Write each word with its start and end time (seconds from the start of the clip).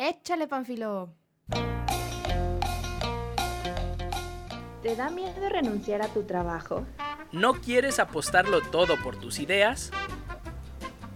Échale, 0.00 0.46
Panfilo. 0.46 1.12
¿Te 4.80 4.94
da 4.94 5.10
miedo 5.10 5.48
renunciar 5.48 6.02
a 6.02 6.06
tu 6.06 6.22
trabajo? 6.22 6.86
¿No 7.32 7.54
quieres 7.54 7.98
apostarlo 7.98 8.60
todo 8.60 8.96
por 9.02 9.16
tus 9.16 9.40
ideas? 9.40 9.90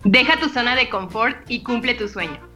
Deja 0.03 0.37
tu 0.41 0.49
zona 0.49 0.75
de 0.75 0.91
confort 0.91 1.49
y 1.49 1.63
cumple 1.63 1.95
tu 1.95 2.09
sueño. 2.09 2.52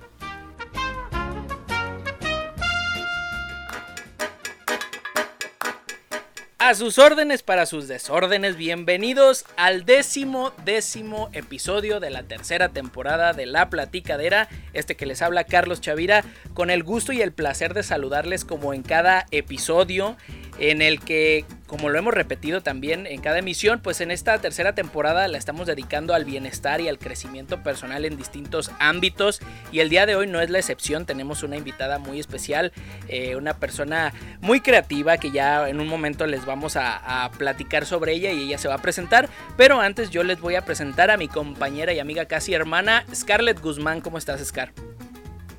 A 6.67 6.75
sus 6.75 6.99
órdenes 6.99 7.45
para 7.45 7.65
sus 7.65 7.87
desórdenes, 7.87 8.57
bienvenidos 8.57 9.45
al 9.57 9.85
décimo 9.85 10.53
décimo 10.65 11.31
episodio 11.33 12.01
de 12.01 12.11
la 12.11 12.25
tercera 12.25 12.71
temporada 12.71 13.33
de 13.33 13.47
La 13.47 13.71
Platicadera, 13.71 14.49
este 14.73 14.97
que 14.97 15.07
les 15.07 15.23
habla 15.23 15.45
Carlos 15.45 15.81
Chavira, 15.81 16.25
con 16.55 16.71
el 16.71 16.83
gusto 16.83 17.13
y 17.13 17.23
el 17.23 17.31
placer 17.31 17.73
de 17.73 17.85
saludarles 17.85 18.45
como 18.45 18.75
en 18.75 18.83
cada 18.83 19.27
episodio 19.31 20.17
en 20.59 20.83
el 20.83 20.99
que, 20.99 21.45
como 21.67 21.89
lo 21.89 21.99
hemos 21.99 22.15
repetido 22.15 22.61
también 22.63 23.07
en 23.07 23.21
cada 23.21 23.39
emisión, 23.39 23.81
pues 23.81 24.01
en 24.01 24.11
esta 24.11 24.39
tercera 24.39 24.75
temporada 24.75 25.29
la 25.29 25.39
estamos 25.39 25.67
dedicando 25.67 26.15
al 26.15 26.25
bienestar 26.25 26.81
y 26.81 26.89
al 26.89 26.99
crecimiento 26.99 27.63
personal 27.63 28.05
en 28.05 28.17
distintos 28.17 28.71
ámbitos. 28.79 29.41
Y 29.73 29.81
el 29.81 29.89
día 29.89 30.07
de 30.07 30.17
hoy 30.17 30.27
no 30.27 30.41
es 30.41 30.51
la 30.51 30.59
excepción, 30.59 31.07
tenemos 31.07 31.43
una 31.43 31.57
invitada 31.57 31.99
muy 31.99 32.21
especial, 32.21 32.73
eh, 33.09 33.37
una 33.37 33.55
persona 33.55 34.13
muy 34.41 34.61
creativa 34.61 35.19
que 35.19 35.31
ya 35.31 35.69
en 35.69 35.81
un 35.81 35.89
momento 35.89 36.27
les 36.27 36.45
vamos 36.47 36.77
a, 36.77 37.25
a 37.25 37.31
platicar 37.33 37.87
sobre 37.87 38.13
ella 38.13 38.33
y 38.33 38.45
ella 38.45 38.59
se 38.59 38.69
va 38.69 38.75
a 38.75 38.83
presentar, 38.83 39.29
pero 39.57 39.81
antes 39.81 40.11
yo 40.11 40.23
les 40.23 40.41
voy 40.41 40.55
a 40.55 40.65
presentar 40.65 41.11
a 41.11 41.17
mi 41.17 41.29
compañera 41.29 41.93
y 41.93 41.99
amiga 41.99 42.27
casi 42.27 42.55
hermana 42.55 43.05
Scarlett 43.15 43.61
Guzmán, 43.61 44.01
¿cómo 44.01 44.19
estás 44.19 44.45
Scar? 44.45 44.73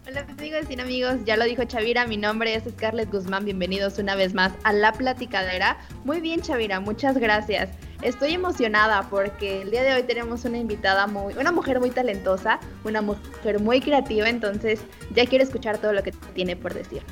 Hola 0.09 0.21
amigos 0.21 0.61
y 0.69 0.79
amigos, 0.79 1.15
ya 1.25 1.35
lo 1.35 1.43
dijo 1.43 1.65
Chavira, 1.65 2.07
mi 2.07 2.15
nombre 2.15 2.55
es 2.55 2.63
Scarlett 2.63 3.11
Guzmán, 3.11 3.43
bienvenidos 3.43 3.99
una 3.99 4.15
vez 4.15 4.33
más 4.33 4.53
a 4.63 4.71
La 4.71 4.93
Platicadera. 4.93 5.79
Muy 6.05 6.21
bien 6.21 6.39
Chavira, 6.39 6.79
muchas 6.79 7.17
gracias. 7.17 7.71
Estoy 8.01 8.31
emocionada 8.31 9.09
porque 9.09 9.63
el 9.63 9.71
día 9.71 9.83
de 9.83 9.93
hoy 9.93 10.03
tenemos 10.03 10.45
una 10.45 10.59
invitada 10.59 11.07
muy, 11.07 11.33
una 11.33 11.51
mujer 11.51 11.81
muy 11.81 11.89
talentosa, 11.89 12.61
una 12.85 13.01
mujer 13.01 13.59
muy 13.59 13.81
creativa, 13.81 14.29
entonces 14.29 14.79
ya 15.13 15.25
quiero 15.25 15.43
escuchar 15.43 15.77
todo 15.77 15.91
lo 15.91 16.01
que 16.03 16.13
tiene 16.33 16.55
por 16.55 16.73
decirnos. 16.73 17.11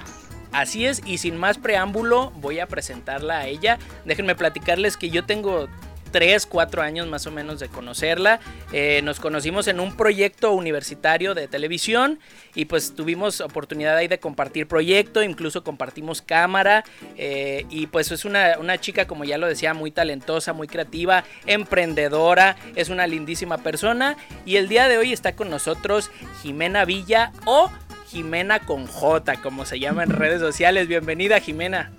Así 0.53 0.85
es, 0.85 1.01
y 1.05 1.17
sin 1.17 1.35
más 1.35 1.57
preámbulo, 1.57 2.31
voy 2.37 2.59
a 2.59 2.67
presentarla 2.67 3.39
a 3.39 3.47
ella. 3.47 3.77
Déjenme 4.05 4.35
platicarles 4.35 4.95
que 4.95 5.09
yo 5.09 5.25
tengo 5.25 5.67
3, 6.15 6.45
4 6.45 6.81
años 6.81 7.07
más 7.07 7.27
o 7.27 7.31
menos 7.31 7.59
de 7.59 7.67
conocerla. 7.67 8.39
Eh, 8.71 9.01
nos 9.03 9.19
conocimos 9.19 9.67
en 9.67 9.81
un 9.81 9.97
proyecto 9.97 10.53
universitario 10.53 11.35
de 11.35 11.49
televisión 11.49 12.19
y 12.55 12.63
pues 12.63 12.95
tuvimos 12.95 13.41
oportunidad 13.41 13.97
ahí 13.97 14.07
de 14.07 14.17
compartir 14.17 14.65
proyecto, 14.65 15.21
incluso 15.21 15.65
compartimos 15.65 16.21
cámara 16.21 16.85
eh, 17.17 17.65
y 17.69 17.87
pues 17.87 18.13
es 18.13 18.23
una, 18.23 18.57
una 18.59 18.77
chica, 18.77 19.07
como 19.07 19.25
ya 19.25 19.37
lo 19.37 19.45
decía, 19.45 19.73
muy 19.73 19.91
talentosa, 19.91 20.53
muy 20.53 20.69
creativa, 20.69 21.25
emprendedora, 21.47 22.55
es 22.77 22.87
una 22.87 23.07
lindísima 23.07 23.57
persona 23.57 24.15
y 24.45 24.55
el 24.55 24.69
día 24.69 24.87
de 24.87 24.97
hoy 24.97 25.11
está 25.11 25.35
con 25.35 25.49
nosotros 25.49 26.11
Jimena 26.41 26.85
Villa 26.85 27.33
o 27.43 27.69
Jimena 28.07 28.61
con 28.61 28.87
J, 28.87 29.41
como 29.41 29.65
se 29.65 29.81
llama 29.81 30.03
en 30.03 30.11
redes 30.11 30.39
sociales. 30.39 30.87
Bienvenida, 30.87 31.41
Jimena. 31.41 31.91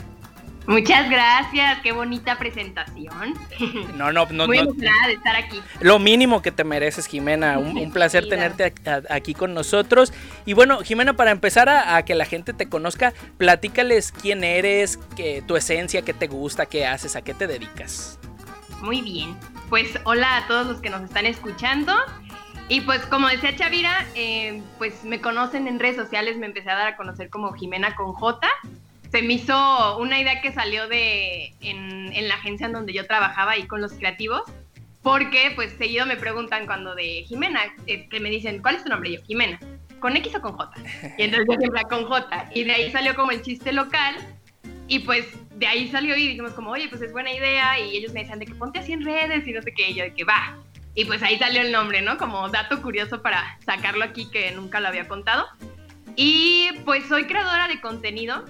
Muchas 0.67 1.09
gracias, 1.09 1.81
qué 1.83 1.93
bonita 1.93 2.39
presentación. 2.39 3.35
No, 3.97 4.13
no, 4.13 4.27
no. 4.27 4.47
Muy 4.47 4.59
no. 4.59 4.73
de 4.73 5.13
estar 5.13 5.37
aquí. 5.37 5.63
Lo 5.81 5.99
mínimo 5.99 6.43
que 6.43 6.51
te 6.51 6.65
mereces, 6.65 7.07
Jimena. 7.07 7.59
Un, 7.59 7.79
un 7.79 7.93
placer 7.93 8.29
tenerte 8.29 8.75
aquí 9.09 9.35
con 9.35 9.55
nosotros. 9.55 10.13
Y 10.45 10.53
bueno, 10.53 10.81
Jimena, 10.81 11.15
para 11.15 11.31
empezar 11.31 11.69
a, 11.69 11.97
a 11.97 12.05
que 12.05 12.15
la 12.15 12.25
gente 12.25 12.53
te 12.53 12.69
conozca, 12.69 13.13
platícales 13.39 14.13
quién 14.13 14.45
eres, 14.45 14.99
que, 15.17 15.43
tu 15.47 15.57
esencia, 15.57 16.03
qué 16.03 16.13
te 16.13 16.27
gusta, 16.27 16.67
qué 16.67 16.87
haces, 16.87 17.17
a 17.17 17.23
qué 17.23 17.35
te 17.35 17.47
dedicas. 17.47 18.19
Muy 18.83 19.01
bien. 19.01 19.37
Pues 19.69 19.99
hola 20.05 20.37
a 20.37 20.47
todos 20.47 20.67
los 20.67 20.81
que 20.81 20.91
nos 20.91 21.03
están 21.03 21.27
escuchando. 21.27 21.93
Y 22.69 22.81
pues 22.81 23.07
como 23.07 23.29
decía 23.29 23.55
Chavira, 23.55 24.07
eh, 24.15 24.61
pues 24.79 25.05
me 25.05 25.21
conocen 25.21 25.69
en 25.69 25.79
redes 25.79 25.97
sociales, 25.97 26.37
me 26.37 26.47
empecé 26.47 26.71
a 26.71 26.75
dar 26.75 26.89
a 26.89 26.97
conocer 26.97 27.31
como 27.31 27.53
Jimena 27.53 27.95
con 27.95 28.13
J. 28.13 28.49
Se 29.17 29.23
me 29.23 29.33
hizo 29.33 29.97
una 29.97 30.21
idea 30.21 30.43
que 30.43 30.53
salió 30.53 30.89
de 30.89 31.55
en, 31.63 32.13
en 32.13 32.29
la 32.29 32.35
agencia 32.35 32.67
en 32.67 32.75
donde 32.75 32.93
yo 32.93 33.07
trabajaba 33.07 33.53
ahí 33.53 33.67
con 33.67 33.81
los 33.81 33.95
creativos. 33.95 34.43
Porque 35.03 35.53
pues 35.55 35.73
seguido 35.79 36.05
me 36.05 36.17
preguntan 36.17 36.67
cuando 36.67 36.95
de 36.95 37.25
Jimena, 37.27 37.63
eh, 37.87 38.11
que 38.11 38.21
me 38.21 38.29
dicen, 38.29 38.61
¿cuál 38.61 38.75
es 38.75 38.85
tu 38.85 38.91
nombre? 38.91 39.09
Y 39.09 39.17
yo, 39.17 39.23
Jimena. 39.23 39.59
¿Con 40.01 40.19
X 40.19 40.35
o 40.35 40.43
con 40.43 40.53
J? 40.53 40.71
Y 41.17 41.23
entonces 41.23 41.47
yo 41.49 41.57
siempre 41.59 41.83
con 41.89 42.05
J. 42.05 42.51
Y 42.55 42.65
de 42.65 42.73
ahí 42.73 42.91
salió 42.91 43.15
como 43.15 43.31
el 43.31 43.41
chiste 43.41 43.73
local. 43.73 44.17
Y 44.87 44.99
pues 44.99 45.27
de 45.55 45.67
ahí 45.67 45.89
salió 45.89 46.15
y 46.15 46.29
dijimos 46.29 46.53
como, 46.53 46.73
oye, 46.73 46.87
pues 46.91 47.01
es 47.01 47.11
buena 47.11 47.33
idea. 47.33 47.81
Y 47.81 47.97
ellos 47.97 48.13
me 48.13 48.21
decían 48.21 48.39
de 48.39 48.45
que 48.45 48.55
ponte 48.55 48.81
así 48.81 48.93
en 48.93 49.03
redes 49.03 49.49
y 49.49 49.53
no 49.53 49.63
sé 49.63 49.73
qué. 49.73 49.93
Y 49.93 49.95
yo 49.95 50.05
de 50.05 50.13
que 50.13 50.25
va. 50.25 50.59
Y 50.95 51.07
pues 51.07 51.23
ahí 51.23 51.39
salió 51.39 51.63
el 51.63 51.73
nombre, 51.73 52.03
¿no? 52.03 52.19
Como 52.19 52.51
dato 52.51 52.83
curioso 52.83 53.23
para 53.23 53.59
sacarlo 53.65 54.05
aquí 54.05 54.31
que 54.31 54.51
nunca 54.51 54.79
lo 54.79 54.89
había 54.89 55.09
contado. 55.09 55.47
Y 56.17 56.69
pues 56.85 57.07
soy 57.07 57.25
creadora 57.25 57.67
de 57.67 57.81
contenido 57.81 58.45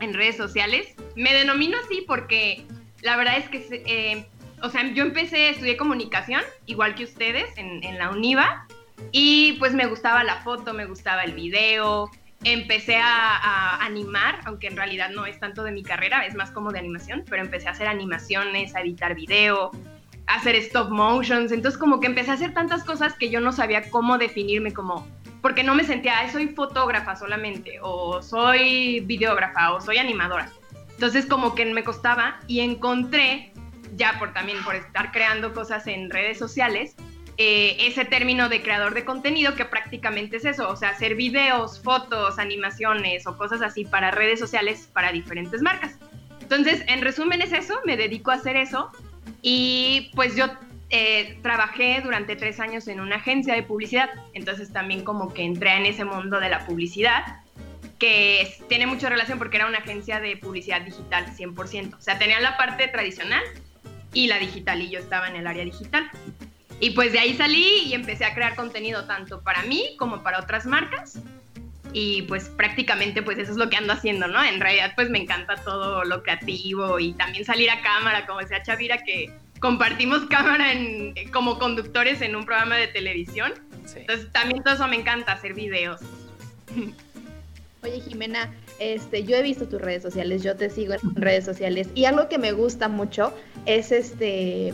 en 0.00 0.14
redes 0.14 0.36
sociales. 0.36 0.94
Me 1.14 1.32
denomino 1.32 1.76
así 1.84 2.04
porque 2.06 2.66
la 3.02 3.16
verdad 3.16 3.38
es 3.38 3.48
que, 3.48 3.82
eh, 3.86 4.26
o 4.62 4.70
sea, 4.70 4.92
yo 4.92 5.02
empecé, 5.02 5.50
estudié 5.50 5.76
comunicación, 5.76 6.42
igual 6.66 6.94
que 6.94 7.04
ustedes, 7.04 7.46
en, 7.56 7.98
la 7.98 8.10
UNIVA. 8.10 8.66
Y 9.12 9.54
pues 9.58 9.74
me 9.74 9.86
gustaba 9.86 10.24
la 10.24 10.36
foto, 10.42 10.72
me 10.72 10.86
gustaba 10.86 11.22
el 11.22 11.32
video, 11.32 12.10
empecé 12.44 12.96
a, 12.96 13.36
a, 13.36 13.84
animar, 13.84 14.40
aunque 14.44 14.68
en 14.68 14.76
realidad 14.76 15.10
no 15.10 15.26
es 15.26 15.38
tanto 15.38 15.62
de 15.62 15.72
mi 15.72 15.82
carrera, 15.82 16.24
es 16.26 16.34
más 16.34 16.50
como 16.50 16.72
de 16.72 16.78
animación, 16.78 17.24
pero 17.28 17.42
empecé 17.42 17.68
a 17.68 17.72
hacer 17.72 17.88
animaciones, 17.88 18.74
a 18.74 18.80
editar 18.80 19.14
video, 19.14 19.70
a 20.26 20.34
hacer 20.34 20.56
stop 20.56 20.90
motions, 20.90 21.52
entonces 21.52 21.78
como 21.78 22.00
que 22.00 22.06
empecé 22.06 22.30
a 22.30 22.34
hacer 22.34 22.54
tantas 22.54 22.84
cosas 22.84 23.14
que 23.14 23.30
yo 23.30 23.40
no 23.40 23.52
sabía 23.52 23.90
cómo 23.90 24.18
definirme 24.18 24.72
como, 24.72 25.06
porque 25.42 25.62
no 25.62 25.74
me 25.74 25.84
sentía, 25.84 26.18
"Ay, 26.18 26.30
soy 26.30 26.48
fotógrafa 26.48 27.16
solamente, 27.16 27.78
o 27.82 28.22
soy 28.22 29.00
videógrafa, 29.00 29.72
o 29.72 29.80
soy 29.80 29.98
animadora. 29.98 30.50
Entonces 30.90 31.26
como 31.26 31.54
que 31.54 31.64
me 31.66 31.84
costaba 31.84 32.40
y 32.46 32.60
encontré, 32.60 33.52
ya 33.96 34.18
por 34.18 34.32
también 34.32 34.62
por 34.64 34.74
estar 34.74 35.12
creando 35.12 35.52
cosas 35.52 35.86
en 35.86 36.10
redes 36.10 36.38
sociales, 36.38 36.96
eh, 37.38 37.76
ese 37.80 38.06
término 38.06 38.48
de 38.48 38.62
creador 38.62 38.94
de 38.94 39.04
contenido 39.04 39.54
que 39.54 39.66
prácticamente 39.66 40.38
es 40.38 40.46
eso, 40.46 40.70
o 40.70 40.76
sea, 40.76 40.90
hacer 40.90 41.16
videos, 41.16 41.82
fotos, 41.82 42.38
animaciones 42.38 43.26
o 43.26 43.36
cosas 43.36 43.60
así 43.60 43.84
para 43.84 44.10
redes 44.10 44.38
sociales 44.38 44.88
para 44.94 45.12
diferentes 45.12 45.60
marcas. 45.60 45.98
Entonces, 46.40 46.82
en 46.86 47.02
resumen 47.02 47.42
es 47.42 47.52
eso, 47.52 47.78
me 47.84 47.98
dedico 47.98 48.30
a 48.30 48.34
hacer 48.34 48.56
eso 48.56 48.90
y 49.42 50.10
pues 50.14 50.34
yo 50.34 50.46
eh, 50.90 51.38
trabajé 51.42 52.00
durante 52.02 52.36
tres 52.36 52.60
años 52.60 52.86
en 52.88 53.00
una 53.00 53.16
agencia 53.16 53.54
de 53.54 53.62
publicidad, 53.62 54.08
entonces 54.34 54.72
también 54.72 55.02
como 55.02 55.34
que 55.34 55.42
entré 55.42 55.76
en 55.76 55.86
ese 55.86 56.04
mundo 56.04 56.38
de 56.38 56.48
la 56.48 56.64
publicidad 56.66 57.40
que 57.98 58.54
tiene 58.68 58.86
mucha 58.86 59.08
relación 59.08 59.38
porque 59.38 59.56
era 59.56 59.66
una 59.66 59.78
agencia 59.78 60.20
de 60.20 60.36
publicidad 60.36 60.82
digital 60.82 61.26
100%, 61.34 61.94
o 61.94 62.00
sea, 62.00 62.18
tenía 62.18 62.40
la 62.40 62.56
parte 62.56 62.88
tradicional 62.88 63.42
y 64.12 64.28
la 64.28 64.38
digital 64.38 64.80
y 64.82 64.90
yo 64.90 64.98
estaba 64.98 65.28
en 65.28 65.36
el 65.36 65.46
área 65.46 65.64
digital. 65.64 66.10
Y 66.78 66.90
pues 66.90 67.12
de 67.12 67.18
ahí 67.18 67.34
salí 67.34 67.84
y 67.86 67.94
empecé 67.94 68.24
a 68.24 68.34
crear 68.34 68.54
contenido 68.54 69.06
tanto 69.06 69.40
para 69.42 69.62
mí 69.62 69.96
como 69.98 70.22
para 70.22 70.40
otras 70.40 70.66
marcas. 70.66 71.18
Y 71.92 72.22
pues 72.22 72.50
prácticamente 72.50 73.22
pues 73.22 73.38
eso 73.38 73.52
es 73.52 73.56
lo 73.56 73.70
que 73.70 73.76
ando 73.76 73.94
haciendo, 73.94 74.26
¿no? 74.26 74.42
En 74.44 74.60
realidad 74.60 74.92
pues 74.94 75.08
me 75.08 75.18
encanta 75.18 75.56
todo 75.56 76.04
lo 76.04 76.22
creativo 76.22 76.98
y 76.98 77.14
también 77.14 77.44
salir 77.44 77.70
a 77.70 77.80
cámara, 77.80 78.26
como 78.26 78.40
decía 78.40 78.62
Chavira, 78.62 78.98
que 78.98 79.32
compartimos 79.66 80.24
cámara 80.26 80.72
en, 80.72 81.12
como 81.32 81.58
conductores 81.58 82.22
en 82.22 82.36
un 82.36 82.46
programa 82.46 82.76
de 82.76 82.86
televisión. 82.86 83.52
Sí. 83.84 83.98
Entonces 83.98 84.30
también 84.30 84.62
todo 84.62 84.74
eso 84.74 84.86
me 84.86 84.94
encanta, 84.94 85.32
hacer 85.32 85.54
videos. 85.54 86.00
Oye 87.82 88.00
Jimena, 88.00 88.54
este, 88.78 89.24
yo 89.24 89.36
he 89.36 89.42
visto 89.42 89.66
tus 89.66 89.80
redes 89.80 90.04
sociales, 90.04 90.44
yo 90.44 90.54
te 90.56 90.70
sigo 90.70 90.94
en 90.94 91.16
redes 91.16 91.44
sociales 91.44 91.88
y 91.96 92.04
algo 92.04 92.28
que 92.28 92.38
me 92.38 92.52
gusta 92.52 92.86
mucho 92.86 93.34
es 93.64 93.90
este 93.90 94.72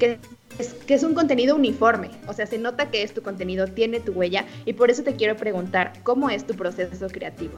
que 0.00 0.18
es, 0.58 0.74
que 0.74 0.94
es 0.94 1.04
un 1.04 1.14
contenido 1.14 1.54
uniforme, 1.54 2.10
o 2.26 2.32
sea, 2.32 2.46
se 2.46 2.58
nota 2.58 2.90
que 2.90 3.04
es 3.04 3.14
tu 3.14 3.22
contenido, 3.22 3.68
tiene 3.68 4.00
tu 4.00 4.12
huella 4.12 4.46
y 4.64 4.72
por 4.72 4.90
eso 4.90 5.04
te 5.04 5.14
quiero 5.14 5.36
preguntar, 5.36 5.92
¿cómo 6.02 6.28
es 6.28 6.44
tu 6.44 6.54
proceso 6.54 7.06
creativo? 7.06 7.56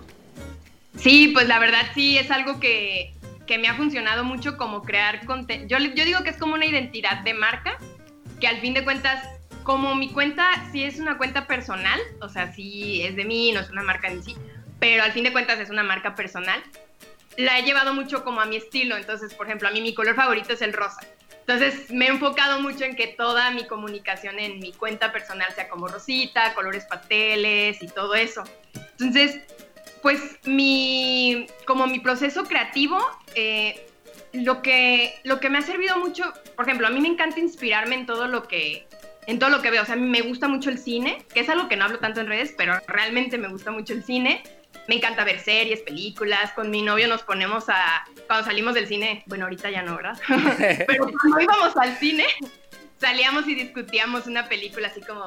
Sí, 0.98 1.28
pues 1.28 1.46
la 1.46 1.58
verdad 1.58 1.82
sí 1.94 2.16
es 2.18 2.30
algo 2.30 2.58
que, 2.58 3.12
que 3.46 3.58
me 3.58 3.68
ha 3.68 3.74
funcionado 3.74 4.24
mucho 4.24 4.56
como 4.56 4.82
crear 4.82 5.24
contenido. 5.24 5.68
Yo, 5.68 5.78
yo 5.78 6.04
digo 6.04 6.22
que 6.22 6.30
es 6.30 6.36
como 6.36 6.54
una 6.54 6.66
identidad 6.66 7.18
de 7.22 7.34
marca, 7.34 7.78
que 8.40 8.46
al 8.46 8.60
fin 8.60 8.74
de 8.74 8.84
cuentas, 8.84 9.24
como 9.62 9.94
mi 9.94 10.10
cuenta 10.10 10.50
sí 10.72 10.84
es 10.84 10.98
una 10.98 11.16
cuenta 11.16 11.46
personal, 11.46 12.00
o 12.20 12.28
sea, 12.28 12.52
sí 12.52 13.02
es 13.02 13.16
de 13.16 13.24
mí, 13.24 13.52
no 13.52 13.60
es 13.60 13.70
una 13.70 13.82
marca 13.82 14.08
en 14.08 14.22
sí, 14.22 14.36
pero 14.78 15.02
al 15.02 15.12
fin 15.12 15.24
de 15.24 15.32
cuentas 15.32 15.58
es 15.58 15.70
una 15.70 15.82
marca 15.82 16.14
personal, 16.14 16.62
la 17.36 17.58
he 17.58 17.62
llevado 17.62 17.94
mucho 17.94 18.24
como 18.24 18.40
a 18.40 18.46
mi 18.46 18.56
estilo. 18.56 18.96
Entonces, 18.96 19.34
por 19.34 19.46
ejemplo, 19.46 19.68
a 19.68 19.70
mí 19.70 19.80
mi 19.80 19.94
color 19.94 20.14
favorito 20.14 20.52
es 20.52 20.62
el 20.62 20.72
rosa. 20.72 21.00
Entonces 21.40 21.92
me 21.92 22.06
he 22.06 22.08
enfocado 22.08 22.60
mucho 22.60 22.84
en 22.84 22.96
que 22.96 23.06
toda 23.06 23.52
mi 23.52 23.66
comunicación 23.66 24.40
en 24.40 24.58
mi 24.58 24.72
cuenta 24.72 25.12
personal 25.12 25.52
sea 25.54 25.68
como 25.68 25.86
rosita, 25.86 26.54
colores 26.54 26.84
pasteles 26.86 27.80
y 27.82 27.86
todo 27.86 28.16
eso. 28.16 28.42
Entonces, 28.98 29.40
pues 30.06 30.38
mi, 30.44 31.48
como 31.64 31.88
mi 31.88 31.98
proceso 31.98 32.44
creativo, 32.44 32.96
eh, 33.34 33.88
lo, 34.32 34.62
que, 34.62 35.18
lo 35.24 35.40
que 35.40 35.50
me 35.50 35.58
ha 35.58 35.62
servido 35.62 35.98
mucho, 35.98 36.32
por 36.54 36.64
ejemplo, 36.64 36.86
a 36.86 36.90
mí 36.90 37.00
me 37.00 37.08
encanta 37.08 37.40
inspirarme 37.40 37.96
en 37.96 38.06
todo 38.06 38.28
lo 38.28 38.46
que, 38.46 38.86
en 39.26 39.40
todo 39.40 39.50
lo 39.50 39.60
que 39.62 39.72
veo. 39.72 39.82
O 39.82 39.84
sea, 39.84 39.96
me 39.96 40.20
gusta 40.20 40.46
mucho 40.46 40.70
el 40.70 40.78
cine, 40.78 41.24
que 41.34 41.40
es 41.40 41.48
algo 41.48 41.66
que 41.66 41.74
no 41.74 41.86
hablo 41.86 41.98
tanto 41.98 42.20
en 42.20 42.28
redes, 42.28 42.54
pero 42.56 42.78
realmente 42.86 43.36
me 43.36 43.48
gusta 43.48 43.72
mucho 43.72 43.94
el 43.94 44.04
cine. 44.04 44.44
Me 44.86 44.94
encanta 44.94 45.24
ver 45.24 45.40
series, 45.40 45.80
películas. 45.80 46.52
Con 46.52 46.70
mi 46.70 46.82
novio 46.82 47.08
nos 47.08 47.24
ponemos 47.24 47.64
a. 47.68 48.04
Cuando 48.28 48.46
salimos 48.46 48.74
del 48.74 48.86
cine, 48.86 49.24
bueno, 49.26 49.46
ahorita 49.46 49.70
ya 49.70 49.82
no, 49.82 49.96
¿verdad? 49.96 50.16
pero 50.86 51.10
cuando 51.10 51.40
íbamos 51.40 51.76
al 51.76 51.96
cine, 51.96 52.26
salíamos 52.98 53.48
y 53.48 53.56
discutíamos 53.56 54.28
una 54.28 54.48
película 54.48 54.86
así 54.86 55.00
como 55.00 55.26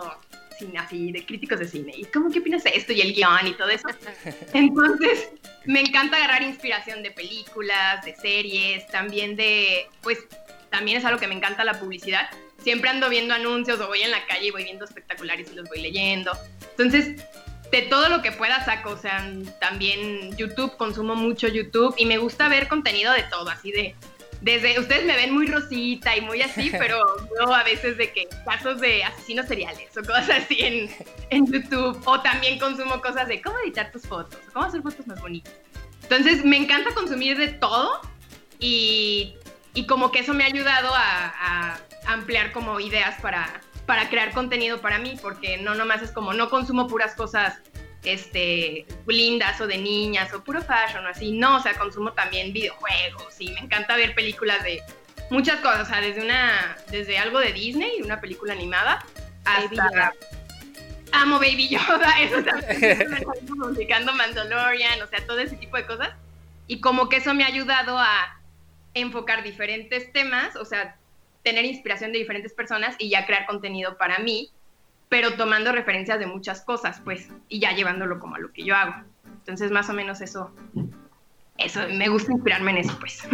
así 0.77 1.11
de 1.11 1.25
críticos 1.25 1.59
de 1.59 1.67
cine. 1.67 1.93
¿Y 1.95 2.05
cómo 2.05 2.29
qué 2.31 2.39
opinas 2.39 2.63
de 2.63 2.71
esto? 2.75 2.93
Y 2.93 3.01
el 3.01 3.13
guion 3.13 3.47
y 3.47 3.53
todo 3.53 3.69
eso. 3.69 3.87
Entonces, 4.53 5.29
me 5.65 5.81
encanta 5.81 6.17
agarrar 6.17 6.43
inspiración 6.43 7.03
de 7.03 7.11
películas, 7.11 8.03
de 8.05 8.15
series, 8.15 8.87
también 8.87 9.35
de, 9.35 9.87
pues, 10.01 10.19
también 10.69 10.97
es 10.97 11.05
algo 11.05 11.19
que 11.19 11.27
me 11.27 11.35
encanta 11.35 11.63
la 11.63 11.79
publicidad. 11.79 12.29
Siempre 12.63 12.89
ando 12.89 13.09
viendo 13.09 13.33
anuncios 13.33 13.79
o 13.79 13.87
voy 13.87 14.01
en 14.01 14.11
la 14.11 14.25
calle 14.25 14.47
y 14.47 14.51
voy 14.51 14.63
viendo 14.63 14.85
espectaculares 14.85 15.49
y 15.51 15.55
los 15.55 15.67
voy 15.69 15.81
leyendo. 15.81 16.31
Entonces, 16.71 17.23
de 17.71 17.81
todo 17.83 18.09
lo 18.09 18.21
que 18.21 18.31
pueda 18.31 18.63
saco, 18.65 18.91
o 18.91 18.97
sea, 18.97 19.31
también 19.59 20.35
YouTube, 20.35 20.75
consumo 20.77 21.15
mucho 21.15 21.47
YouTube 21.47 21.93
y 21.97 22.05
me 22.05 22.17
gusta 22.17 22.49
ver 22.49 22.67
contenido 22.67 23.13
de 23.13 23.23
todo, 23.23 23.49
así 23.49 23.71
de 23.71 23.95
desde, 24.41 24.79
ustedes 24.79 25.05
me 25.05 25.15
ven 25.15 25.33
muy 25.33 25.47
rosita 25.47 26.15
y 26.15 26.21
muy 26.21 26.41
así, 26.41 26.71
pero 26.77 26.99
yo 27.37 27.53
a 27.53 27.63
veces 27.63 27.97
de 27.97 28.11
que 28.11 28.27
casos 28.45 28.79
de 28.79 29.03
asesinos 29.03 29.47
seriales 29.47 29.95
o 29.97 30.01
cosas 30.01 30.29
así 30.29 30.57
en, 30.59 30.89
en 31.29 31.51
YouTube, 31.51 32.01
o 32.05 32.21
también 32.21 32.59
consumo 32.59 33.01
cosas 33.01 33.27
de 33.27 33.41
cómo 33.41 33.57
editar 33.59 33.91
tus 33.91 34.03
fotos, 34.03 34.39
cómo 34.53 34.65
hacer 34.65 34.81
fotos 34.81 35.05
más 35.07 35.21
bonitas. 35.21 35.53
Entonces 36.03 36.43
me 36.45 36.57
encanta 36.57 36.93
consumir 36.93 37.37
de 37.37 37.49
todo 37.49 38.01
y, 38.59 39.35
y 39.73 39.85
como 39.85 40.11
que 40.11 40.19
eso 40.19 40.33
me 40.33 40.43
ha 40.43 40.47
ayudado 40.47 40.93
a, 40.93 41.73
a 41.73 41.79
ampliar 42.07 42.51
como 42.51 42.79
ideas 42.79 43.19
para, 43.21 43.61
para 43.85 44.09
crear 44.09 44.31
contenido 44.33 44.81
para 44.81 44.99
mí, 44.99 45.17
porque 45.21 45.57
no 45.57 45.75
nomás 45.75 46.01
es 46.01 46.11
como 46.11 46.33
no 46.33 46.49
consumo 46.49 46.87
puras 46.87 47.13
cosas 47.15 47.59
este, 48.03 48.85
lindas 49.07 49.59
o 49.61 49.67
de 49.67 49.77
niñas 49.77 50.33
o 50.33 50.43
puro 50.43 50.61
fashion 50.61 51.05
o 51.05 51.09
así. 51.09 51.31
No, 51.31 51.57
o 51.57 51.59
sea, 51.61 51.73
consumo 51.77 52.13
también 52.13 52.53
videojuegos 52.53 53.39
y 53.39 53.51
me 53.51 53.59
encanta 53.59 53.95
ver 53.95 54.15
películas 54.15 54.63
de 54.63 54.81
muchas 55.29 55.59
cosas, 55.59 55.81
o 55.81 55.85
sea, 55.85 56.01
desde 56.01 56.23
una, 56.23 56.77
desde 56.89 57.17
algo 57.17 57.39
de 57.39 57.53
Disney, 57.53 58.01
una 58.01 58.19
película 58.21 58.53
animada, 58.53 59.05
hasta... 59.45 60.13
Amo 61.11 61.39
Baby 61.39 61.69
Yoda, 61.69 62.13
eso 62.21 62.43
también, 62.43 63.25
publicando 63.47 64.13
Mandalorian, 64.13 65.01
o 65.01 65.07
sea, 65.07 65.25
todo 65.25 65.39
ese 65.39 65.55
tipo 65.55 65.75
de 65.75 65.87
cosas. 65.87 66.11
Y 66.67 66.81
como 66.81 67.09
que 67.09 67.17
eso 67.17 67.33
me 67.33 67.43
ha 67.43 67.47
ayudado 67.47 67.97
a 67.97 68.39
enfocar 68.93 69.41
diferentes 69.41 70.11
temas, 70.13 70.55
o 70.55 70.65
sea, 70.65 70.97
tener 71.41 71.65
inspiración 71.65 72.11
de 72.11 72.19
diferentes 72.19 72.53
personas 72.53 72.95
y 72.99 73.09
ya 73.09 73.25
crear 73.25 73.47
contenido 73.47 73.97
para 73.97 74.19
mí 74.19 74.51
pero 75.09 75.33
tomando 75.33 75.71
referencias 75.71 76.19
de 76.19 76.27
muchas 76.27 76.61
cosas, 76.61 77.01
pues, 77.03 77.27
y 77.49 77.59
ya 77.59 77.73
llevándolo 77.73 78.19
como 78.19 78.35
a 78.35 78.39
lo 78.39 78.53
que 78.53 78.63
yo 78.63 78.75
hago. 78.75 78.93
Entonces, 79.25 79.71
más 79.71 79.89
o 79.89 79.93
menos 79.93 80.21
eso, 80.21 80.51
eso, 81.57 81.81
me 81.89 82.07
gusta 82.07 82.31
inspirarme 82.31 82.71
en 82.71 82.77
eso, 82.77 82.95
pues. 82.99 83.27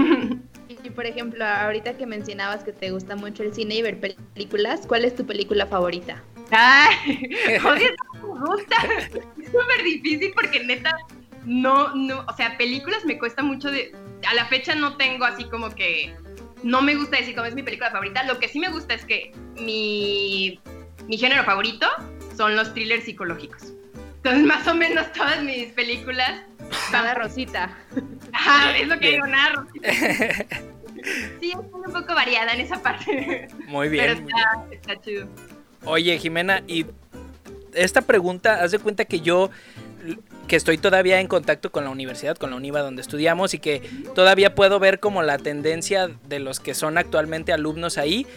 Y 0.84 0.90
por 0.90 1.06
ejemplo, 1.06 1.46
ahorita 1.46 1.98
que 1.98 2.06
mencionabas 2.06 2.64
que 2.64 2.72
te 2.72 2.92
gusta 2.92 3.16
mucho 3.16 3.44
el 3.44 3.54
cine 3.54 3.76
y 3.76 3.82
ver 3.82 4.00
películas, 4.00 4.86
¿cuál 4.88 5.06
es 5.06 5.16
tu 5.16 5.26
película 5.26 5.68
favorita? 5.68 6.24
Ay, 6.52 7.30
odio 7.66 7.90
me 8.24 8.40
gusta. 8.40 8.76
Es 8.98 9.52
súper 9.52 9.84
difícil 9.84 10.32
porque 10.34 10.64
neta, 10.64 10.96
no, 11.46 11.94
no, 11.96 12.26
o 12.28 12.36
sea, 12.36 12.58
películas 12.58 13.06
me 13.06 13.20
cuesta 13.20 13.44
mucho 13.44 13.70
de, 13.70 13.96
a 14.28 14.34
la 14.34 14.46
fecha 14.46 14.76
no 14.76 14.98
tengo 14.98 15.26
así 15.26 15.46
como 15.46 15.70
que, 15.74 16.16
no 16.64 16.82
me 16.82 16.96
gusta 16.96 17.18
decir 17.18 17.36
cómo 17.36 17.48
es 17.48 17.54
mi 17.54 17.64
película 17.64 17.92
favorita. 17.92 18.24
Lo 18.24 18.40
que 18.40 18.48
sí 18.48 18.60
me 18.60 18.70
gusta 18.70 18.96
es 18.96 19.06
que 19.06 19.32
mi 19.60 20.60
mi 21.08 21.18
género 21.18 21.44
favorito 21.44 21.88
son 22.36 22.56
los 22.56 22.74
thrillers 22.74 23.06
psicológicos. 23.06 23.74
Entonces, 24.18 24.44
más 24.44 24.68
o 24.68 24.74
menos 24.74 25.12
todas 25.14 25.44
mis 25.44 25.68
películas. 25.74 26.42
Nada 26.92 27.14
rosita. 27.14 27.78
Ajá, 28.34 28.76
es 28.76 28.88
lo 28.88 29.00
que 29.00 29.12
digo, 29.12 29.28
nada 29.28 29.54
rosita. 29.54 29.90
Sí, 31.40 31.52
estoy 31.52 31.82
un 31.86 31.94
poco 31.94 32.16
variada 32.16 32.54
en 32.54 32.62
esa 32.62 32.82
parte. 32.82 33.48
Muy 33.68 33.90
bien. 33.90 34.26
Pero 34.26 34.72
está, 34.72 35.00
chido. 35.02 35.28
Oye, 35.84 36.18
Jimena, 36.18 36.64
y 36.68 36.88
esta 37.76 38.02
pregunta, 38.02 38.64
haz 38.64 38.72
de 38.72 38.80
cuenta 38.80 39.06
que 39.06 39.20
yo 39.20 39.52
que 40.48 40.56
estoy 40.56 40.78
todavía 40.78 41.20
en 41.20 41.28
contacto 41.28 41.72
con 41.72 41.84
la 41.84 41.90
universidad, 41.90 42.38
con 42.38 42.52
la 42.52 42.56
UNIVA 42.56 42.82
donde 42.82 43.02
estudiamos 43.02 43.54
y 43.54 43.60
que 43.60 43.82
todavía 44.14 44.56
puedo 44.56 44.80
ver 44.80 45.00
como 45.00 45.24
la 45.24 45.38
tendencia 45.38 46.10
de 46.28 46.40
los 46.40 46.60
que 46.60 46.74
son 46.74 46.98
actualmente 46.98 47.54
alumnos 47.54 47.98
ahí 47.98 48.28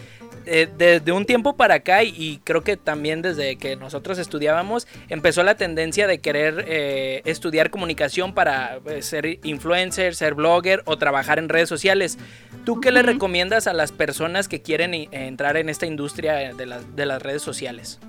desde 0.45 1.09
eh, 1.09 1.11
un 1.11 1.25
tiempo 1.25 1.55
para 1.55 1.75
acá 1.75 2.03
y 2.03 2.39
creo 2.43 2.63
que 2.63 2.77
también 2.77 3.21
desde 3.21 3.57
que 3.57 3.75
nosotros 3.75 4.17
estudiábamos 4.17 4.87
empezó 5.09 5.43
la 5.43 5.55
tendencia 5.55 6.07
de 6.07 6.19
querer 6.19 6.65
eh, 6.67 7.21
estudiar 7.25 7.69
comunicación 7.69 8.33
para 8.33 8.79
eh, 8.85 9.01
ser 9.01 9.39
influencer, 9.43 10.15
ser 10.15 10.33
blogger 10.33 10.81
o 10.85 10.97
trabajar 10.97 11.39
en 11.39 11.49
redes 11.49 11.69
sociales. 11.69 12.17
¿Tú 12.65 12.79
qué 12.81 12.91
le 12.91 13.03
recomiendas 13.03 13.67
a 13.67 13.73
las 13.73 13.91
personas 13.91 14.47
que 14.47 14.61
quieren 14.61 14.93
entrar 14.93 15.57
en 15.57 15.69
esta 15.69 15.85
industria 15.85 16.53
de, 16.53 17.05
las 17.05 17.21
redes 17.21 17.41
sociales? 17.41 17.99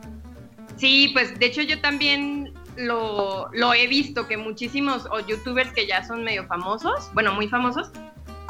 Sí, 0.76 1.10
pues 1.12 1.38
de 1.38 1.46
hecho 1.46 1.62
yo 1.62 1.80
también 1.80 2.52
lo, 2.76 3.48
lo 3.52 3.74
he 3.74 3.86
visto 3.86 4.26
que 4.26 4.36
muchísimos 4.36 5.06
o 5.10 5.20
youtubers 5.20 5.72
que 5.72 5.86
ya 5.86 6.02
son 6.04 6.24
medio 6.24 6.46
famosos, 6.46 7.10
bueno, 7.14 7.32
muy 7.34 7.48
famosos, 7.48 7.90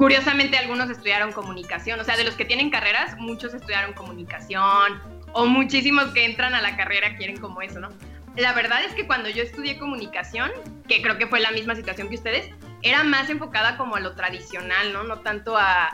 Curiosamente 0.00 0.56
algunos 0.56 0.88
estudiaron 0.88 1.31
comunicación, 1.31 2.00
o 2.00 2.05
sea, 2.05 2.17
de 2.17 2.25
los 2.25 2.35
que 2.35 2.47
tienen 2.47 2.70
carreras, 2.70 3.19
muchos 3.19 3.52
estudiaron 3.52 3.93
comunicación 3.93 4.99
o 5.35 5.44
muchísimos 5.44 6.06
que 6.12 6.25
entran 6.25 6.55
a 6.55 6.62
la 6.62 6.75
carrera 6.75 7.19
quieren 7.19 7.37
como 7.37 7.61
eso, 7.61 7.81
¿no? 7.81 7.91
La 8.35 8.55
verdad 8.55 8.82
es 8.82 8.94
que 8.94 9.06
cuando 9.06 9.29
yo 9.29 9.43
estudié 9.43 9.79
comunicación, 9.79 10.52
que 10.88 11.02
creo 11.02 11.19
que 11.19 11.26
fue 11.26 11.38
la 11.41 11.50
misma 11.50 11.75
situación 11.75 12.08
que 12.08 12.14
ustedes, 12.14 12.49
era 12.81 13.05
más 13.05 13.29
enfocada 13.29 13.76
como 13.76 13.97
a 13.97 14.00
lo 14.00 14.17
tradicional, 14.17 14.94
¿no? 14.94 15.05
No 15.05 15.19
tanto 15.19 15.58
a... 15.58 15.91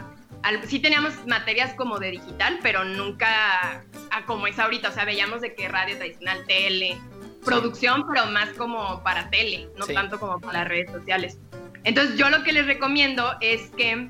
sí 0.69 0.79
teníamos 0.79 1.26
materias 1.26 1.75
como 1.75 1.99
de 1.99 2.12
digital, 2.12 2.61
pero 2.62 2.85
nunca 2.85 3.82
a 4.12 4.25
como 4.25 4.47
es 4.47 4.56
ahorita, 4.61 4.91
o 4.91 4.93
sea, 4.93 5.05
veíamos 5.05 5.41
de 5.41 5.56
qué 5.56 5.67
radio 5.67 5.97
tradicional, 5.97 6.44
tele, 6.47 6.97
producción, 7.44 8.05
pero 8.06 8.26
más 8.26 8.50
como 8.50 9.03
para 9.03 9.31
tele, 9.31 9.69
no 9.76 9.85
tanto 9.85 10.20
como 10.20 10.38
para 10.38 10.62
redes 10.62 10.93
sociales. 10.93 11.41
Entonces 11.86 12.19
yo 12.19 12.28
lo 12.31 12.43
que 12.43 12.52
les 12.52 12.66
recomiendo 12.66 13.36
es 13.40 13.70
que 13.70 14.08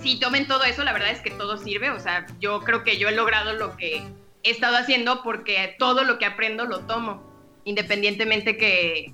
si 0.00 0.20
tomen 0.20 0.46
todo 0.46 0.62
eso, 0.62 0.84
la 0.84 0.92
verdad 0.92 1.10
es 1.10 1.20
que 1.20 1.32
todo 1.32 1.58
sirve, 1.58 1.90
o 1.90 1.98
sea, 1.98 2.26
yo 2.38 2.60
creo 2.60 2.84
que 2.84 2.96
yo 2.96 3.08
he 3.08 3.12
logrado 3.12 3.54
lo 3.54 3.76
que 3.76 4.04
he 4.44 4.50
estado 4.50 4.76
haciendo 4.76 5.24
porque 5.24 5.74
todo 5.80 6.04
lo 6.04 6.18
que 6.20 6.26
aprendo 6.26 6.64
lo 6.64 6.86
tomo, 6.86 7.20
independientemente 7.64 8.56
que 8.56 9.12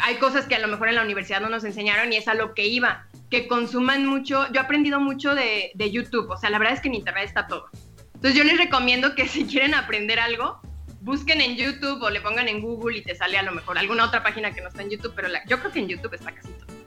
hay 0.00 0.16
cosas 0.16 0.46
que 0.46 0.56
a 0.56 0.58
lo 0.58 0.66
mejor 0.66 0.88
en 0.88 0.96
la 0.96 1.02
universidad 1.02 1.40
no 1.40 1.48
nos 1.48 1.62
enseñaron 1.62 2.12
y 2.12 2.16
es 2.16 2.26
a 2.26 2.34
lo 2.34 2.54
que 2.54 2.66
iba, 2.66 3.06
que 3.30 3.46
consuman 3.46 4.04
mucho, 4.04 4.48
yo 4.52 4.60
he 4.60 4.64
aprendido 4.64 4.98
mucho 4.98 5.36
de, 5.36 5.72
YouTube, 5.92 6.28
o 6.28 6.36
sea, 6.36 6.50
la 6.50 6.58
verdad 6.58 6.74
es 6.74 6.80
que 6.80 6.88
en 6.88 6.96
internet 6.96 7.24
está 7.24 7.46
todo. 7.46 7.66
Entonces 8.14 8.34
yo 8.34 8.42
les 8.42 8.58
recomiendo 8.58 9.14
que 9.14 9.28
si 9.28 9.44
quieren 9.44 9.74
aprender 9.74 10.18
algo, 10.18 10.60
busquen 11.00 11.40
en 11.40 11.54
YouTube 11.54 12.02
o 12.02 12.10
le 12.10 12.20
pongan 12.20 12.48
en 12.48 12.60
Google 12.60 12.98
y 12.98 13.02
te 13.02 13.14
sale 13.14 13.38
a 13.38 13.42
lo 13.42 13.52
mejor 13.52 13.78
alguna 13.78 14.06
otra 14.06 14.24
página 14.24 14.52
que 14.52 14.60
no 14.60 14.68
está 14.68 14.82
en 14.82 14.90
YouTube, 14.90 15.12
pero 15.14 15.28
yo 15.46 15.60
creo 15.60 15.70
que 15.70 15.78
en 15.78 15.86
YouTube 15.86 16.14
está 16.14 16.32
casi 16.32 16.48
todo 16.54 16.81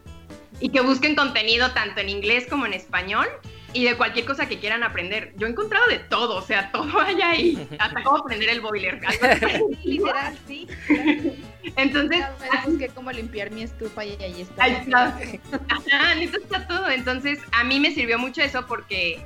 y 0.60 0.70
que 0.70 0.82
busquen 0.82 1.16
contenido 1.16 1.72
tanto 1.72 2.02
en 2.02 2.10
inglés 2.10 2.48
como 2.50 2.66
en 2.66 2.74
español 2.74 3.28
y 3.76 3.84
de 3.84 3.98
cualquier 3.98 4.26
cosa 4.26 4.48
que 4.48 4.58
quieran 4.58 4.84
aprender. 4.84 5.34
Yo 5.36 5.48
he 5.48 5.50
encontrado 5.50 5.86
de 5.88 6.00
todo, 6.00 6.38
o 6.38 6.42
sea, 6.42 6.72
todo 6.72 7.00
hay 7.02 7.22
ahí, 7.22 7.68
hasta 7.80 8.04
cómo 8.04 8.18
aprender 8.20 8.50
el 8.50 8.62
boiler. 8.62 9.02
Literal, 9.84 10.38
sí. 10.48 10.68
Entonces, 11.76 12.24
busqué 12.66 12.88
cómo 12.88 13.12
limpiar 13.12 13.52
mi 13.52 13.64
estufa 13.64 14.06
y 14.06 14.16
ahí 14.24 14.42
está. 14.42 14.64
Ahí 14.64 14.74
está. 14.76 15.20
está 15.20 16.68
todo. 16.68 16.90
Entonces, 16.90 17.40
a 17.52 17.66
mí 17.66 17.82
me 17.82 17.92
sirvió 17.92 18.18
mucho 18.18 18.42
eso 18.42 18.66
porque 18.66 19.22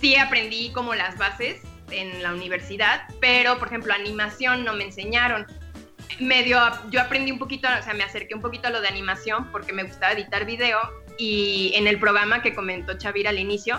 sí 0.00 0.16
aprendí 0.16 0.70
como 0.72 0.94
las 0.94 1.16
bases 1.16 1.62
en 1.90 2.22
la 2.22 2.34
universidad, 2.34 3.04
pero 3.20 3.58
por 3.58 3.68
ejemplo, 3.68 3.94
animación 3.94 4.64
no 4.64 4.74
me 4.74 4.84
enseñaron 4.84 5.46
medio, 6.20 6.60
yo 6.90 7.00
aprendí 7.00 7.32
un 7.32 7.38
poquito, 7.38 7.68
o 7.68 7.82
sea, 7.82 7.94
me 7.94 8.04
acerqué 8.04 8.34
un 8.34 8.40
poquito 8.40 8.68
a 8.68 8.70
lo 8.70 8.80
de 8.80 8.88
animación 8.88 9.50
porque 9.50 9.72
me 9.72 9.82
gustaba 9.82 10.12
editar 10.12 10.44
video 10.44 10.78
y 11.18 11.72
en 11.74 11.86
el 11.86 11.98
programa 11.98 12.42
que 12.42 12.54
comentó 12.54 12.98
Chavira 12.98 13.30
al 13.30 13.38
inicio, 13.38 13.78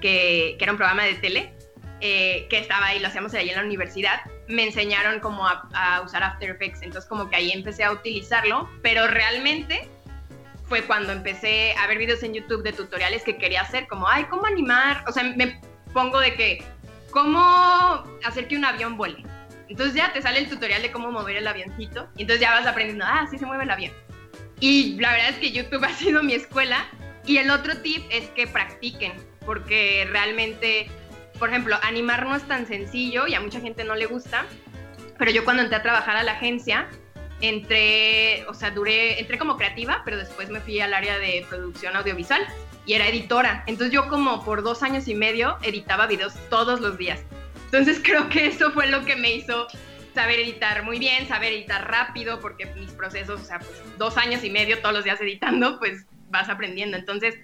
que, 0.00 0.56
era 0.60 0.72
un 0.72 0.78
programa 0.78 1.04
de 1.04 1.14
tele, 1.14 1.52
eh, 2.00 2.46
que 2.50 2.58
estaba 2.58 2.86
ahí, 2.86 2.98
lo 2.98 3.08
hacíamos 3.08 3.34
ahí 3.34 3.48
en 3.50 3.56
la 3.56 3.62
universidad, 3.62 4.20
me 4.48 4.64
enseñaron 4.64 5.20
como 5.20 5.46
a, 5.46 6.02
usar 6.04 6.22
After 6.22 6.50
Effects, 6.50 6.82
entonces 6.82 7.08
como 7.08 7.30
que 7.30 7.36
ahí 7.36 7.52
empecé 7.52 7.84
a 7.84 7.92
utilizarlo, 7.92 8.68
pero 8.82 9.06
realmente 9.06 9.88
fue 10.64 10.82
cuando 10.82 11.12
empecé 11.12 11.74
a 11.76 11.86
ver 11.86 11.98
videos 11.98 12.22
en 12.22 12.34
YouTube 12.34 12.62
de 12.62 12.72
tutoriales 12.72 13.22
que 13.22 13.36
quería 13.36 13.62
hacer, 13.62 13.86
como, 13.86 14.08
ay, 14.08 14.24
¿cómo 14.24 14.46
animar? 14.46 15.04
O 15.06 15.12
sea, 15.12 15.22
me 15.22 15.60
pongo 15.92 16.18
de 16.18 16.34
que, 16.34 16.64
¿cómo 17.10 18.04
hacer 18.24 18.48
que 18.48 18.56
un 18.56 18.64
avión 18.64 18.96
vuele? 18.96 19.24
Entonces 19.68 19.94
ya 19.94 20.12
te 20.12 20.22
sale 20.22 20.40
el 20.40 20.48
tutorial 20.48 20.82
de 20.82 20.90
cómo 20.90 21.10
mover 21.10 21.36
el 21.36 21.46
avioncito 21.46 22.08
y 22.16 22.22
entonces 22.22 22.40
ya 22.40 22.52
vas 22.52 22.66
aprendiendo, 22.66 23.04
ah, 23.06 23.26
sí 23.30 23.38
se 23.38 23.46
mueve 23.46 23.64
el 23.64 23.70
avión. 23.70 23.92
Y 24.60 24.96
la 25.00 25.12
verdad 25.12 25.30
es 25.30 25.36
que 25.36 25.50
YouTube 25.50 25.84
ha 25.88 25.92
sido 25.92 26.22
mi 26.22 26.34
escuela. 26.34 26.86
Y 27.24 27.36
el 27.36 27.50
otro 27.50 27.76
tip 27.78 28.04
es 28.10 28.28
que 28.30 28.48
practiquen, 28.48 29.12
porque 29.46 30.08
realmente, 30.10 30.90
por 31.38 31.50
ejemplo, 31.50 31.78
animar 31.82 32.26
no 32.26 32.34
es 32.34 32.42
tan 32.42 32.66
sencillo 32.66 33.28
y 33.28 33.34
a 33.34 33.40
mucha 33.40 33.60
gente 33.60 33.84
no 33.84 33.94
le 33.94 34.06
gusta, 34.06 34.44
pero 35.18 35.30
yo 35.30 35.44
cuando 35.44 35.62
entré 35.62 35.76
a 35.76 35.82
trabajar 35.82 36.16
a 36.16 36.24
la 36.24 36.32
agencia, 36.32 36.88
entré, 37.40 38.44
o 38.48 38.54
sea, 38.54 38.72
duré, 38.72 39.20
entré 39.20 39.38
como 39.38 39.56
creativa, 39.56 40.02
pero 40.04 40.16
después 40.16 40.50
me 40.50 40.60
fui 40.60 40.80
al 40.80 40.94
área 40.94 41.18
de 41.18 41.46
producción 41.48 41.94
audiovisual 41.94 42.44
y 42.86 42.94
era 42.94 43.06
editora. 43.06 43.62
Entonces 43.66 43.92
yo 43.92 44.08
como 44.08 44.44
por 44.44 44.62
dos 44.62 44.82
años 44.82 45.06
y 45.08 45.14
medio 45.14 45.58
editaba 45.62 46.06
videos 46.06 46.34
todos 46.48 46.80
los 46.80 46.98
días. 46.98 47.20
Entonces 47.72 48.00
creo 48.04 48.28
que 48.28 48.46
eso 48.46 48.70
fue 48.72 48.88
lo 48.88 49.04
que 49.04 49.16
me 49.16 49.34
hizo 49.34 49.66
saber 50.14 50.40
editar 50.40 50.84
muy 50.84 50.98
bien, 50.98 51.26
saber 51.26 51.52
editar 51.52 51.90
rápido, 51.90 52.38
porque 52.38 52.66
mis 52.76 52.92
procesos, 52.92 53.40
o 53.40 53.44
sea, 53.44 53.58
pues 53.58 53.82
dos 53.98 54.18
años 54.18 54.44
y 54.44 54.50
medio 54.50 54.78
todos 54.80 54.94
los 54.94 55.04
días 55.04 55.20
editando, 55.20 55.78
pues 55.78 56.06
vas 56.28 56.50
aprendiendo. 56.50 56.98
Entonces 56.98 57.34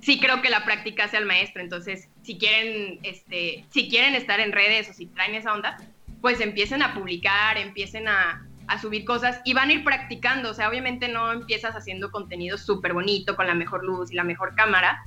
sí 0.00 0.18
creo 0.18 0.40
que 0.40 0.48
la 0.48 0.64
práctica 0.64 1.04
hace 1.04 1.18
al 1.18 1.26
maestro. 1.26 1.62
Entonces 1.62 2.08
si 2.22 2.38
quieren, 2.38 2.98
este, 3.02 3.66
si 3.70 3.88
quieren 3.90 4.14
estar 4.14 4.40
en 4.40 4.52
redes 4.52 4.88
o 4.88 4.94
si 4.94 5.06
traen 5.06 5.34
esa 5.34 5.52
onda, 5.52 5.76
pues 6.22 6.40
empiecen 6.40 6.82
a 6.82 6.94
publicar, 6.94 7.58
empiecen 7.58 8.08
a, 8.08 8.48
a 8.66 8.78
subir 8.78 9.04
cosas 9.04 9.42
y 9.44 9.52
van 9.52 9.68
a 9.68 9.74
ir 9.74 9.84
practicando. 9.84 10.50
O 10.50 10.54
sea, 10.54 10.70
obviamente 10.70 11.08
no 11.08 11.30
empiezas 11.30 11.74
haciendo 11.74 12.10
contenido 12.10 12.56
súper 12.56 12.94
bonito 12.94 13.36
con 13.36 13.46
la 13.46 13.54
mejor 13.54 13.84
luz 13.84 14.10
y 14.10 14.14
la 14.14 14.24
mejor 14.24 14.54
cámara, 14.54 15.04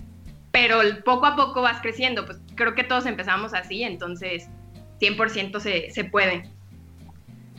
pero 0.52 0.82
poco 1.04 1.26
a 1.26 1.36
poco 1.36 1.64
vas 1.64 1.82
creciendo. 1.82 2.28
Pues 2.28 2.40
creo 2.54 2.76
que 2.76 2.84
todos 2.84 3.08
empezamos 3.08 3.56
así, 3.56 3.82
entonces 3.82 4.50
100% 5.00 5.60
se, 5.60 5.92
se 5.92 6.04
puede. 6.04 6.44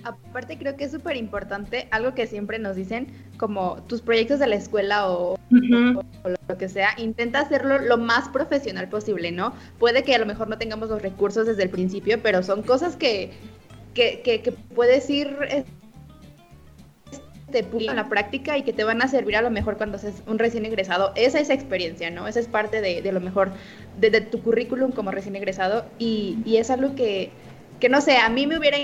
Aparte 0.04 0.56
creo 0.56 0.76
que 0.76 0.84
es 0.84 0.92
súper 0.92 1.16
importante 1.16 1.88
algo 1.90 2.14
que 2.14 2.26
siempre 2.26 2.58
nos 2.58 2.76
dicen, 2.76 3.08
como 3.36 3.82
tus 3.88 4.00
proyectos 4.00 4.38
de 4.38 4.46
la 4.46 4.54
escuela 4.56 5.10
o, 5.10 5.34
o, 5.34 5.38
lo 6.48 6.58
que 6.58 6.68
sea, 6.68 6.90
intenta 6.98 7.40
hacerlo 7.40 7.78
lo 7.78 7.98
más 7.98 8.28
profesional 8.28 8.88
posible, 8.88 9.32
¿no? 9.32 9.52
Puede 9.78 10.04
que 10.04 10.14
a 10.14 10.18
lo 10.18 10.26
mejor 10.26 10.48
no 10.48 10.56
tengamos 10.56 10.88
los 10.88 11.02
recursos 11.02 11.46
desde 11.46 11.64
el 11.64 11.70
principio, 11.70 12.20
pero 12.22 12.42
son 12.42 12.62
cosas 12.62 12.96
que, 12.96 13.32
que, 13.92 14.20
que, 14.22 14.40
que 14.40 14.52
puedes 14.52 15.10
ir 15.10 15.36
en 17.52 17.96
la 17.96 18.08
práctica 18.08 18.58
y 18.58 18.62
que 18.62 18.72
te 18.72 18.84
van 18.84 19.02
a 19.02 19.08
servir 19.08 19.36
a 19.36 19.42
lo 19.42 19.50
mejor 19.50 19.76
cuando 19.76 19.98
seas 19.98 20.22
un 20.26 20.38
recién 20.38 20.64
egresado. 20.66 21.12
Esa 21.14 21.40
es 21.40 21.50
experiencia, 21.50 22.10
¿no? 22.10 22.28
Esa 22.28 22.40
es 22.40 22.48
parte 22.48 22.80
de, 22.80 23.02
de 23.02 23.12
lo 23.12 23.20
mejor 23.20 23.52
de, 23.98 24.20
tu 24.20 24.42
currículum 24.42 24.92
como 24.92 25.10
recién 25.10 25.36
egresado 25.36 25.86
y, 25.98 26.38
y, 26.44 26.58
es 26.58 26.70
algo 26.70 26.94
que, 26.94 27.30
que, 27.80 27.88
no 27.88 28.00
sé, 28.00 28.18
a 28.18 28.28
mí 28.28 28.46
me 28.46 28.58
hubiera 28.58 28.76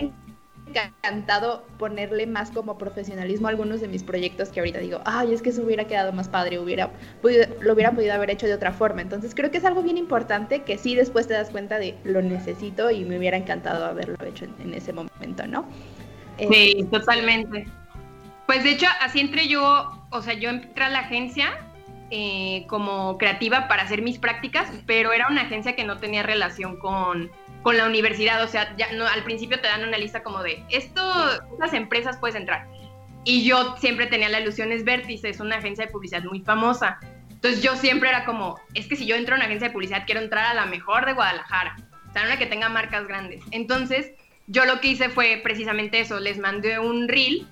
encantado 0.74 1.64
ponerle 1.78 2.26
más 2.26 2.50
como 2.50 2.78
profesionalismo 2.78 3.46
a 3.46 3.50
algunos 3.50 3.80
de 3.80 3.88
mis 3.88 4.02
proyectos 4.02 4.48
que 4.48 4.60
ahorita 4.60 4.78
digo, 4.78 5.00
ay, 5.04 5.32
es 5.32 5.42
que 5.42 5.50
eso 5.50 5.62
hubiera 5.62 5.86
quedado 5.86 6.12
más 6.12 6.28
padre, 6.28 6.58
hubiera 6.58 6.90
podido, 7.20 7.46
lo 7.60 7.74
hubiera 7.74 7.92
podido 7.92 8.14
haber 8.14 8.30
hecho 8.30 8.46
de 8.46 8.54
otra 8.54 8.72
forma. 8.72 9.02
Entonces 9.02 9.34
creo 9.34 9.50
que 9.50 9.58
es 9.58 9.64
algo 9.64 9.82
bien 9.82 9.98
importante 9.98 10.62
que 10.62 10.78
sí 10.78 10.94
después 10.94 11.26
te 11.26 11.34
das 11.34 11.50
cuenta 11.50 11.78
de 11.78 11.96
lo 12.04 12.22
necesito 12.22 12.90
y 12.90 13.04
me 13.04 13.18
hubiera 13.18 13.36
encantado 13.36 13.84
haberlo 13.84 14.16
hecho 14.24 14.46
en, 14.58 14.74
ese 14.74 14.92
momento, 14.92 15.46
¿no? 15.46 15.66
Sí, 16.38 16.86
totalmente. 16.90 17.66
Pues 18.46 18.64
de 18.64 18.72
hecho, 18.72 18.86
así 19.00 19.20
entré 19.20 19.48
yo, 19.48 20.06
o 20.10 20.22
sea, 20.22 20.34
yo 20.34 20.50
entré 20.50 20.84
a 20.84 20.90
la 20.90 21.00
agencia 21.00 21.58
eh, 22.10 22.66
como 22.68 23.16
creativa 23.16 23.68
para 23.68 23.82
hacer 23.82 24.02
mis 24.02 24.18
prácticas, 24.18 24.70
pero 24.86 25.12
era 25.12 25.28
una 25.28 25.42
agencia 25.42 25.74
que 25.74 25.84
no 25.84 25.98
tenía 25.98 26.22
relación 26.22 26.78
con, 26.78 27.30
con 27.62 27.76
la 27.76 27.86
universidad, 27.86 28.42
o 28.44 28.48
sea, 28.48 28.76
al 29.12 29.24
principio 29.24 29.58
te 29.58 29.68
dan 29.68 29.82
una 29.82 29.96
lista 29.96 30.22
como 30.22 30.42
de, 30.42 30.62
esto, 30.70 31.02
estas 31.52 31.72
empresas 31.72 32.18
puedes 32.18 32.36
entrar. 32.36 32.66
Y 33.24 33.44
yo 33.44 33.76
siempre 33.78 34.06
tenía 34.06 34.28
la 34.28 34.40
ilusión, 34.40 34.70
es 34.70 34.84
Vértice, 34.84 35.30
es 35.30 35.40
una 35.40 35.56
agencia 35.56 35.86
de 35.86 35.90
publicidad 35.90 36.22
muy 36.24 36.40
famosa. 36.40 36.98
Entonces 37.30 37.62
yo 37.62 37.74
siempre 37.76 38.10
era 38.10 38.26
como, 38.26 38.60
es 38.74 38.86
que 38.86 38.96
si 38.96 39.06
yo 39.06 39.16
entro 39.16 39.34
a 39.34 39.38
una 39.38 39.46
agencia 39.46 39.68
de 39.68 39.72
publicidad, 39.72 40.04
quiero 40.04 40.20
entrar 40.20 40.44
a 40.44 40.54
la 40.54 40.66
mejor 40.66 41.06
de 41.06 41.14
Guadalajara, 41.14 41.76
o 42.08 42.12
sea, 42.12 42.24
una 42.24 42.38
que 42.38 42.46
tenga 42.46 42.68
marcas 42.68 43.06
grandes. 43.06 43.42
Entonces 43.50 44.12
yo 44.46 44.66
lo 44.66 44.80
que 44.80 44.88
hice 44.88 45.08
fue 45.08 45.40
precisamente 45.42 46.00
eso, 46.00 46.20
les 46.20 46.38
mandé 46.38 46.78
un 46.78 47.08
reel 47.08 47.48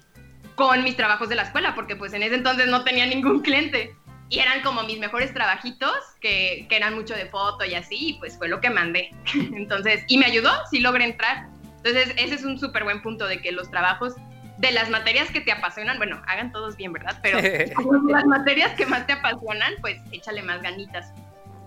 con 0.54 0.85
mis 0.85 0.97
trabajos 0.97 1.28
de 1.28 1.35
la 1.35 1.42
escuela, 1.42 1.75
porque 1.75 1.97
pues 1.97 2.12
en 2.12 2.23
ese 2.23 2.35
entonces 2.35 2.68
no 2.68 2.85
tenía 2.85 3.06
ningún 3.06 3.40
cliente. 3.42 3.94
Y 4.28 4.38
eran 4.38 4.62
como 4.62 4.82
mis 4.85 4.99
mejores 4.99 5.35
trabajitos, 5.35 5.94
que, 6.21 6.66
que 6.71 6.76
eran 6.76 6.94
mucho 6.94 7.14
de 7.14 7.26
foto 7.26 7.66
y 7.66 7.75
así, 7.75 7.97
y 8.00 8.12
pues 8.14 8.38
fue 8.38 8.49
lo 8.49 8.61
que 8.61 8.71
mandé. 8.71 9.11
Entonces, 9.35 10.04
y 10.09 10.16
me 10.16 10.25
ayudó, 10.25 10.50
sí 10.71 10.80
logré 10.80 11.04
entrar. 11.04 11.49
Entonces, 11.76 12.14
ese 12.16 12.37
es 12.37 12.44
un 12.44 12.59
súper 12.59 12.85
buen 12.85 13.02
punto 13.02 13.26
de 13.26 13.42
que 13.42 13.52
los 13.52 13.71
trabajos 13.71 14.14
de 14.59 14.71
las 14.71 14.88
materias 14.88 15.30
que 15.30 15.40
te 15.40 15.50
apasionan, 15.52 15.99
bueno, 15.99 16.23
hagan 16.26 16.52
todos 16.52 16.76
bien, 16.76 16.92
¿verdad? 16.92 17.18
Pero 17.23 17.40
las 18.09 18.25
materias 18.25 18.73
que 18.73 18.87
más 18.87 19.06
te 19.06 19.14
apasionan, 19.14 19.75
pues 19.80 20.00
échale 20.12 20.42
más 20.42 20.62
ganitas 20.62 21.12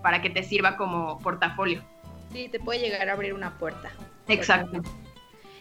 para 0.02 0.22
que 0.22 0.30
te 0.30 0.42
sirva 0.42 0.76
como 0.76 1.18
portafolio. 1.18 1.84
Sí, 2.32 2.48
te 2.48 2.58
puede 2.58 2.80
llegar 2.80 3.08
a 3.08 3.12
abrir 3.12 3.34
una 3.34 3.58
puerta. 3.58 3.90
Exacto. 4.28 4.82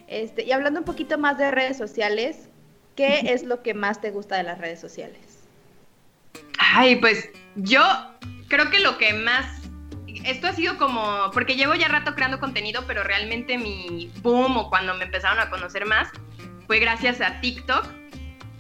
Este, 0.08 0.44
y 0.44 0.52
hablando 0.52 0.80
un 0.80 0.86
poquito 0.86 1.18
más 1.18 1.38
de 1.38 1.52
redes 1.52 1.78
sociales, 1.78 2.50
¿qué 2.96 3.34
es 3.34 3.44
lo 3.44 3.62
que 3.62 3.74
más 3.74 4.02
te 4.02 4.12
gusta 4.12 4.38
de 4.38 4.44
las 4.44 4.58
redes 4.58 4.80
sociales? 4.80 5.20
Ay, 6.60 6.96
pues 6.98 7.30
yo 7.56 7.82
creo 8.48 8.70
que 8.70 8.80
lo 8.80 8.98
que 8.98 9.14
más... 9.14 9.62
Esto 10.24 10.48
ha 10.48 10.54
sido 10.54 10.78
como, 10.78 11.30
porque 11.34 11.56
llevo 11.56 11.76
ya 11.76 11.88
rato 11.88 12.16
creando 12.16 12.40
contenido, 12.40 12.84
pero 12.88 13.04
realmente 13.04 13.58
mi 13.58 14.12
boom 14.22 14.58
o 14.58 14.70
cuando 14.70 14.96
me 14.96 15.06
empezaron 15.06 15.40
a 15.40 15.50
conocer 15.50 15.86
más 15.86 16.10
fue 16.66 16.80
gracias 16.80 17.22
a 17.22 17.42
TikTok, 17.42 17.86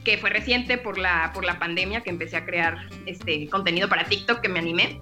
que 0.03 0.17
fue 0.17 0.29
reciente 0.29 0.77
por 0.77 0.99
la, 0.99 1.31
por 1.33 1.43
la 1.43 1.57
pandemia 1.57 2.01
que 2.01 2.11
empecé 2.11 2.37
a 2.37 2.45
crear 2.45 2.87
este 3.07 3.49
contenido 3.49 3.89
para 3.89 4.05
TikTok, 4.05 4.41
que 4.41 4.49
me 4.49 4.59
animé. 4.59 5.01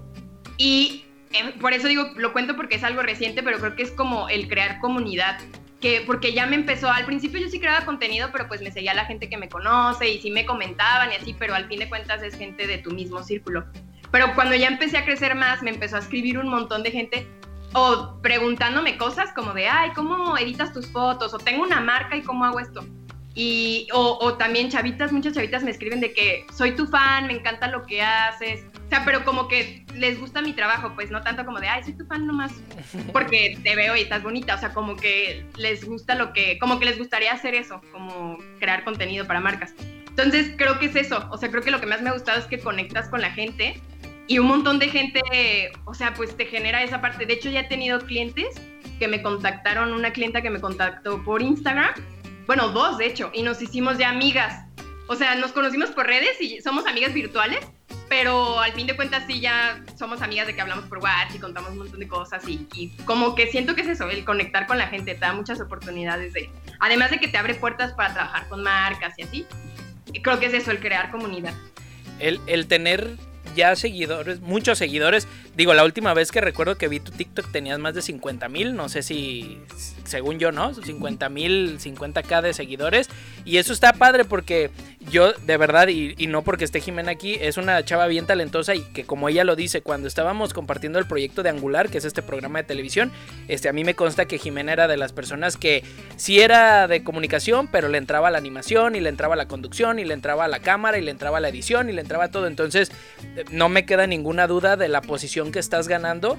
Y 0.58 1.04
eh, 1.34 1.54
por 1.60 1.74
eso 1.74 1.88
digo, 1.88 2.12
lo 2.16 2.32
cuento 2.32 2.56
porque 2.56 2.76
es 2.76 2.84
algo 2.84 3.02
reciente, 3.02 3.44
pero 3.44 3.60
creo 3.60 3.76
que 3.76 3.84
es 3.84 3.92
como 3.92 4.30
el 4.30 4.48
crear 4.48 4.80
comunidad 4.80 5.38
que 5.84 6.02
porque 6.08 6.32
ya 6.32 6.46
me 6.46 6.56
empezó, 6.56 6.90
al 6.90 7.06
principio 7.06 7.42
yo 7.42 7.50
sí 7.50 7.60
creaba 7.60 7.84
contenido, 7.84 8.30
pero 8.32 8.48
pues 8.48 8.62
me 8.62 8.72
seguía 8.72 8.94
la 8.94 9.04
gente 9.04 9.28
que 9.28 9.36
me 9.36 9.50
conoce 9.50 10.10
y 10.10 10.22
sí 10.22 10.32
me 10.32 10.46
comentaban 10.46 11.12
y 11.12 11.16
así, 11.16 11.36
pero 11.38 11.54
al 11.56 11.68
fin 11.68 11.80
de 11.80 11.90
cuentas 11.90 12.24
es 12.24 12.36
gente 12.36 12.68
de 12.68 12.78
tu 12.78 12.92
mismo 12.92 13.22
círculo. 13.22 13.66
Pero 14.10 14.34
cuando 14.34 14.56
ya 14.56 14.68
empecé 14.68 14.98
a 14.98 15.04
crecer 15.04 15.36
más, 15.36 15.62
me 15.62 15.72
empezó 15.72 15.98
a 15.98 16.00
escribir 16.00 16.40
un 16.40 16.48
montón 16.48 16.84
de 16.84 16.92
gente 16.92 17.28
o 17.74 18.18
preguntándome 18.22 18.98
cosas 18.98 19.34
como 19.34 19.52
de, 19.54 19.68
ay, 19.68 19.92
¿cómo 19.94 20.38
editas 20.38 20.72
tus 20.72 20.88
fotos? 20.88 21.34
O 21.34 21.38
tengo 21.38 21.64
una 21.64 21.82
marca 21.82 22.16
y 22.16 22.22
¿cómo 22.22 22.46
hago 22.46 22.62
esto? 22.62 22.86
Y, 23.36 23.90
o, 23.92 24.20
o, 24.22 24.36
también 24.36 24.70
chavitas, 24.70 25.12
muchas 25.12 25.34
chavitas 25.34 25.64
me 25.64 25.72
escriben 25.72 26.00
de 26.00 26.14
que 26.14 26.46
soy 26.54 26.78
tu 26.78 26.88
fan, 26.88 27.28
me 27.28 27.34
encanta 27.34 27.68
lo 27.68 27.86
que 27.86 28.02
haces. 28.02 28.64
O 28.94 28.96
sea, 28.96 29.06
pero 29.06 29.26
como 29.26 29.48
que 29.48 29.88
les 29.96 30.20
gusta 30.20 30.44
mi 30.44 30.54
trabajo, 30.54 30.92
pues 30.94 31.10
no 31.10 31.24
tanto 31.24 31.44
como 31.46 31.60
de, 31.60 31.68
ay, 31.68 31.84
soy 31.84 31.94
tu 31.94 32.06
fan 32.06 32.28
nomás 32.28 32.52
porque 33.12 33.58
te 33.64 33.76
veo 33.76 33.96
y 33.96 34.02
estás 34.02 34.22
bonita. 34.22 34.54
O 34.54 34.60
sea, 34.60 34.72
como 34.72 34.96
que 34.96 35.48
les 35.58 35.84
gusta 35.84 36.14
lo 36.14 36.32
que, 36.32 36.60
como 36.60 36.78
que 36.78 36.86
les 36.86 37.00
gustaría 37.00 37.34
hacer 37.34 37.56
eso, 37.56 37.82
como 37.92 38.38
crear 38.60 38.84
contenido 38.84 39.26
para 39.26 39.40
marcas. 39.40 39.74
Entonces, 40.08 40.52
creo 40.58 40.78
que 40.78 40.86
es 40.86 40.96
eso. 40.96 41.28
O 41.32 41.40
sea, 41.40 41.50
creo 41.50 41.64
que 41.64 41.72
lo 41.72 41.80
que 41.80 41.88
más 41.88 42.04
me 42.04 42.12
ha 42.12 42.14
gustado 42.14 42.38
es 42.38 42.46
que 42.46 42.60
conectas 42.60 43.10
con 43.10 43.22
la 43.22 43.32
gente 43.32 43.82
y 44.28 44.38
un 44.38 44.46
montón 44.46 44.78
de 44.78 44.90
gente, 44.90 45.22
o 45.86 45.96
sea, 45.96 46.14
pues 46.14 46.38
te 46.38 46.46
genera 46.46 46.84
esa 46.84 47.02
parte. 47.02 47.26
De 47.26 47.34
hecho, 47.34 47.50
ya 47.50 47.62
he 47.62 47.68
tenido 47.68 48.00
clientes 48.02 48.62
que 49.00 49.08
me 49.08 49.24
contactaron, 49.24 49.92
una 49.92 50.14
clienta 50.14 50.44
que 50.44 50.52
me 50.52 50.62
contactó 50.62 51.24
por 51.24 51.42
Instagram 51.42 51.96
bueno, 52.46 52.70
dos 52.70 52.98
de 52.98 53.06
hecho, 53.06 53.32
y 53.34 53.42
nos 53.42 53.62
hicimos 53.62 53.98
ya 53.98 54.10
amigas. 54.10 54.66
O 55.08 55.16
sea, 55.16 55.36
nos 55.36 55.52
conocimos 55.52 55.92
por 55.92 56.08
redes 56.08 56.40
y 56.42 56.62
somos 56.62 56.86
amigas 56.86 57.14
virtuales, 57.14 57.66
pero 58.14 58.60
al 58.60 58.74
fin 58.74 58.86
de 58.86 58.96
cuentas 58.96 59.24
sí 59.26 59.40
ya 59.40 59.84
somos 59.98 60.22
amigas 60.22 60.46
de 60.46 60.54
que 60.54 60.62
hablamos 60.62 60.86
por 60.86 61.00
WhatsApp 61.00 61.34
y 61.34 61.40
contamos 61.40 61.72
un 61.72 61.80
montón 61.80 62.00
de 62.00 62.08
cosas 62.08 62.48
y, 62.48 62.68
y, 62.76 62.90
como 63.06 63.34
que 63.34 63.48
siento 63.48 63.74
que 63.74 63.82
es 63.82 63.88
eso, 63.88 64.08
el 64.08 64.24
conectar 64.24 64.68
con 64.68 64.78
la 64.78 64.86
gente 64.86 65.16
te 65.16 65.20
da 65.20 65.34
muchas 65.34 65.60
oportunidades 65.60 66.32
de, 66.32 66.52
además 66.80 67.10
de 67.10 67.18
que 67.18 67.28
te 67.28 67.40
abre 67.40 67.56
puertas 67.56 67.94
para 67.94 68.14
trabajar 68.14 68.48
con 68.50 68.62
marcas 68.62 69.16
y 69.18 69.24
así, 69.24 69.48
creo 70.22 70.40
que 70.40 70.46
es 70.46 70.54
eso, 70.54 70.70
el 70.70 70.80
crear 70.80 71.10
comunidad. 71.10 71.56
El, 72.20 72.40
el 72.46 72.68
tener 72.68 73.18
ya 73.56 73.76
seguidores, 73.76 74.42
muchos 74.42 74.78
seguidores. 74.78 75.28
Digo, 75.56 75.74
la 75.74 75.84
última 75.84 76.14
vez 76.14 76.32
que 76.32 76.42
recuerdo 76.42 76.78
que 76.78 76.88
vi 76.88 77.00
tu 77.00 77.12
TikTok 77.12 77.52
tenías 77.52 77.80
más 77.80 77.94
de 77.94 78.02
50 78.02 78.50
mil, 78.50 78.76
no 78.76 78.90
sé 78.90 79.04
si, 79.04 79.60
según 80.04 80.40
yo, 80.40 80.52
¿no? 80.52 80.74
50 80.74 81.30
mil, 81.30 81.80
50k 81.80 82.42
de 82.42 82.54
seguidores. 82.54 83.10
Y 83.46 83.58
eso 83.58 83.74
está 83.74 83.94
padre 83.94 84.26
porque 84.26 84.72
yo, 85.10 85.34
de 85.34 85.58
verdad, 85.58 85.88
y, 85.88 86.16
no 86.28 86.44
porque 86.44 86.66
esté 86.66 86.82
Jimena 86.82 87.12
aquí, 87.12 87.38
es 87.40 87.58
una 87.58 87.84
chava 87.84 88.08
bien 88.08 88.26
talentosa 88.26 88.76
y 88.76 88.82
que 88.82 89.04
como 89.04 89.30
ella 89.30 89.44
lo 89.44 89.56
dice, 89.56 89.82
cuando 89.82 90.08
estábamos 90.08 90.54
compartiendo 90.54 91.00
el 91.00 91.06
proyecto 91.06 91.44
de 91.44 91.50
Angular, 91.50 91.90
que 91.90 91.98
es 91.98 92.06
este 92.06 92.22
programa 92.22 92.60
de 92.60 92.66
televisión, 92.66 93.12
este, 93.48 93.70
a 93.70 93.74
mí 93.74 93.84
me 93.84 93.96
consta 93.96 94.26
que 94.26 94.38
Jimena 94.38 94.74
era 94.74 94.88
de 94.88 94.98
las 94.98 95.14
personas 95.14 95.58
que 95.58 95.84
sí 96.16 96.40
era 96.40 96.88
de 96.88 97.04
comunicación, 97.04 97.68
pero 97.68 97.90
le 97.90 97.98
entraba 97.98 98.32
la 98.32 98.38
animación 98.38 98.96
y 98.96 99.00
le 99.00 99.10
entraba 99.10 99.36
la 99.36 99.48
conducción 99.48 100.00
y 100.00 100.06
le 100.06 100.14
entraba 100.14 100.48
la 100.48 100.60
cámara 100.60 100.98
y 100.98 101.02
le 101.02 101.12
entraba 101.12 101.40
la 101.40 101.50
edición 101.50 101.90
y 101.90 101.94
le 101.94 102.02
entraba 102.02 102.30
todo. 102.30 102.48
Entonces, 102.48 102.92
no 103.52 103.70
me 103.70 103.86
queda 103.86 104.08
ninguna 104.08 104.48
duda 104.48 104.78
de 104.78 104.88
la 104.88 105.02
posición 105.02 105.52
que 105.52 105.60
estás 105.60 105.88
ganando 105.88 106.38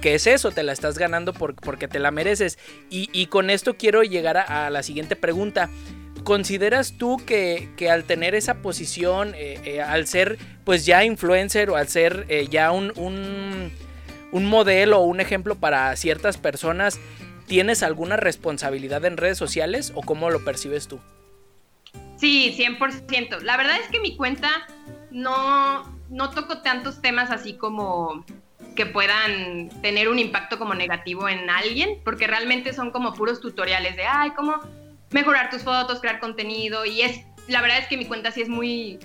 que 0.00 0.14
es 0.14 0.26
eso, 0.26 0.50
te 0.50 0.62
la 0.62 0.72
estás 0.72 0.98
ganando 0.98 1.32
porque 1.32 1.86
te 1.86 1.98
la 1.98 2.10
mereces. 2.10 2.58
Y, 2.88 3.26
con 3.26 3.50
esto 3.50 3.76
quiero 3.76 4.02
llegar 4.02 4.36
a, 4.36 4.70
la 4.70 4.82
siguiente 4.82 5.14
pregunta. 5.14 5.68
¿Consideras 6.24 6.94
tú 6.98 7.18
que, 7.24 7.68
al 7.90 8.04
tener 8.04 8.34
esa 8.34 8.62
posición, 8.62 9.34
eh, 9.34 9.60
eh, 9.64 9.80
al 9.80 10.06
ser 10.06 10.38
pues 10.64 10.86
ya 10.86 11.04
influencer 11.04 11.70
o 11.70 11.76
al 11.76 11.88
ser 11.88 12.26
eh, 12.28 12.46
ya 12.50 12.70
un, 12.70 12.92
un, 12.96 13.72
un 14.32 14.44
modelo 14.46 15.00
o 15.00 15.04
un 15.04 15.20
ejemplo 15.20 15.56
para 15.56 15.94
ciertas 15.96 16.36
personas, 16.36 17.00
¿tienes 17.46 17.82
alguna 17.82 18.16
responsabilidad 18.16 19.04
en 19.04 19.16
redes 19.16 19.38
sociales 19.38 19.92
o 19.94 20.02
cómo 20.02 20.30
lo 20.30 20.44
percibes 20.44 20.88
tú? 20.88 21.00
Sí, 22.16 22.54
100%. 22.56 23.40
La 23.40 23.56
verdad 23.56 23.78
es 23.82 23.88
que 23.88 23.98
mi 23.98 24.16
cuenta 24.16 24.50
no, 25.10 25.84
no 26.10 26.30
toco 26.30 26.60
tantos 26.60 27.00
temas 27.00 27.30
así 27.30 27.54
como 27.54 28.24
que 28.76 28.86
puedan 28.86 29.68
tener 29.82 30.08
un 30.08 30.18
impacto 30.18 30.58
como 30.58 30.74
negativo 30.74 31.28
en 31.28 31.50
alguien, 31.50 31.98
porque 32.04 32.26
realmente 32.26 32.72
son 32.72 32.90
como 32.90 33.14
puros 33.14 33.40
tutoriales 33.40 33.96
de, 33.96 34.04
ay, 34.04 34.30
cómo 34.30 34.60
mejorar 35.10 35.50
tus 35.50 35.62
fotos, 35.62 36.00
crear 36.00 36.20
contenido, 36.20 36.84
y 36.84 37.02
es, 37.02 37.20
la 37.48 37.60
verdad 37.60 37.78
es 37.78 37.86
que 37.86 37.96
mi 37.96 38.06
cuenta 38.06 38.30
sí 38.30 38.42
es 38.42 38.48
muy, 38.48 38.98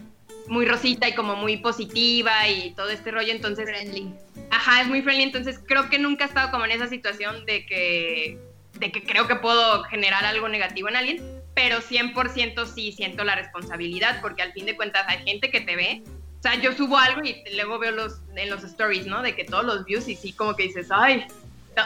muy 0.47 0.65
rosita 0.65 1.07
y 1.07 1.15
como 1.15 1.35
muy 1.35 1.57
positiva 1.57 2.47
y 2.47 2.71
todo 2.75 2.89
este 2.89 3.11
rollo, 3.11 3.31
entonces... 3.31 3.65
Friendly. 3.65 4.13
Ajá, 4.51 4.81
es 4.81 4.87
muy 4.87 5.01
friendly, 5.01 5.23
entonces 5.23 5.59
creo 5.65 5.89
que 5.89 5.99
nunca 5.99 6.25
he 6.25 6.27
estado 6.27 6.51
como 6.51 6.65
en 6.65 6.71
esa 6.71 6.87
situación 6.87 7.45
de 7.45 7.65
que, 7.65 8.39
de 8.79 8.91
que 8.91 9.03
creo 9.03 9.27
que 9.27 9.35
puedo 9.35 9.83
generar 9.85 10.25
algo 10.25 10.47
negativo 10.47 10.89
en 10.89 10.95
alguien, 10.95 11.41
pero 11.53 11.79
100% 11.79 12.65
sí 12.65 12.91
siento 12.91 13.23
la 13.23 13.35
responsabilidad, 13.35 14.21
porque 14.21 14.41
al 14.41 14.53
fin 14.53 14.65
de 14.65 14.75
cuentas 14.75 15.05
hay 15.07 15.23
gente 15.23 15.49
que 15.49 15.61
te 15.61 15.75
ve 15.75 16.03
o 16.45 16.47
sea, 16.47 16.61
yo 16.61 16.73
subo 16.73 16.95
algo 16.95 17.23
y 17.23 17.41
luego 17.55 17.79
veo 17.79 17.91
los, 17.91 18.21
en 18.35 18.51
los 18.51 18.63
stories, 18.63 19.07
¿no? 19.07 19.23
De 19.23 19.35
que 19.35 19.45
todos 19.45 19.65
los 19.65 19.83
views 19.83 20.07
y 20.07 20.15
sí, 20.15 20.31
como 20.31 20.55
que 20.55 20.63
dices, 20.63 20.89
ay, 20.91 21.25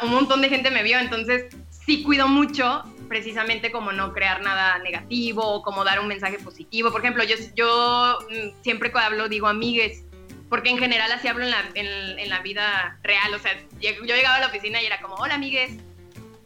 un 0.04 0.10
montón 0.10 0.42
de 0.42 0.50
gente 0.50 0.70
me 0.70 0.84
vio, 0.84 1.00
entonces 1.00 1.46
sí 1.70 2.04
cuido 2.04 2.28
mucho 2.28 2.84
precisamente 3.10 3.72
como 3.72 3.92
no 3.92 4.14
crear 4.14 4.42
nada 4.42 4.78
negativo 4.80 5.42
o 5.44 5.62
como 5.64 5.84
dar 5.84 6.00
un 6.00 6.08
mensaje 6.08 6.40
positivo. 6.40 6.92
Por 6.92 7.02
ejemplo, 7.02 7.24
yo, 7.24 7.36
yo 7.56 8.20
mm, 8.30 8.62
siempre 8.64 8.92
cuando 8.92 9.08
hablo 9.08 9.28
digo 9.28 9.48
amigues, 9.48 10.06
porque 10.48 10.70
en 10.70 10.78
general 10.78 11.12
así 11.12 11.28
hablo 11.28 11.44
en 11.44 11.52
la, 11.52 11.64
en 11.76 12.30
la 12.30 12.40
vida 12.40 12.98
real. 13.04 13.34
O 13.34 13.40
sea, 13.40 13.52
yo 13.82 14.16
llegaba 14.16 14.38
a 14.38 14.40
la 14.40 14.48
oficina 14.48 14.82
y 14.82 14.86
era 14.86 15.02
como, 15.02 15.16
hola 15.16 15.36
amigues, 15.36 15.74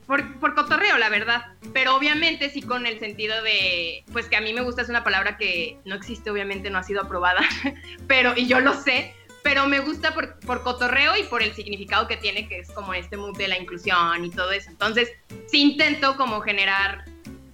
por, 0.07 0.39
por, 0.39 0.55
cotorreo, 0.55 0.97
la 0.97 1.09
verdad. 1.09 1.45
Pero 1.73 1.95
obviamente 1.95 2.49
sí 2.49 2.61
con 2.61 2.85
el 2.85 2.99
sentido 2.99 3.41
de, 3.43 4.03
pues 4.11 4.27
que 4.27 4.35
a 4.35 4.41
mí 4.41 4.53
me 4.53 4.61
gusta, 4.61 4.81
es 4.81 4.89
una 4.89 5.03
palabra 5.03 5.37
que 5.37 5.77
no 5.85 5.95
existe, 5.95 6.29
obviamente 6.29 6.69
no 6.69 6.77
ha 6.77 6.83
sido 6.83 7.01
aprobada, 7.01 7.41
pero, 8.07 8.33
y 8.35 8.47
yo 8.47 8.59
lo 8.59 8.73
sé, 8.73 9.15
pero 9.43 9.67
me 9.67 9.79
gusta 9.79 10.13
por, 10.13 10.39
por 10.39 10.63
cotorreo 10.63 11.17
y 11.17 11.23
por 11.23 11.43
el 11.43 11.53
significado 11.53 12.07
que 12.07 12.17
tiene, 12.17 12.47
que 12.47 12.59
es 12.59 12.71
como 12.71 12.93
este 12.93 13.17
mood 13.17 13.37
de 13.37 13.47
la 13.47 13.57
inclusión 13.57 14.25
y 14.25 14.29
todo 14.29 14.51
eso. 14.51 14.69
Entonces, 14.69 15.11
sí 15.47 15.61
intento 15.61 16.15
como 16.15 16.41
generar, 16.41 17.05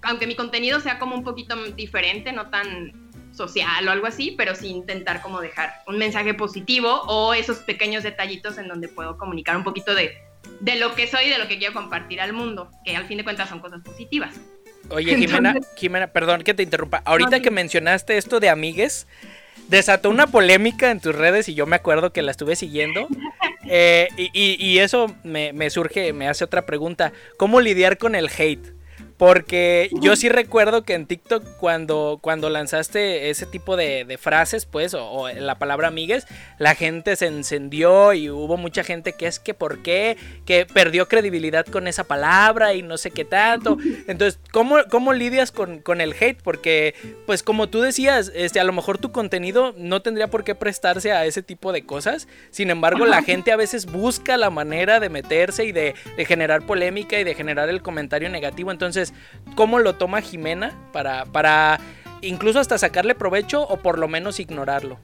aunque 0.02 0.28
mi 0.28 0.36
contenido 0.36 0.80
sea 0.80 1.00
como 1.00 1.16
un 1.16 1.24
poquito 1.24 1.56
diferente, 1.74 2.32
no 2.32 2.50
tan 2.50 3.10
social 3.34 3.88
o 3.88 3.92
algo 3.92 4.08
así, 4.08 4.36
pero 4.38 4.56
sí 4.56 4.68
intentar 4.68 5.22
como 5.22 5.42
dejar 5.42 5.74
un 5.88 5.98
mensaje 5.98 6.34
positivo 6.34 7.02
o 7.08 7.34
esos 7.34 7.58
pequeños 7.60 8.04
detallitos 8.04 8.58
en 8.58 8.68
donde 8.68 8.88
puedo 8.88 9.18
comunicar 9.18 9.58
un 9.58 9.64
poquito 9.64 9.96
de 9.96 10.30
de 10.60 10.76
lo 10.76 10.96
que 10.96 11.08
soy 11.08 11.26
y 11.26 11.30
de 11.30 11.38
lo 11.38 11.48
que 11.48 11.58
quiero 11.58 11.74
compartir 11.74 12.22
al 12.22 12.34
mundo, 12.34 12.70
que 12.84 12.96
al 12.96 13.06
fin 13.06 13.18
de 13.18 13.24
cuentas 13.24 13.50
son 13.50 13.60
cosas 13.60 13.82
positivas. 13.82 14.36
Oye, 14.90 15.16
Jimena, 15.16 15.56
Jimena, 15.76 16.08
perdón 16.08 16.42
que 16.42 16.54
te 16.54 16.64
interrumpa. 16.64 17.02
Ahorita 17.06 17.42
que 17.42 17.52
mencionaste 17.52 18.18
esto 18.18 18.40
de 18.40 18.50
amigues, 18.50 19.08
desató 19.70 20.10
una 20.10 20.28
polémica 20.28 20.92
en 20.92 21.00
tus 21.00 21.16
redes 21.16 21.48
y 21.48 21.54
yo 21.54 21.66
me 21.66 21.76
acuerdo 21.76 22.12
que 22.12 22.22
la 22.22 22.32
estuve 22.32 22.56
siguiendo. 22.56 23.08
Eh, 23.72 24.08
y, 24.18 24.80
eso 24.80 25.16
me, 25.24 25.54
me, 25.54 25.70
surge, 25.70 26.12
me 26.12 26.28
hace 26.28 26.44
otra 26.44 26.66
pregunta. 26.66 27.14
¿Cómo 27.38 27.62
lidiar 27.62 27.98
con 27.98 28.16
el 28.16 28.30
hate? 28.36 28.79
Porque 29.20 29.90
yo 30.00 30.16
sí 30.16 30.30
recuerdo 30.30 30.84
que 30.84 30.94
en 30.94 31.06
TikTok 31.06 31.44
cuando, 31.58 32.20
cuando 32.22 32.50
lanzaste 32.50 33.30
ese 33.30 33.46
tipo 33.46 33.76
de, 33.76 34.18
frases, 34.18 34.66
pues, 34.66 34.94
o, 34.94 35.28
la 35.28 35.60
palabra 35.60 35.90
amigues, 35.90 36.26
la 36.58 36.74
gente 36.74 37.18
se 37.18 37.28
encendió 37.28 38.14
y 38.14 38.30
hubo 38.30 38.56
mucha 38.56 38.82
gente 38.82 39.12
que 39.12 39.28
es 39.28 39.40
que 39.40 39.54
por 39.54 39.80
qué, 39.80 40.16
que 40.46 40.66
perdió 40.66 41.10
credibilidad 41.10 41.66
con 41.66 41.90
esa 41.90 42.06
palabra 42.06 42.74
y 42.76 42.82
no 42.82 42.98
sé 42.98 43.12
qué 43.12 43.26
tanto. 43.26 43.78
Entonces, 44.08 44.40
¿cómo, 44.54 44.78
cómo 44.90 45.12
lidias 45.12 45.52
con, 45.52 45.80
con, 45.80 46.00
el 46.00 46.16
hate? 46.18 46.42
Porque, 46.42 46.96
pues 47.26 47.44
como 47.44 47.68
tú 47.68 47.82
decías, 47.82 48.32
este, 48.34 48.62
a 48.62 48.64
lo 48.64 48.72
mejor 48.72 49.00
tu 49.00 49.12
contenido 49.12 49.76
no 49.78 50.02
tendría 50.02 50.30
por 50.30 50.46
qué 50.46 50.56
prestarse 50.56 51.12
a 51.12 51.26
ese 51.26 51.44
tipo 51.44 51.74
de 51.74 51.86
cosas. 51.86 52.30
Sin 52.52 52.70
embargo, 52.70 53.06
la 53.06 53.22
gente 53.22 53.52
a 53.52 53.58
veces 53.58 53.86
busca 53.86 54.38
la 54.38 54.50
manera 54.50 55.02
de 55.02 55.10
meterse 55.10 55.66
y 55.66 55.74
de, 55.74 55.94
de 56.16 56.24
generar 56.24 56.66
polémica 56.66 57.20
y 57.20 57.26
de 57.26 57.36
generar 57.36 57.68
el 57.68 57.82
comentario 57.82 58.30
negativo. 58.30 58.72
Entonces, 58.72 59.09
¿cómo 59.56 59.80
lo 59.80 59.96
toma 59.96 60.22
Jimena 60.22 60.74
para, 60.92 61.26
para 61.26 61.80
incluso 62.22 62.60
hasta 62.60 62.78
sacarle 62.78 63.16
provecho 63.16 63.64
o 63.64 63.78
por 63.78 64.00
lo 64.00 64.08
menos 64.08 64.40
ignorarlo? 64.40 65.00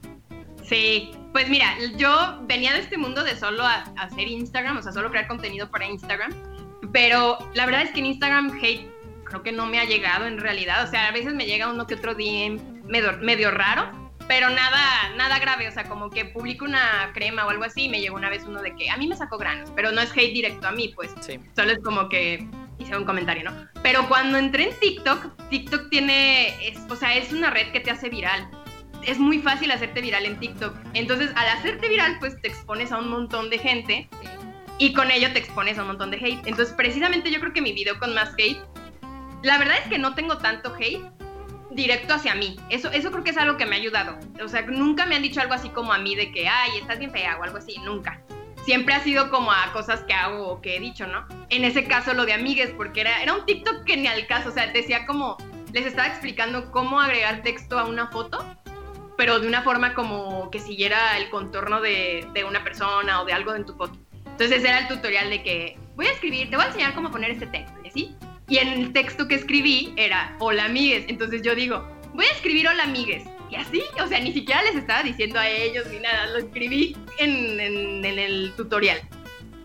Sí, 0.64 1.12
pues 1.32 1.48
mira, 1.48 1.74
yo 1.96 2.40
venía 2.42 2.72
de 2.72 2.80
este 2.80 2.98
mundo 2.98 3.22
de 3.22 3.36
solo 3.36 3.64
hacer 3.96 4.26
Instagram, 4.26 4.78
o 4.78 4.82
sea, 4.82 4.92
solo 4.92 5.10
crear 5.10 5.28
contenido 5.28 5.70
para 5.70 5.86
Instagram, 5.86 6.32
pero 6.92 7.38
la 7.54 7.66
verdad 7.66 7.82
es 7.82 7.90
que 7.90 8.00
en 8.00 8.06
Instagram 8.06 8.58
hate 8.60 8.90
creo 9.24 9.42
que 9.42 9.52
no 9.52 9.66
me 9.66 9.78
ha 9.78 9.84
llegado 9.84 10.26
en 10.26 10.38
realidad, 10.38 10.84
o 10.84 10.90
sea, 10.90 11.08
a 11.08 11.12
veces 11.12 11.34
me 11.34 11.46
llega 11.46 11.70
uno 11.70 11.86
que 11.86 11.94
otro 11.94 12.14
DM 12.14 12.82
medio, 12.84 13.16
medio 13.18 13.50
raro, 13.50 14.10
pero 14.28 14.50
nada, 14.50 15.14
nada 15.16 15.38
grave, 15.38 15.68
o 15.68 15.72
sea, 15.72 15.84
como 15.84 16.10
que 16.10 16.24
publico 16.24 16.64
una 16.64 17.10
crema 17.14 17.46
o 17.46 17.50
algo 17.50 17.64
así 17.64 17.84
y 17.84 17.88
me 17.88 18.00
llegó 18.00 18.16
una 18.16 18.30
vez 18.30 18.44
uno 18.44 18.60
de 18.60 18.74
que 18.74 18.90
a 18.90 18.96
mí 18.96 19.06
me 19.06 19.16
sacó 19.16 19.38
granos, 19.38 19.70
pero 19.74 19.92
no 19.92 20.00
es 20.00 20.10
hate 20.10 20.32
directo 20.32 20.66
a 20.66 20.72
mí, 20.72 20.92
pues, 20.96 21.12
sí. 21.20 21.38
solo 21.54 21.72
es 21.72 21.78
como 21.78 22.08
que 22.08 22.48
hice 22.78 22.96
un 22.96 23.04
comentario, 23.04 23.44
¿no? 23.44 23.52
Pero 23.82 24.08
cuando 24.08 24.38
entré 24.38 24.64
en 24.64 24.78
TikTok, 24.78 25.48
TikTok 25.48 25.88
tiene, 25.90 26.48
es, 26.66 26.78
o 26.90 26.96
sea, 26.96 27.14
es 27.16 27.32
una 27.32 27.50
red 27.50 27.72
que 27.72 27.80
te 27.80 27.90
hace 27.90 28.08
viral. 28.08 28.48
Es 29.02 29.18
muy 29.18 29.38
fácil 29.38 29.70
hacerte 29.70 30.00
viral 30.00 30.24
en 30.24 30.38
TikTok. 30.38 30.76
Entonces, 30.94 31.30
al 31.36 31.48
hacerte 31.48 31.88
viral, 31.88 32.16
pues 32.18 32.40
te 32.40 32.48
expones 32.48 32.92
a 32.92 32.98
un 32.98 33.08
montón 33.08 33.50
de 33.50 33.58
gente 33.58 34.08
y 34.78 34.92
con 34.92 35.10
ello 35.10 35.32
te 35.32 35.38
expones 35.38 35.78
a 35.78 35.82
un 35.82 35.88
montón 35.88 36.10
de 36.10 36.16
hate. 36.16 36.46
Entonces, 36.46 36.74
precisamente 36.74 37.30
yo 37.30 37.40
creo 37.40 37.52
que 37.52 37.62
mi 37.62 37.72
video 37.72 37.98
con 37.98 38.14
más 38.14 38.34
hate, 38.36 38.58
la 39.42 39.58
verdad 39.58 39.76
es 39.82 39.88
que 39.88 39.98
no 39.98 40.14
tengo 40.14 40.38
tanto 40.38 40.74
hate 40.74 41.04
directo 41.70 42.14
hacia 42.14 42.34
mí. 42.34 42.56
Eso, 42.70 42.90
eso 42.90 43.10
creo 43.12 43.22
que 43.22 43.30
es 43.30 43.36
algo 43.36 43.56
que 43.56 43.66
me 43.66 43.76
ha 43.76 43.78
ayudado. 43.78 44.18
O 44.42 44.48
sea, 44.48 44.62
nunca 44.62 45.06
me 45.06 45.14
han 45.14 45.22
dicho 45.22 45.40
algo 45.40 45.54
así 45.54 45.68
como 45.68 45.92
a 45.92 45.98
mí 45.98 46.16
de 46.16 46.32
que, 46.32 46.48
ay, 46.48 46.78
estás 46.78 46.98
bien 46.98 47.12
fea 47.12 47.36
o 47.38 47.44
algo 47.44 47.58
así, 47.58 47.76
nunca 47.84 48.20
siempre 48.66 48.94
ha 48.94 49.00
sido 49.00 49.30
como 49.30 49.52
a 49.52 49.72
cosas 49.72 50.02
que 50.02 50.12
hago 50.12 50.48
o 50.48 50.60
que 50.60 50.76
he 50.76 50.80
dicho, 50.80 51.06
¿no? 51.06 51.24
En 51.50 51.64
ese 51.64 51.84
caso 51.84 52.12
lo 52.14 52.26
de 52.26 52.32
amigues, 52.32 52.70
porque 52.76 53.02
era, 53.02 53.22
era 53.22 53.32
un 53.32 53.46
TikTok 53.46 53.84
que 53.84 53.96
ni 53.96 54.08
al 54.08 54.26
caso, 54.26 54.48
o 54.48 54.52
sea, 54.52 54.66
decía 54.66 55.06
como, 55.06 55.36
les 55.72 55.86
estaba 55.86 56.08
explicando 56.08 56.72
cómo 56.72 57.00
agregar 57.00 57.42
texto 57.42 57.78
a 57.78 57.84
una 57.84 58.08
foto, 58.08 58.44
pero 59.16 59.38
de 59.38 59.46
una 59.46 59.62
forma 59.62 59.94
como 59.94 60.50
que 60.50 60.58
siguiera 60.58 61.16
el 61.16 61.30
contorno 61.30 61.80
de, 61.80 62.26
de 62.34 62.42
una 62.42 62.64
persona 62.64 63.22
o 63.22 63.24
de 63.24 63.32
algo 63.32 63.54
en 63.54 63.64
tu 63.64 63.74
foto. 63.76 63.96
Entonces 64.26 64.64
era 64.64 64.80
el 64.80 64.88
tutorial 64.88 65.30
de 65.30 65.44
que 65.44 65.78
voy 65.94 66.06
a 66.06 66.10
escribir, 66.10 66.50
te 66.50 66.56
voy 66.56 66.64
a 66.64 66.68
enseñar 66.68 66.92
cómo 66.94 67.12
poner 67.12 67.30
este 67.30 67.46
texto, 67.46 67.72
¿sí? 67.94 68.16
Y 68.48 68.58
en 68.58 68.68
el 68.68 68.92
texto 68.92 69.28
que 69.28 69.36
escribí 69.36 69.94
era 69.96 70.36
hola 70.40 70.64
amigues. 70.64 71.04
Entonces 71.06 71.42
yo 71.42 71.54
digo, 71.54 71.88
voy 72.14 72.26
a 72.26 72.30
escribir 72.30 72.66
hola 72.66 72.82
amigues. 72.82 73.24
Y 73.50 73.56
así, 73.56 73.82
o 74.02 74.06
sea, 74.06 74.20
ni 74.20 74.32
siquiera 74.32 74.62
les 74.62 74.76
estaba 74.76 75.02
diciendo 75.02 75.38
a 75.38 75.48
ellos 75.48 75.86
ni 75.90 76.00
nada, 76.00 76.26
lo 76.26 76.38
escribí 76.38 76.96
en, 77.18 77.60
en, 77.60 78.04
el 78.04 78.52
tutorial. 78.56 79.00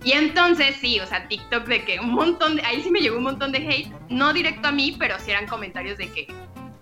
Y 0.03 0.13
entonces 0.13 0.75
sí, 0.79 0.99
o 0.99 1.07
sea, 1.07 1.27
TikTok 1.27 1.65
de 1.65 1.83
que 1.83 1.99
un 1.99 2.11
montón 2.11 2.55
de, 2.55 2.63
ahí 2.63 2.81
sí 2.81 2.91
me 2.91 3.01
llegó 3.01 3.17
un 3.17 3.23
montón 3.23 3.51
de 3.51 3.59
hate, 3.59 3.91
no 4.09 4.33
directo 4.33 4.67
a 4.67 4.71
mí, 4.71 4.95
pero 4.99 5.17
sí 5.19 5.31
eran 5.31 5.47
comentarios 5.47 5.97
de 5.97 6.11
que, 6.11 6.27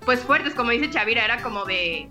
pues 0.06 0.22
fuertes, 0.22 0.54
como 0.56 0.72
dice 0.72 0.90
Chavira, 0.90 1.26
era 1.26 1.42
como 1.42 1.66
de, 1.66 2.10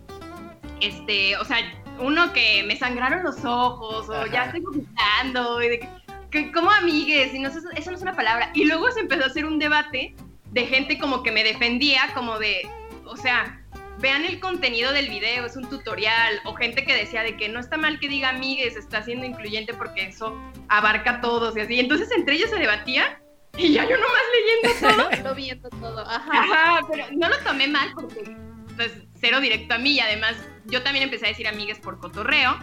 este, 0.80 1.36
o 1.36 1.44
sea, 1.44 1.58
uno 1.98 2.32
que 2.32 2.62
me 2.64 2.76
sangraron 2.76 3.22
los 3.22 3.44
ojos, 3.44 4.08
o 4.08 4.26
ya 4.26 4.46
estoy 4.46 4.60
vomitando, 4.60 5.62
y 5.62 5.68
de 5.68 5.78
que, 5.80 5.88
que 6.30 6.52
como 6.52 6.70
amigues, 6.70 7.34
y 7.34 7.38
no, 7.38 7.48
eso, 7.48 7.60
eso 7.74 7.90
no 7.90 7.96
es 7.96 8.02
una 8.02 8.14
palabra. 8.14 8.50
Y 8.54 8.64
luego 8.64 8.90
se 8.90 9.00
empezó 9.00 9.24
a 9.24 9.26
hacer 9.26 9.44
un 9.44 9.58
debate 9.58 10.14
de 10.52 10.66
gente 10.66 10.98
como 10.98 11.22
que 11.22 11.32
me 11.32 11.42
defendía, 11.42 12.02
como 12.14 12.38
de, 12.38 12.68
o 13.06 13.16
sea, 13.16 13.60
vean 14.00 14.24
el 14.24 14.40
contenido 14.40 14.92
del 14.92 15.08
video, 15.08 15.44
es 15.44 15.56
un 15.56 15.68
tutorial, 15.68 16.40
o 16.44 16.54
gente 16.54 16.84
que 16.84 16.94
decía 16.94 17.22
de 17.22 17.36
que 17.36 17.48
no 17.48 17.60
está 17.60 17.76
mal 17.76 17.98
que 17.98 18.08
diga 18.08 18.30
amigues, 18.30 18.76
está 18.76 19.02
siendo 19.02 19.26
incluyente 19.26 19.74
porque 19.74 20.06
eso 20.06 20.36
abarca 20.68 21.12
a 21.12 21.20
todos 21.20 21.56
y 21.56 21.60
así. 21.60 21.80
Entonces 21.80 22.08
entre 22.16 22.36
ellos 22.36 22.50
se 22.50 22.58
debatía 22.58 23.20
y 23.56 23.72
ya 23.72 23.84
yo 23.84 23.96
nomás 23.96 24.22
leyendo 24.34 25.20
todo. 25.20 25.34
viendo 25.34 25.68
todo, 25.70 26.00
ajá. 26.00 26.30
Ajá, 26.32 26.86
pero 26.90 27.06
no 27.12 27.28
lo 27.28 27.38
tomé 27.38 27.66
mal 27.66 27.90
porque 27.94 28.36
pues 28.76 28.92
cero 29.20 29.40
directo 29.40 29.74
a 29.74 29.78
mí 29.78 29.92
y 29.92 30.00
además 30.00 30.36
yo 30.66 30.82
también 30.82 31.04
empecé 31.04 31.26
a 31.26 31.28
decir 31.30 31.48
amigues 31.48 31.78
por 31.80 31.98
cotorreo, 31.98 32.56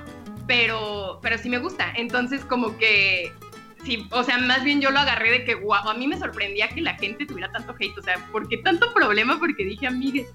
pero, 0.48 1.20
pero 1.22 1.38
sí 1.38 1.50
me 1.50 1.58
gusta. 1.58 1.92
Entonces 1.96 2.46
como 2.46 2.78
que 2.78 3.34
sí, 3.84 4.08
o 4.12 4.24
sea, 4.24 4.38
más 4.38 4.64
bien 4.64 4.80
yo 4.80 4.90
lo 4.92 5.00
agarré 5.00 5.32
de 5.32 5.44
que, 5.44 5.56
guau, 5.56 5.90
a 5.90 5.94
mí 5.94 6.08
me 6.08 6.18
sorprendía 6.18 6.70
que 6.70 6.82
la 6.82 6.96
gente 6.96 7.26
tuviera 7.26 7.52
tanto 7.52 7.76
hate, 7.78 7.98
o 7.98 8.02
sea, 8.02 8.18
¿por 8.32 8.48
qué 8.48 8.58
tanto 8.60 8.94
problema? 8.94 9.38
Porque 9.38 9.66
dije 9.66 9.88
amigues. 9.88 10.28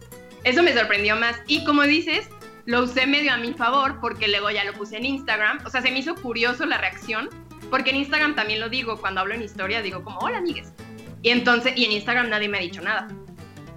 Eso 0.44 0.62
me 0.62 0.72
sorprendió 0.72 1.16
más. 1.16 1.36
Y 1.46 1.64
como 1.64 1.82
dices, 1.82 2.28
lo 2.66 2.82
usé 2.82 3.06
medio 3.06 3.32
a 3.32 3.36
mi 3.36 3.52
favor 3.52 3.98
porque 4.00 4.28
luego 4.28 4.50
ya 4.50 4.64
lo 4.64 4.72
puse 4.72 4.96
en 4.96 5.04
Instagram. 5.04 5.60
O 5.64 5.70
sea, 5.70 5.82
se 5.82 5.90
me 5.90 5.98
hizo 5.98 6.14
curioso 6.14 6.66
la 6.66 6.78
reacción 6.78 7.28
porque 7.70 7.90
en 7.90 7.96
Instagram 7.96 8.34
también 8.34 8.60
lo 8.60 8.68
digo, 8.68 9.00
cuando 9.00 9.20
hablo 9.20 9.34
en 9.34 9.42
historia 9.42 9.82
digo 9.82 10.02
como, 10.02 10.18
hola 10.18 10.38
amigues. 10.38 10.72
Y 11.22 11.30
entonces, 11.30 11.74
y 11.76 11.84
en 11.84 11.92
Instagram 11.92 12.30
nadie 12.30 12.48
me 12.48 12.58
ha 12.58 12.62
dicho 12.62 12.80
nada. 12.80 13.08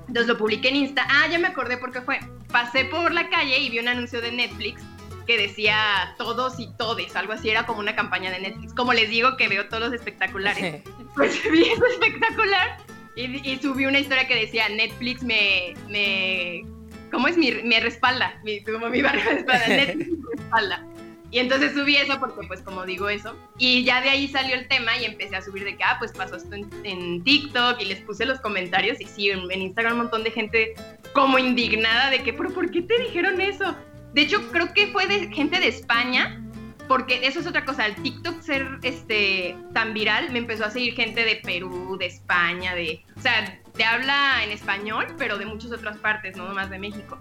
Entonces 0.08 0.28
lo 0.28 0.38
publiqué 0.38 0.70
en 0.70 0.78
Insta. 0.78 1.06
Ah, 1.10 1.28
ya 1.30 1.40
me 1.40 1.48
acordé 1.48 1.78
por 1.78 1.92
qué 1.92 2.02
fue. 2.02 2.20
Pasé 2.52 2.86
por 2.86 3.14
la 3.14 3.30
calle 3.30 3.58
y 3.60 3.70
vi 3.70 3.80
un 3.80 3.88
anuncio 3.88 4.22
de 4.22 4.32
Netflix 4.32 4.82
que 5.26 5.38
decía 5.38 6.14
todos 6.18 6.60
y 6.60 6.68
todes, 6.78 7.16
algo 7.16 7.34
así, 7.34 7.50
era 7.50 7.66
como 7.66 7.80
una 7.80 7.96
campaña 7.96 8.30
de 8.30 8.40
Netflix. 8.40 8.74
Como 8.74 8.94
les 8.94 9.10
digo 9.10 9.38
que 9.38 9.48
veo 9.48 9.68
todos 9.70 9.84
los 9.84 9.94
espectaculares, 9.94 10.84
pues 11.16 11.42
vi 11.52 11.64
eso 11.64 11.86
espectacular 11.86 12.78
y, 13.16 13.58
subí 13.62 13.86
una 13.86 14.00
historia 14.00 14.28
que 14.28 14.36
decía 14.36 14.68
Netflix 14.70 15.24
me, 15.24 15.74
me 15.90 16.64
¿cómo 17.12 17.28
es? 17.28 17.38
Mi, 17.38 17.52
me 17.52 17.80
respalda, 17.80 18.40
mi, 18.44 18.64
como 18.64 18.90
mi 18.90 19.02
barrio 19.02 19.24
respalda, 19.30 19.68
Netflix 19.68 20.10
me 20.10 20.36
respalda. 20.36 20.86
Y 21.34 21.40
entonces 21.40 21.74
subí 21.74 21.96
eso 21.96 22.20
porque, 22.20 22.46
pues, 22.48 22.62
como 22.62 22.86
digo 22.86 23.10
eso. 23.10 23.36
Y 23.58 23.84
ya 23.84 24.02
de 24.02 24.10
ahí 24.10 24.28
salió 24.28 24.54
el 24.54 24.68
tema 24.68 24.96
y 25.00 25.06
empecé 25.06 25.36
a 25.36 25.42
subir 25.42 25.64
de 25.64 25.76
que, 25.76 25.84
ah, 25.84 25.96
pues 25.98 26.12
pasó 26.12 26.36
esto 26.36 26.56
en, 26.84 27.24
TikTok 27.24 27.82
y 27.82 27.86
les 27.86 28.02
puse 28.02 28.24
los 28.28 28.40
comentarios. 28.40 29.02
Y 29.02 29.06
sí, 29.06 29.32
en, 29.32 29.52
Instagram 29.52 29.94
un 29.94 30.00
montón 30.04 30.24
de 30.24 30.30
gente 30.30 30.76
como 31.14 31.40
indignada 31.40 32.12
de 32.12 32.22
que, 32.22 32.34
pero 32.34 32.52
¿por 32.52 32.70
qué 32.70 32.84
te 32.84 33.00
dijeron 33.00 33.42
eso? 33.42 33.76
De 34.14 34.22
hecho, 34.22 34.48
creo 34.52 34.72
que 34.74 34.88
fue 34.92 35.08
de 35.08 35.34
gente 35.34 35.60
de 35.60 35.70
España, 35.70 36.40
porque 36.88 37.26
eso 37.26 37.40
es 37.40 37.48
otra 37.48 37.66
cosa. 37.66 37.86
El 37.86 37.96
TikTok 37.96 38.42
ser 38.42 38.68
este, 38.84 39.56
tan 39.74 39.94
viral, 39.94 40.32
me 40.32 40.40
empezó 40.40 40.66
a 40.66 40.70
seguir 40.70 40.94
gente 40.96 41.24
de 41.24 41.38
Perú, 41.38 41.98
de 41.98 42.08
España, 42.08 42.76
de. 42.76 43.04
O 43.16 43.22
sea, 43.22 43.60
te 43.76 43.84
habla 43.84 44.44
en 44.44 44.52
español, 44.52 45.08
pero 45.18 45.38
de 45.38 45.46
muchas 45.46 45.72
otras 45.72 45.98
partes, 45.98 46.38
no 46.38 46.48
nomás 46.48 46.70
de 46.70 46.80
México. 46.80 47.18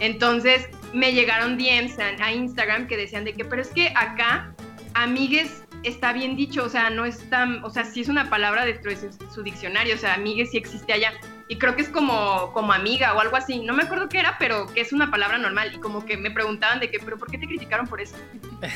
Entonces 0.00 0.68
me 0.92 1.12
llegaron 1.12 1.56
DMs 1.56 1.96
a, 1.98 2.32
Instagram 2.32 2.86
que 2.86 2.96
decían 2.96 3.24
de 3.24 3.34
que, 3.34 3.44
pero 3.44 3.62
es 3.62 3.68
que 3.68 3.92
acá, 3.94 4.52
amigues, 4.94 5.62
está 5.84 6.12
bien 6.12 6.34
dicho, 6.34 6.64
o 6.64 6.68
sea, 6.68 6.90
no 6.90 7.04
es 7.04 7.28
tan, 7.30 7.62
o 7.62 7.70
sea, 7.70 7.84
sí 7.84 8.00
es 8.00 8.08
una 8.08 8.28
palabra 8.28 8.64
dentro 8.64 8.90
de 8.90 9.10
su, 9.32 9.42
diccionario, 9.42 9.94
o 9.94 9.98
sea, 9.98 10.14
amigues 10.14 10.50
sí 10.50 10.56
existe 10.56 10.92
allá. 10.92 11.12
Y 11.52 11.58
creo 11.58 11.76
que 11.76 11.82
es 11.82 11.90
como, 11.90 12.50
como 12.54 12.72
amiga 12.72 13.12
o 13.12 13.20
algo 13.20 13.36
así. 13.36 13.58
No 13.58 13.74
me 13.74 13.82
acuerdo 13.82 14.08
qué 14.08 14.20
era, 14.20 14.38
pero 14.38 14.72
que 14.72 14.80
es 14.80 14.90
una 14.90 15.10
palabra 15.10 15.36
normal. 15.36 15.70
Y 15.74 15.80
como 15.80 16.02
que 16.02 16.16
me 16.16 16.30
preguntaban 16.30 16.80
de 16.80 16.90
que, 16.90 16.98
pero 16.98 17.18
¿por 17.18 17.30
qué 17.30 17.36
te 17.36 17.46
criticaron 17.46 17.86
por 17.86 18.00
eso? 18.00 18.16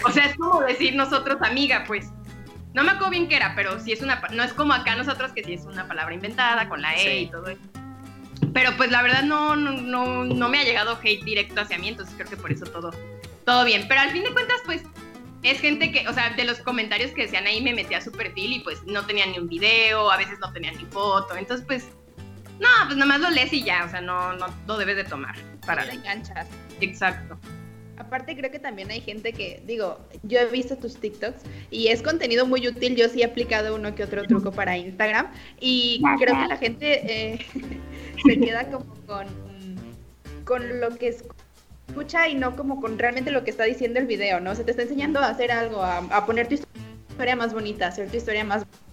O 0.04 0.10
sea, 0.10 0.26
es 0.26 0.36
como 0.36 0.60
decir 0.60 0.94
nosotros 0.94 1.38
amiga, 1.40 1.84
pues. 1.86 2.10
No 2.74 2.84
me 2.84 2.90
acuerdo 2.90 3.08
bien 3.12 3.28
qué 3.28 3.36
era, 3.36 3.54
pero 3.54 3.80
sí 3.80 3.92
es 3.92 4.02
una, 4.02 4.20
no 4.30 4.42
es 4.42 4.52
como 4.52 4.74
acá 4.74 4.94
nosotros 4.94 5.32
que 5.32 5.42
sí 5.42 5.54
es 5.54 5.64
una 5.64 5.88
palabra 5.88 6.12
inventada 6.14 6.68
con 6.68 6.82
la 6.82 6.94
E 6.96 7.22
y 7.22 7.30
todo 7.30 7.46
eso. 7.46 7.62
Pero 8.52 8.76
pues 8.76 8.90
la 8.90 9.00
verdad 9.00 9.22
no, 9.22 9.56
no, 9.56 10.26
no, 10.26 10.48
me 10.50 10.58
ha 10.58 10.64
llegado 10.64 10.98
hate 11.02 11.24
directo 11.24 11.62
hacia 11.62 11.78
mí, 11.78 11.88
entonces 11.88 12.14
creo 12.14 12.28
que 12.28 12.36
por 12.36 12.52
eso 12.52 12.66
todo, 12.66 12.90
todo 13.46 13.64
bien. 13.64 13.86
Pero 13.88 14.02
al 14.02 14.10
fin 14.10 14.22
de 14.22 14.34
cuentas, 14.34 14.58
pues 14.66 14.82
es 15.42 15.60
gente 15.60 15.92
que, 15.92 16.06
o 16.08 16.12
sea, 16.12 16.34
de 16.34 16.44
los 16.44 16.58
comentarios 16.58 17.12
que 17.12 17.22
decían 17.22 17.46
ahí 17.46 17.62
me 17.62 17.72
metí 17.72 17.94
a 17.94 18.02
su 18.02 18.12
perfil 18.12 18.52
y 18.52 18.58
pues 18.58 18.84
no 18.84 19.06
tenía 19.06 19.24
ni 19.24 19.38
un 19.38 19.48
video, 19.48 20.10
a 20.10 20.18
veces 20.18 20.38
no 20.40 20.52
tenía 20.52 20.72
ni 20.72 20.84
foto. 20.84 21.34
Entonces, 21.34 21.64
pues, 21.66 21.88
no, 22.60 22.68
pues 22.86 22.96
nada 22.96 23.06
más 23.06 23.20
lo 23.20 23.30
lees 23.30 23.52
y 23.52 23.62
ya, 23.62 23.84
o 23.84 23.90
sea, 23.90 24.00
no, 24.00 24.32
no, 24.34 24.46
no 24.66 24.78
debes 24.78 24.96
de 24.96 25.04
tomar. 25.04 25.36
Para 25.66 25.84
no 25.84 25.92
enganchas. 25.92 26.46
Exacto. 26.80 27.38
Aparte 27.98 28.36
creo 28.36 28.50
que 28.50 28.58
también 28.58 28.90
hay 28.90 29.00
gente 29.00 29.32
que, 29.32 29.62
digo, 29.66 29.98
yo 30.22 30.38
he 30.38 30.46
visto 30.46 30.76
tus 30.76 30.96
TikToks 30.96 31.42
y 31.70 31.88
es 31.88 32.02
contenido 32.02 32.46
muy 32.46 32.66
útil, 32.68 32.94
yo 32.94 33.08
sí 33.08 33.22
he 33.22 33.24
aplicado 33.24 33.74
uno 33.74 33.94
que 33.94 34.04
otro 34.04 34.22
truco 34.24 34.52
para 34.52 34.76
Instagram 34.76 35.28
y 35.60 36.02
creo 36.18 36.34
que 36.34 36.46
la 36.46 36.56
gente 36.58 37.34
eh, 37.34 37.46
se 38.26 38.38
queda 38.38 38.70
como 38.70 38.94
con, 39.06 39.26
con 40.44 40.80
lo 40.80 40.90
que 40.90 41.16
escucha 41.88 42.28
y 42.28 42.34
no 42.34 42.54
como 42.54 42.82
con 42.82 42.98
realmente 42.98 43.30
lo 43.30 43.44
que 43.44 43.50
está 43.50 43.64
diciendo 43.64 43.98
el 43.98 44.06
video, 44.06 44.40
¿no? 44.40 44.54
Se 44.54 44.64
te 44.64 44.72
está 44.72 44.82
enseñando 44.82 45.20
a 45.20 45.28
hacer 45.28 45.50
algo, 45.50 45.82
a, 45.82 46.26
poner 46.26 46.48
tu 46.48 46.54
historia 46.54 47.34
más 47.34 47.54
bonita, 47.54 47.86
hacer 47.86 48.10
tu 48.10 48.18
historia 48.18 48.44
más 48.44 48.66
bonita 48.66 48.85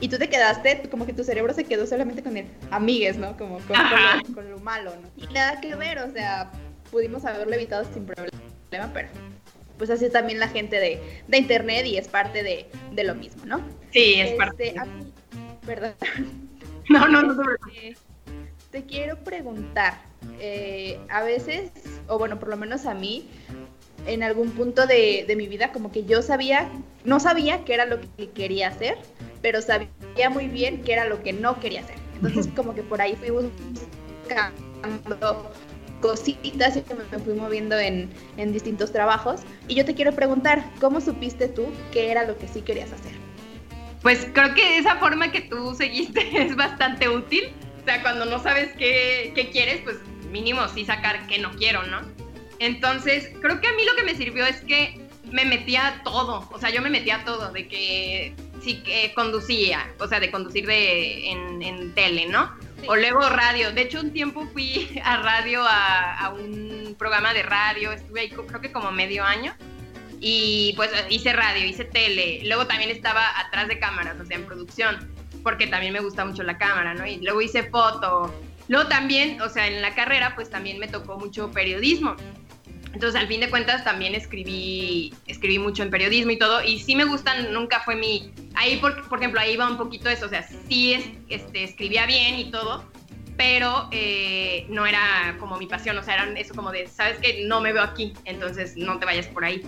y 0.00 0.08
tú 0.08 0.18
te 0.18 0.28
quedaste, 0.28 0.88
como 0.90 1.06
que 1.06 1.12
tu 1.12 1.22
cerebro 1.22 1.52
se 1.54 1.64
quedó 1.64 1.86
solamente 1.86 2.22
con 2.22 2.36
el 2.36 2.46
amigues, 2.70 3.16
¿no? 3.16 3.36
Como 3.36 3.58
con, 3.60 3.76
lo, 3.76 4.34
con, 4.34 4.50
lo, 4.50 4.58
malo, 4.58 4.92
¿no? 4.96 5.08
Y 5.16 5.32
nada 5.32 5.60
que 5.60 5.74
ver, 5.76 5.98
o 5.98 6.10
sea, 6.12 6.50
pudimos 6.90 7.24
haberlo 7.24 7.54
evitado 7.54 7.84
sin 7.92 8.06
problema, 8.06 8.92
pero 8.92 9.08
pues 9.78 9.90
así 9.90 10.06
es 10.06 10.12
también 10.12 10.40
la 10.40 10.48
gente 10.48 10.80
de, 10.80 11.00
de 11.28 11.38
internet 11.38 11.86
y 11.86 11.96
es 11.96 12.08
parte 12.08 12.42
de, 12.42 12.66
de, 12.92 13.04
lo 13.04 13.14
mismo, 13.14 13.44
¿no? 13.44 13.60
Sí, 13.92 14.14
es 14.14 14.32
parte. 14.32 14.68
Este, 14.68 14.80
¿Verdad? 15.66 15.94
No, 16.88 17.08
no, 17.08 17.22
no, 17.22 17.34
no. 17.34 17.42
Te, 17.72 17.96
te 18.70 18.84
quiero 18.84 19.18
preguntar, 19.24 20.00
eh, 20.38 21.00
a 21.08 21.22
veces, 21.22 21.72
o 22.06 22.16
bueno, 22.16 22.38
por 22.38 22.48
lo 22.48 22.56
menos 22.56 22.86
a 22.86 22.94
mí, 22.94 23.28
en 24.06 24.22
algún 24.22 24.50
punto 24.50 24.86
de, 24.86 25.24
de, 25.26 25.36
mi 25.36 25.48
vida, 25.48 25.72
como 25.72 25.92
que 25.92 26.04
yo 26.04 26.22
sabía, 26.22 26.68
no 27.04 27.20
sabía 27.20 27.64
qué 27.64 27.74
era 27.74 27.86
lo 27.86 28.00
que 28.00 28.30
quería 28.30 28.68
hacer, 28.68 28.96
pero 29.42 29.60
sabía 29.62 30.30
muy 30.30 30.48
bien 30.48 30.82
qué 30.82 30.92
era 30.92 31.06
lo 31.06 31.22
que 31.22 31.32
no 31.32 31.60
quería 31.60 31.80
hacer. 31.80 31.96
Entonces, 32.14 32.48
como 32.54 32.74
que 32.74 32.82
por 32.82 33.00
ahí 33.00 33.14
fui 33.16 33.30
buscando 33.30 33.52
cositas 36.00 36.76
y 36.76 36.84
me 37.10 37.18
fui 37.18 37.34
moviendo 37.34 37.78
en, 37.78 38.10
en 38.36 38.52
distintos 38.52 38.92
trabajos. 38.92 39.42
Y 39.68 39.74
yo 39.74 39.84
te 39.84 39.94
quiero 39.94 40.12
preguntar, 40.12 40.64
¿cómo 40.80 41.00
supiste 41.00 41.48
tú 41.48 41.66
qué 41.92 42.10
era 42.10 42.24
lo 42.24 42.38
que 42.38 42.48
sí 42.48 42.62
querías 42.62 42.92
hacer? 42.92 43.12
Pues 44.02 44.26
creo 44.32 44.54
que 44.54 44.78
esa 44.78 44.96
forma 44.96 45.32
que 45.32 45.42
tú 45.42 45.74
seguiste 45.74 46.20
es 46.42 46.56
bastante 46.56 47.08
útil. 47.08 47.52
O 47.82 47.84
sea, 47.84 48.02
cuando 48.02 48.24
no 48.24 48.42
sabes 48.42 48.72
qué, 48.78 49.32
qué 49.34 49.50
quieres, 49.50 49.80
pues 49.84 49.96
mínimo 50.30 50.66
sí 50.68 50.84
sacar 50.84 51.26
qué 51.26 51.38
no 51.38 51.50
quiero, 51.52 51.82
¿no? 51.84 52.00
Entonces, 52.58 53.30
creo 53.40 53.60
que 53.60 53.68
a 53.68 53.72
mí 53.72 53.84
lo 53.84 53.94
que 53.96 54.04
me 54.04 54.14
sirvió 54.14 54.46
es 54.46 54.60
que 54.62 55.00
me 55.30 55.44
metía 55.44 56.00
todo, 56.04 56.48
o 56.52 56.58
sea, 56.58 56.70
yo 56.70 56.80
me 56.80 56.88
metía 56.88 57.24
todo, 57.24 57.52
de 57.52 57.66
que 57.66 58.34
sí 58.62 58.82
que 58.82 59.12
conducía, 59.14 59.92
o 59.98 60.06
sea, 60.06 60.20
de 60.20 60.30
conducir 60.30 60.66
de, 60.66 61.30
en, 61.30 61.62
en 61.62 61.94
tele, 61.94 62.26
¿no? 62.26 62.54
O 62.86 62.96
luego 62.96 63.28
radio. 63.28 63.72
De 63.72 63.82
hecho, 63.82 64.00
un 64.00 64.12
tiempo 64.12 64.46
fui 64.52 65.00
a 65.04 65.16
radio, 65.18 65.62
a, 65.66 66.32
un 66.38 66.94
programa 66.98 67.32
de 67.34 67.42
radio. 67.42 67.92
Estuve 67.92 68.20
ahí 68.20 68.30
creo 68.30 68.60
que 68.60 68.72
como 68.72 68.92
medio 68.92 69.24
año. 69.24 69.54
Y 70.20 70.72
pues 70.76 70.90
hice 71.10 71.32
radio, 71.32 71.64
hice 71.64 71.84
tele. 71.84 72.40
Luego 72.44 72.66
también 72.66 72.90
estaba 72.90 73.38
atrás 73.38 73.68
de 73.68 73.78
cámaras, 73.78 74.18
o 74.20 74.24
sea, 74.24 74.36
en 74.36 74.46
producción. 74.46 75.10
Porque 75.42 75.66
también 75.66 75.92
me 75.92 76.00
gusta 76.00 76.24
mucho 76.24 76.42
la 76.42 76.58
cámara, 76.58 76.94
¿no? 76.94 77.06
Y 77.06 77.18
luego 77.18 77.40
hice 77.42 77.64
foto. 77.64 78.34
Luego 78.68 78.88
también, 78.88 79.40
o 79.40 79.48
sea, 79.48 79.66
en 79.66 79.80
la 79.80 79.94
carrera, 79.94 80.34
pues 80.34 80.50
también 80.50 80.78
me 80.78 80.88
tocó 80.88 81.18
mucho 81.18 81.50
periodismo. 81.50 82.16
Entonces, 82.96 83.20
al 83.20 83.28
fin 83.28 83.40
de 83.40 83.50
cuentas, 83.50 83.84
también 83.84 84.14
escribí, 84.14 85.12
escribí 85.26 85.58
mucho 85.58 85.82
en 85.82 85.90
periodismo 85.90 86.30
y 86.30 86.38
todo. 86.38 86.64
Y 86.64 86.78
sí 86.78 86.96
me 86.96 87.04
gustan, 87.04 87.52
nunca 87.52 87.80
fue 87.80 87.94
mi... 87.94 88.32
Ahí, 88.54 88.78
por, 88.78 89.06
por 89.06 89.18
ejemplo, 89.18 89.38
ahí 89.38 89.54
va 89.54 89.70
un 89.70 89.76
poquito 89.76 90.08
eso. 90.08 90.24
O 90.24 90.28
sea, 90.30 90.48
sí 90.66 90.94
es, 90.94 91.04
este, 91.28 91.62
escribía 91.62 92.06
bien 92.06 92.38
y 92.38 92.50
todo, 92.50 92.90
pero 93.36 93.90
eh, 93.92 94.64
no 94.70 94.86
era 94.86 95.36
como 95.38 95.58
mi 95.58 95.66
pasión. 95.66 95.98
O 95.98 96.02
sea, 96.02 96.14
era 96.14 96.40
eso 96.40 96.54
como 96.54 96.72
de, 96.72 96.86
sabes 96.86 97.18
que 97.18 97.44
no 97.44 97.60
me 97.60 97.74
veo 97.74 97.82
aquí, 97.82 98.14
entonces 98.24 98.78
no 98.78 98.98
te 98.98 99.04
vayas 99.04 99.26
por 99.26 99.44
ahí. 99.44 99.62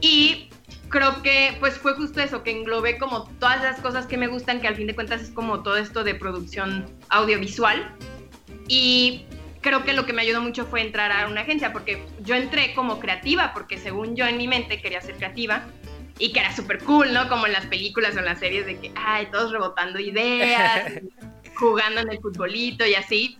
Y 0.00 0.48
creo 0.90 1.22
que 1.22 1.56
pues 1.58 1.76
fue 1.76 1.94
justo 1.94 2.20
eso, 2.20 2.44
que 2.44 2.52
englobé 2.52 2.98
como 2.98 3.24
todas 3.40 3.64
las 3.64 3.80
cosas 3.80 4.06
que 4.06 4.16
me 4.16 4.28
gustan, 4.28 4.60
que 4.60 4.68
al 4.68 4.76
fin 4.76 4.86
de 4.86 4.94
cuentas 4.94 5.22
es 5.22 5.30
como 5.30 5.64
todo 5.64 5.76
esto 5.76 6.04
de 6.04 6.14
producción 6.14 6.86
audiovisual. 7.08 7.96
Y 8.68 9.24
creo 9.60 9.84
que 9.84 9.92
lo 9.92 10.06
que 10.06 10.12
me 10.12 10.22
ayudó 10.22 10.40
mucho 10.40 10.66
fue 10.66 10.80
entrar 10.80 11.12
a 11.12 11.26
una 11.28 11.42
agencia, 11.42 11.72
porque 11.72 12.04
yo 12.22 12.34
entré 12.34 12.74
como 12.74 13.00
creativa, 13.00 13.52
porque 13.52 13.78
según 13.78 14.16
yo 14.16 14.26
en 14.26 14.36
mi 14.36 14.48
mente 14.48 14.80
quería 14.80 15.00
ser 15.00 15.16
creativa 15.16 15.66
y 16.18 16.32
que 16.32 16.40
era 16.40 16.54
súper 16.54 16.82
cool, 16.84 17.12
¿no? 17.12 17.28
Como 17.28 17.46
en 17.46 17.52
las 17.52 17.66
películas 17.66 18.14
o 18.16 18.18
en 18.18 18.26
las 18.26 18.38
series 18.38 18.66
de 18.66 18.78
que, 18.78 18.92
ay, 18.94 19.28
todos 19.32 19.52
rebotando 19.52 19.98
ideas, 19.98 21.00
jugando 21.56 22.00
en 22.00 22.10
el 22.10 22.20
futbolito 22.20 22.86
y 22.86 22.94
así. 22.94 23.38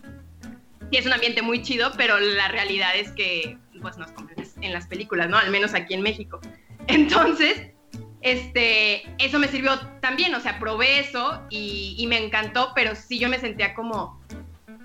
Sí, 0.90 0.96
es 0.96 1.06
un 1.06 1.12
ambiente 1.12 1.42
muy 1.42 1.62
chido, 1.62 1.92
pero 1.96 2.18
la 2.18 2.48
realidad 2.48 2.90
es 2.96 3.12
que, 3.12 3.56
pues, 3.80 3.96
nos 3.96 4.10
comprendes 4.12 4.56
en 4.60 4.72
las 4.72 4.86
películas, 4.86 5.28
¿no? 5.28 5.38
Al 5.38 5.50
menos 5.50 5.74
aquí 5.74 5.94
en 5.94 6.02
México. 6.02 6.40
Entonces, 6.86 7.70
este, 8.22 9.02
eso 9.18 9.38
me 9.38 9.48
sirvió 9.48 9.78
también, 10.00 10.34
o 10.34 10.40
sea, 10.40 10.58
probé 10.58 11.00
eso 11.00 11.46
y, 11.48 11.94
y 11.98 12.06
me 12.06 12.18
encantó, 12.18 12.72
pero 12.74 12.94
sí 12.94 13.18
yo 13.18 13.28
me 13.28 13.38
sentía 13.38 13.74
como 13.74 14.20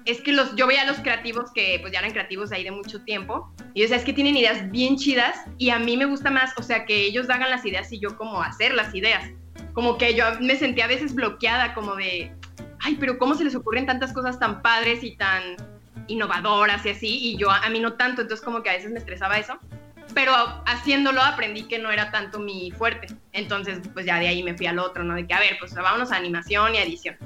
es 0.05 0.21
que 0.21 0.31
los, 0.31 0.55
yo 0.55 0.67
veía 0.67 0.83
a 0.83 0.85
los 0.85 0.97
creativos 0.97 1.51
que 1.51 1.79
pues 1.81 1.91
ya 1.91 1.99
eran 1.99 2.11
creativos 2.11 2.51
ahí 2.51 2.63
de 2.63 2.71
mucho 2.71 3.01
tiempo 3.03 3.51
y 3.73 3.83
o 3.83 3.87
sea, 3.87 3.97
es 3.97 4.03
que 4.03 4.13
tienen 4.13 4.37
ideas 4.37 4.69
bien 4.71 4.97
chidas 4.97 5.35
y 5.57 5.71
a 5.71 5.79
mí 5.79 5.97
me 5.97 6.05
gusta 6.05 6.29
más, 6.29 6.53
o 6.57 6.63
sea, 6.63 6.85
que 6.85 7.05
ellos 7.05 7.29
hagan 7.29 7.49
las 7.49 7.65
ideas 7.65 7.91
y 7.91 7.99
yo 7.99 8.15
como 8.17 8.41
hacer 8.41 8.73
las 8.73 8.93
ideas. 8.93 9.29
Como 9.73 9.97
que 9.97 10.13
yo 10.13 10.23
me 10.39 10.55
sentía 10.55 10.85
a 10.85 10.87
veces 10.87 11.13
bloqueada 11.15 11.73
como 11.73 11.95
de, 11.95 12.31
ay, 12.81 12.95
pero 12.99 13.17
¿cómo 13.17 13.35
se 13.35 13.43
les 13.43 13.55
ocurren 13.55 13.85
tantas 13.85 14.13
cosas 14.13 14.39
tan 14.39 14.61
padres 14.61 15.03
y 15.03 15.17
tan 15.17 15.57
innovadoras 16.07 16.85
y 16.85 16.89
así? 16.89 17.07
Y 17.07 17.37
yo 17.37 17.49
a 17.51 17.67
mí 17.69 17.79
no 17.79 17.93
tanto, 17.93 18.21
entonces 18.21 18.45
como 18.45 18.63
que 18.63 18.69
a 18.69 18.73
veces 18.73 18.91
me 18.91 18.99
estresaba 18.99 19.37
eso. 19.37 19.57
Pero 20.13 20.33
haciéndolo 20.65 21.21
aprendí 21.21 21.63
que 21.63 21.79
no 21.79 21.91
era 21.91 22.11
tanto 22.11 22.39
mi 22.39 22.71
fuerte. 22.71 23.07
Entonces, 23.33 23.81
pues 23.93 24.05
ya 24.05 24.19
de 24.19 24.27
ahí 24.27 24.43
me 24.43 24.55
fui 24.55 24.67
al 24.67 24.79
otro, 24.79 25.03
¿no? 25.03 25.15
De 25.15 25.27
que, 25.27 25.33
a 25.33 25.39
ver, 25.39 25.57
pues 25.59 25.73
vámonos 25.73 26.11
a 26.11 26.15
animación 26.15 26.75
y 26.75 26.77
edición 26.77 27.17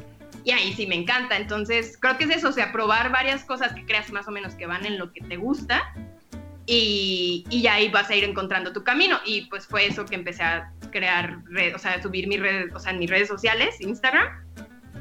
y 0.43 0.51
ahí 0.51 0.73
sí 0.73 0.87
me 0.87 0.95
encanta. 0.95 1.37
Entonces, 1.37 1.97
creo 1.99 2.17
que 2.17 2.25
es 2.25 2.37
eso, 2.37 2.49
o 2.49 2.51
sea, 2.51 2.71
probar 2.71 3.11
varias 3.11 3.43
cosas 3.43 3.73
que 3.73 3.85
creas 3.85 4.11
más 4.11 4.27
o 4.27 4.31
menos 4.31 4.55
que 4.55 4.65
van 4.65 4.85
en 4.85 4.97
lo 4.97 5.11
que 5.11 5.21
te 5.21 5.37
gusta 5.37 5.93
y, 6.65 7.45
y 7.49 7.67
ahí 7.67 7.89
vas 7.89 8.09
a 8.09 8.15
ir 8.15 8.23
encontrando 8.23 8.73
tu 8.73 8.83
camino. 8.83 9.19
Y 9.25 9.47
pues 9.47 9.67
fue 9.67 9.87
eso 9.87 10.05
que 10.05 10.15
empecé 10.15 10.43
a, 10.43 10.71
crear, 10.89 11.39
o 11.73 11.79
sea, 11.79 12.01
subir 12.01 12.27
mis 12.27 12.39
redes, 12.39 12.73
o 12.73 12.79
sea, 12.79 12.91
en 12.91 12.99
mis 12.99 13.09
redes 13.09 13.27
sociales, 13.27 13.79
Instagram. 13.79 14.27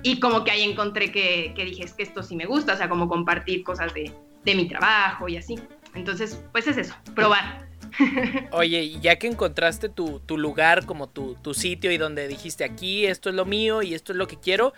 Y 0.02 0.20
como 0.20 0.44
que 0.44 0.52
ahí 0.52 0.62
encontré 0.62 1.10
que, 1.10 1.52
que 1.56 1.64
dije, 1.64 1.86
que 1.96 2.02
esto 2.02 2.22
sí 2.22 2.36
me 2.36 2.46
gusta, 2.46 2.74
o 2.74 2.76
sea, 2.76 2.88
como 2.88 3.08
compartir 3.08 3.64
cosas 3.64 3.92
de, 3.94 4.12
de 4.44 4.54
mi 4.54 4.68
trabajo 4.68 5.28
y 5.28 5.36
así. 5.36 5.58
Entonces, 5.94 6.40
pues 6.52 6.66
es 6.68 6.76
eso, 6.76 6.94
probar. 7.14 7.66
Oye, 8.52 8.82
y 8.82 9.00
ya 9.00 9.16
que 9.16 9.26
encontraste 9.26 9.88
tu, 9.88 10.20
tu 10.20 10.38
lugar, 10.38 10.86
como 10.86 11.08
tu, 11.08 11.34
tu, 11.36 11.54
sitio 11.54 11.90
y 11.90 11.98
donde 11.98 12.28
dijiste 12.28 12.62
aquí, 12.64 13.06
esto 13.06 13.28
es 13.28 13.34
lo 13.34 13.44
mío 13.44 13.82
y 13.82 13.94
esto 13.94 14.12
es 14.12 14.18
lo 14.18 14.28
que 14.28 14.38
quiero, 14.38 14.72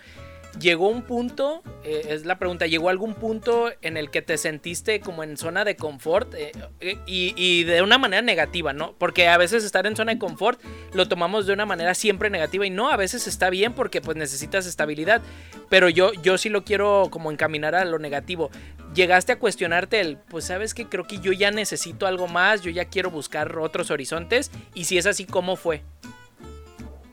llegó 0.59 0.89
un 0.89 1.03
punto, 1.03 1.63
eh, 1.85 2.07
es 2.09 2.25
la 2.25 2.39
pregunta, 2.39 2.67
llegó 2.67 2.89
algún 2.89 3.15
punto 3.15 3.71
en 3.83 3.97
el 3.97 4.11
que 4.11 4.23
te 4.23 4.37
sentiste 4.39 5.01
como 5.01 5.23
en 5.23 5.37
zona 5.37 5.65
de 5.65 5.77
confort 5.77 6.35
eh, 6.35 6.53
eh, 6.81 6.99
y, 7.07 7.35
y, 7.37 7.65
de 7.65 7.83
una 7.83 7.99
manera 7.99 8.23
negativa, 8.23 8.73
¿no? 8.73 8.95
Porque 8.99 9.29
a 9.29 9.37
veces 9.39 9.65
estar 9.65 9.87
en 9.87 9.97
zona 9.97 10.13
de 10.13 10.19
confort 10.19 10.61
lo 10.93 11.09
tomamos 11.09 11.47
de 11.47 11.53
una 11.53 11.67
manera 11.67 11.95
siempre 11.95 12.31
negativa 12.31 12.67
y 12.67 12.71
no, 12.71 12.91
a 12.91 12.97
veces 12.97 13.27
está 13.27 13.51
bien 13.51 13.73
porque 13.75 14.01
pues 14.01 14.17
necesitas 14.17 14.67
estabilidad, 14.67 15.23
pero 15.69 15.89
yo, 15.89 16.13
yo 16.15 16.39
sí 16.39 16.49
lo 16.49 16.65
quiero 16.65 17.09
como 17.11 17.31
encaminar 17.31 17.75
a 17.75 17.85
lo 17.85 17.99
negativo. 17.99 18.51
Llegaste 18.95 19.33
a 19.33 19.39
cuestionarte 19.39 20.01
el, 20.01 20.17
pues 20.17 20.47
sabes 20.47 20.75
que 20.75 20.87
creo 20.87 21.07
que 21.07 21.21
yo 21.21 21.33
ya 21.33 21.53
necesito 21.53 22.07
algo 22.07 22.27
más, 22.27 22.63
yo 22.63 22.71
ya 22.71 22.87
quiero 22.87 23.11
buscar 23.11 23.57
otros 23.59 23.91
horizontes 23.91 24.51
y 24.75 24.85
si 24.85 24.99
es 24.99 25.07
así, 25.07 25.27
¿cómo 25.27 25.55
fue? 25.55 25.83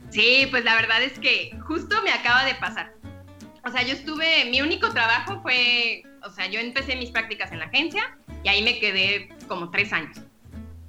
Sí, 0.10 0.48
pues 0.50 0.64
la 0.64 0.76
verdad 0.76 1.04
es 1.04 1.20
que 1.20 1.52
justo 1.68 2.02
me 2.02 2.12
acaba 2.12 2.46
de 2.46 2.56
pasar 2.56 2.98
o 3.68 3.72
sea, 3.72 3.84
yo 3.84 3.94
estuve, 3.94 4.46
mi 4.46 4.62
único 4.62 4.92
trabajo 4.92 5.42
fue, 5.42 6.04
o 6.24 6.30
sea, 6.30 6.48
yo 6.48 6.60
empecé 6.60 6.96
mis 6.96 7.12
prácticas 7.12 7.52
en 7.52 7.60
la 7.60 7.66
agencia 7.66 8.18
y 8.44 8.48
ahí 8.48 8.64
me 8.64 8.80
quedé 8.80 9.30
como 9.48 9.72
tres 9.72 9.92
años. 9.92 10.18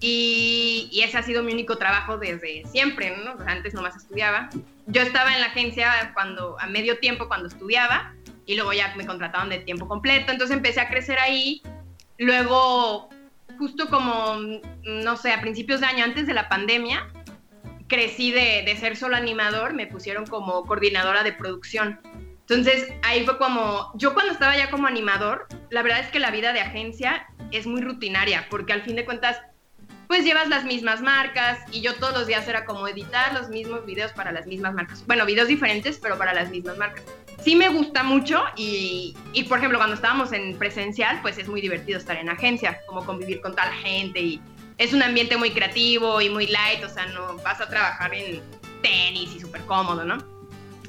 Y, 0.01 0.89
y 0.93 1.01
ese 1.01 1.19
ha 1.19 1.23
sido 1.25 1.43
mi 1.43 1.53
único 1.53 1.77
trabajo 1.77 2.19
desde 2.19 2.65
siempre, 2.67 3.17
¿no? 3.17 3.37
Sea, 3.37 3.53
antes 3.53 3.75
nomás 3.75 3.97
estudiaba. 3.97 4.49
Yo 4.87 5.03
estaba 5.03 5.35
en 5.35 5.41
la 5.41 5.47
agencia 5.47 6.13
cuando, 6.15 6.57
a 6.61 6.69
medio 6.69 6.99
tiempo 6.99 7.27
cuando 7.27 7.49
estudiaba 7.49 8.15
y 8.47 8.55
luego 8.55 8.73
ya 8.73 8.95
me 8.95 9.05
contrataron 9.05 9.49
de 9.49 9.59
tiempo 9.59 9.89
completo, 9.89 10.31
entonces 10.31 10.57
empecé 10.57 10.81
a 10.81 10.89
crecer 10.89 11.19
ahí. 11.19 11.63
Luego, 12.17 13.11
justo 13.59 13.89
como, 13.89 14.37
no 14.85 15.17
sé, 15.17 15.33
a 15.33 15.41
principios 15.41 15.81
de 15.81 15.87
año, 15.87 16.05
antes 16.05 16.29
de 16.29 16.35
la 16.35 16.49
pandemia, 16.49 17.09
crecí 17.89 18.31
de, 18.31 18.63
de 18.65 18.77
ser 18.77 18.97
solo 18.97 19.17
animador, 19.17 19.75
me 19.75 19.89
pusieron 19.89 20.27
como 20.27 20.65
coordinadora 20.65 21.25
de 21.25 21.33
producción. 21.33 22.01
Entonces 22.49 22.89
ahí 23.03 23.27
fue 23.27 23.37
como, 23.37 23.93
yo 23.95 24.15
cuando 24.15 24.33
estaba 24.33 24.57
ya 24.57 24.71
como 24.71 24.87
animador, 24.87 25.47
la 25.69 25.83
verdad 25.83 26.01
es 26.01 26.09
que 26.09 26.19
la 26.19 26.31
vida 26.31 26.55
de 26.55 26.61
agencia 26.61 27.27
es 27.51 27.67
muy 27.67 27.83
rutinaria, 27.83 28.47
porque 28.49 28.73
al 28.73 28.83
fin 28.83 28.97
de 28.97 29.05
cuentas, 29.05 29.39
pues 30.07 30.25
llevas 30.25 30.49
las 30.49 30.65
mismas 30.65 31.03
marcas 31.03 31.59
y 31.71 31.83
yo 31.83 31.95
todos 31.97 32.15
los 32.15 32.27
días 32.27 32.49
era 32.49 32.65
como 32.65 32.89
editar 32.89 33.35
los 33.35 33.51
mismos 33.51 33.85
videos 33.85 34.13
para 34.13 34.33
las 34.33 34.47
mismas 34.47 34.73
marcas. 34.73 35.05
Bueno, 35.07 35.27
videos 35.27 35.49
diferentes, 35.49 35.99
pero 35.99 36.17
para 36.17 36.33
las 36.33 36.49
mismas 36.49 36.79
marcas. 36.79 37.05
Sí 37.43 37.55
me 37.55 37.69
gusta 37.69 38.03
mucho 38.03 38.43
y, 38.57 39.15
y 39.35 39.45
por 39.45 39.59
ejemplo, 39.59 39.79
cuando 39.79 39.97
estábamos 39.97 40.33
en 40.33 40.57
presencial, 40.57 41.21
pues 41.21 41.37
es 41.37 41.49
muy 41.49 41.61
divertido 41.61 41.99
estar 41.99 42.17
en 42.17 42.31
agencia, 42.31 42.81
como 42.87 43.05
convivir 43.05 43.43
con 43.43 43.53
toda 43.53 43.67
la 43.67 43.77
gente 43.77 44.21
y 44.21 44.41
es 44.79 44.95
un 44.95 45.03
ambiente 45.03 45.37
muy 45.37 45.51
creativo 45.51 46.23
y 46.23 46.31
muy 46.31 46.47
light, 46.47 46.83
o 46.83 46.89
sea, 46.89 47.05
no 47.07 47.37
vas 47.45 47.61
a 47.61 47.69
trabajar 47.69 48.15
en 48.15 48.41
tenis 48.81 49.35
y 49.37 49.41
súper 49.41 49.61
cómodo, 49.63 50.05
¿no? 50.05 50.38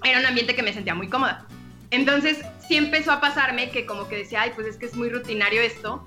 Era 0.04 0.20
un 0.20 0.26
ambiente 0.26 0.56
que 0.56 0.64
me 0.64 0.74
sentía 0.74 0.96
muy 0.96 1.10
cómoda. 1.10 1.46
Entonces 1.92 2.40
sí 2.68 2.78
empezó 2.78 3.12
a 3.12 3.22
pasarme 3.22 3.72
que 3.72 3.86
como 3.86 4.08
que 4.08 4.18
decía, 4.18 4.42
ay, 4.42 4.52
pues 4.56 4.68
es 4.68 4.78
que 4.78 4.86
es 4.86 4.96
muy 4.96 5.10
rutinario 5.10 5.62
esto, 5.62 6.06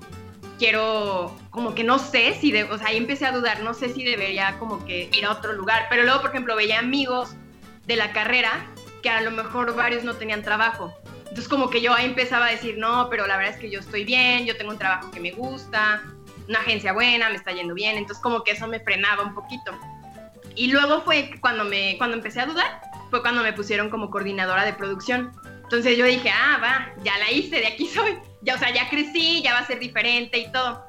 quiero, 0.57 1.35
como 1.49 1.75
que 1.75 1.83
no 1.83 1.99
sé 1.99 2.35
si, 2.39 2.51
de, 2.51 2.63
o 2.63 2.77
sea, 2.77 2.87
ahí 2.87 2.97
empecé 2.97 3.25
a 3.25 3.31
dudar, 3.31 3.61
no 3.61 3.73
sé 3.73 3.89
si 3.89 4.03
debería 4.03 4.57
como 4.59 4.85
que 4.85 5.09
ir 5.11 5.25
a 5.25 5.31
otro 5.31 5.53
lugar, 5.53 5.87
pero 5.89 6.03
luego, 6.03 6.21
por 6.21 6.29
ejemplo, 6.29 6.55
veía 6.55 6.79
amigos 6.79 7.35
de 7.85 7.97
la 7.97 8.13
carrera 8.13 8.65
que 9.01 9.09
a 9.09 9.21
lo 9.21 9.31
mejor 9.31 9.75
varios 9.75 10.03
no 10.03 10.13
tenían 10.13 10.41
trabajo. 10.41 10.93
Entonces 11.23 11.49
como 11.49 11.69
que 11.69 11.81
yo 11.81 11.93
ahí 11.93 12.05
empezaba 12.05 12.45
a 12.45 12.51
decir, 12.51 12.77
no, 12.77 13.09
pero 13.09 13.27
la 13.27 13.37
verdad 13.37 13.55
es 13.55 13.59
que 13.59 13.69
yo 13.69 13.79
estoy 13.79 14.05
bien, 14.05 14.45
yo 14.45 14.55
tengo 14.55 14.71
un 14.71 14.77
trabajo 14.77 15.11
que 15.11 15.19
me 15.19 15.31
gusta, 15.31 16.03
una 16.47 16.59
agencia 16.59 16.93
buena, 16.93 17.29
me 17.29 17.35
está 17.35 17.51
yendo 17.51 17.73
bien, 17.73 17.97
entonces 17.97 18.21
como 18.21 18.43
que 18.43 18.51
eso 18.51 18.67
me 18.67 18.79
frenaba 18.79 19.23
un 19.23 19.33
poquito. 19.33 19.71
Y 20.55 20.71
luego 20.71 21.01
fue 21.01 21.31
cuando, 21.41 21.65
me, 21.65 21.97
cuando 21.97 22.15
empecé 22.15 22.39
a 22.39 22.45
dudar, 22.45 22.81
fue 23.13 23.21
cuando 23.21 23.43
me 23.43 23.53
pusieron 23.53 23.91
como 23.91 24.09
coordinadora 24.09 24.65
de 24.65 24.73
producción. 24.73 25.31
Entonces 25.61 25.99
yo 25.99 26.05
dije, 26.07 26.31
ah, 26.31 26.57
va, 26.59 27.03
ya 27.03 27.15
la 27.19 27.29
hice, 27.29 27.57
de 27.57 27.67
aquí 27.67 27.85
soy. 27.93 28.17
Ya, 28.41 28.55
o 28.55 28.57
sea, 28.57 28.73
ya 28.73 28.89
crecí, 28.89 29.43
ya 29.43 29.53
va 29.53 29.59
a 29.59 29.67
ser 29.67 29.77
diferente 29.77 30.39
y 30.39 30.51
todo. 30.51 30.83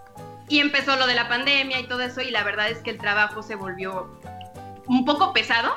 Y 0.49 0.61
empezó 0.61 0.97
lo 0.97 1.07
de 1.07 1.15
la 1.15 1.29
pandemia 1.29 1.81
y 1.81 1.87
todo 1.87 2.01
eso, 2.01 2.23
y 2.23 2.31
la 2.31 2.43
verdad 2.43 2.71
es 2.71 2.79
que 2.79 2.93
el 2.93 2.97
trabajo 2.97 3.43
se 3.43 3.57
volvió 3.57 4.19
un 4.87 5.05
poco 5.05 5.35
pesado. 5.35 5.77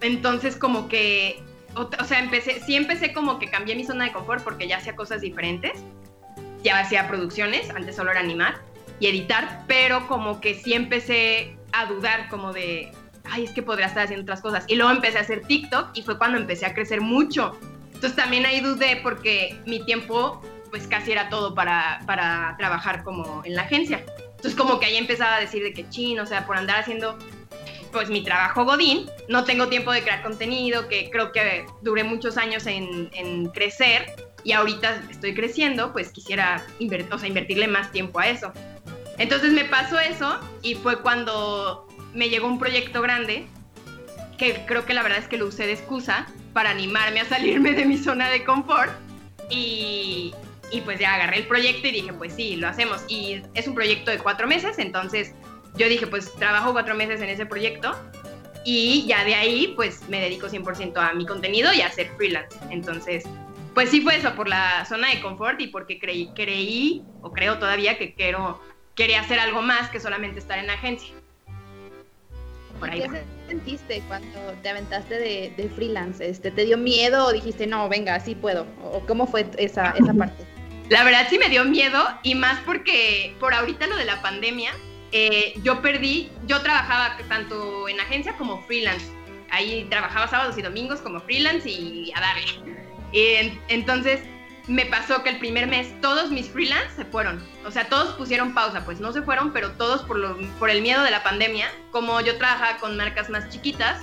Entonces, 0.00 0.56
como 0.56 0.88
que, 0.88 1.40
o, 1.76 1.82
o 1.82 2.04
sea, 2.04 2.18
empecé, 2.18 2.60
sí 2.66 2.74
empecé 2.74 3.12
como 3.12 3.38
que 3.38 3.48
cambié 3.48 3.76
mi 3.76 3.84
zona 3.84 4.06
de 4.06 4.12
confort 4.12 4.42
porque 4.42 4.66
ya 4.66 4.78
hacía 4.78 4.96
cosas 4.96 5.20
diferentes. 5.20 5.80
Ya 6.64 6.80
hacía 6.80 7.06
producciones, 7.06 7.70
antes 7.70 7.94
solo 7.94 8.10
era 8.10 8.18
animar 8.18 8.60
y 8.98 9.06
editar, 9.06 9.62
pero 9.68 10.08
como 10.08 10.40
que 10.40 10.54
sí 10.54 10.72
empecé 10.72 11.56
a 11.70 11.86
dudar 11.86 12.28
como 12.30 12.52
de, 12.52 12.90
ay, 13.30 13.44
es 13.44 13.50
que 13.50 13.62
podría 13.62 13.86
estar 13.86 14.04
haciendo 14.04 14.22
otras 14.22 14.40
cosas. 14.40 14.64
Y 14.68 14.76
luego 14.76 14.92
empecé 14.92 15.18
a 15.18 15.22
hacer 15.22 15.42
TikTok 15.42 15.90
y 15.94 16.02
fue 16.02 16.18
cuando 16.18 16.38
empecé 16.38 16.66
a 16.66 16.74
crecer 16.74 17.00
mucho. 17.00 17.58
Entonces 17.86 18.16
también 18.16 18.46
ahí 18.46 18.60
dudé 18.60 19.00
porque 19.02 19.58
mi 19.66 19.84
tiempo 19.84 20.42
pues 20.70 20.86
casi 20.86 21.12
era 21.12 21.28
todo 21.28 21.54
para, 21.54 22.00
para 22.06 22.56
trabajar 22.58 23.04
como 23.04 23.42
en 23.44 23.54
la 23.54 23.62
agencia. 23.62 24.04
Entonces 24.18 24.54
como 24.54 24.80
que 24.80 24.86
ahí 24.86 24.96
empezaba 24.96 25.36
a 25.36 25.40
decir 25.40 25.62
de 25.62 25.72
que 25.72 25.88
chin, 25.88 26.18
o 26.20 26.26
sea, 26.26 26.46
por 26.46 26.56
andar 26.56 26.80
haciendo 26.80 27.16
pues 27.92 28.10
mi 28.10 28.24
trabajo 28.24 28.64
Godín, 28.64 29.08
no 29.28 29.44
tengo 29.44 29.68
tiempo 29.68 29.92
de 29.92 30.02
crear 30.02 30.22
contenido, 30.22 30.88
que 30.88 31.10
creo 31.10 31.30
que 31.30 31.64
duré 31.82 32.02
muchos 32.02 32.36
años 32.36 32.66
en, 32.66 33.08
en 33.12 33.46
crecer 33.50 34.12
y 34.42 34.52
ahorita 34.52 35.00
estoy 35.10 35.32
creciendo, 35.32 35.92
pues 35.92 36.10
quisiera 36.10 36.66
o 37.10 37.18
sea, 37.18 37.28
invertirle 37.28 37.68
más 37.68 37.90
tiempo 37.92 38.18
a 38.18 38.28
eso. 38.28 38.52
Entonces 39.16 39.52
me 39.52 39.64
pasó 39.64 39.98
eso 39.98 40.40
y 40.62 40.74
fue 40.74 41.00
cuando 41.00 41.86
me 42.14 42.28
llegó 42.28 42.46
un 42.46 42.58
proyecto 42.58 43.02
grande 43.02 43.46
que 44.38 44.64
creo 44.66 44.84
que 44.84 44.94
la 44.94 45.02
verdad 45.02 45.18
es 45.18 45.28
que 45.28 45.36
lo 45.36 45.46
usé 45.46 45.66
de 45.66 45.72
excusa 45.72 46.26
para 46.52 46.70
animarme 46.70 47.20
a 47.20 47.24
salirme 47.24 47.72
de 47.72 47.84
mi 47.84 47.98
zona 47.98 48.30
de 48.30 48.44
confort 48.44 48.92
y, 49.50 50.32
y 50.70 50.80
pues 50.82 50.98
ya 50.98 51.14
agarré 51.14 51.38
el 51.38 51.46
proyecto 51.46 51.88
y 51.88 51.92
dije 51.92 52.12
pues 52.12 52.34
sí, 52.34 52.56
lo 52.56 52.68
hacemos 52.68 53.04
y 53.08 53.42
es 53.54 53.66
un 53.66 53.74
proyecto 53.74 54.10
de 54.10 54.18
cuatro 54.18 54.46
meses, 54.46 54.78
entonces 54.78 55.34
yo 55.76 55.88
dije 55.88 56.06
pues 56.06 56.32
trabajo 56.34 56.72
cuatro 56.72 56.94
meses 56.94 57.20
en 57.20 57.28
ese 57.28 57.46
proyecto 57.46 57.96
y 58.64 59.04
ya 59.06 59.24
de 59.24 59.34
ahí 59.34 59.72
pues 59.76 60.08
me 60.08 60.20
dedico 60.20 60.48
100% 60.48 60.96
a 60.96 61.12
mi 61.14 61.26
contenido 61.26 61.72
y 61.72 61.80
a 61.80 61.88
hacer 61.88 62.10
freelance, 62.16 62.56
entonces 62.70 63.24
pues 63.74 63.90
sí 63.90 64.00
fue 64.00 64.16
eso, 64.16 64.34
por 64.36 64.48
la 64.48 64.84
zona 64.84 65.10
de 65.10 65.20
confort 65.20 65.60
y 65.60 65.66
porque 65.66 65.98
creí, 65.98 66.30
creí 66.34 67.02
o 67.22 67.32
creo 67.32 67.58
todavía 67.58 67.98
que 67.98 68.14
quiero, 68.14 68.60
quería 68.94 69.20
hacer 69.20 69.40
algo 69.40 69.62
más 69.62 69.90
que 69.90 69.98
solamente 69.98 70.38
estar 70.38 70.58
en 70.58 70.70
agencia. 70.70 71.12
¿Qué 72.82 73.24
sentiste 73.48 74.02
cuando 74.08 74.38
te 74.62 74.68
aventaste 74.68 75.18
de, 75.56 75.70
freelance? 75.74 76.28
Este, 76.28 76.50
¿Te 76.50 76.64
dio 76.64 76.76
miedo 76.76 77.26
o 77.26 77.32
dijiste, 77.32 77.66
no, 77.66 77.88
venga, 77.88 78.18
sí 78.20 78.34
puedo? 78.34 78.66
¿O 78.82 79.00
cómo 79.06 79.26
fue 79.26 79.46
esa, 79.58 79.90
esa 79.92 80.14
parte? 80.18 80.44
La 80.90 81.02
verdad 81.02 81.26
sí 81.30 81.38
me 81.38 81.48
dio 81.48 81.64
miedo 81.64 82.02
y 82.22 82.34
más 82.34 82.60
porque 82.66 83.34
por 83.40 83.54
ahorita 83.54 83.86
lo 83.86 83.96
de 83.96 84.04
la 84.04 84.20
pandemia, 84.20 84.70
eh, 85.12 85.54
yo 85.62 85.80
perdí, 85.80 86.30
yo 86.46 86.60
trabajaba 86.60 87.16
tanto 87.28 87.88
en 87.88 88.00
agencia 88.00 88.36
como 88.36 88.62
freelance. 88.64 89.06
Ahí 89.50 89.86
trabajaba 89.88 90.28
sábados 90.28 90.58
y 90.58 90.62
domingos 90.62 91.00
como 91.00 91.20
freelance 91.20 91.70
y 91.70 92.12
a 92.14 92.20
darle. 92.20 92.74
Y 93.12 93.58
entonces 93.68 94.20
me 94.66 94.86
pasó 94.86 95.22
que 95.22 95.30
el 95.30 95.38
primer 95.38 95.66
mes 95.66 96.00
todos 96.00 96.30
mis 96.30 96.48
freelance 96.48 96.96
se 96.96 97.04
fueron. 97.04 97.42
O 97.66 97.70
sea, 97.70 97.88
todos 97.88 98.14
pusieron 98.14 98.54
pausa, 98.54 98.84
pues 98.84 99.00
no 99.00 99.12
se 99.12 99.22
fueron, 99.22 99.52
pero 99.52 99.72
todos 99.72 100.02
por, 100.02 100.18
lo, 100.18 100.38
por 100.58 100.70
el 100.70 100.80
miedo 100.80 101.02
de 101.02 101.10
la 101.10 101.22
pandemia, 101.22 101.70
como 101.90 102.20
yo 102.20 102.38
trabajaba 102.38 102.78
con 102.78 102.96
marcas 102.96 103.28
más 103.28 103.48
chiquitas, 103.50 104.00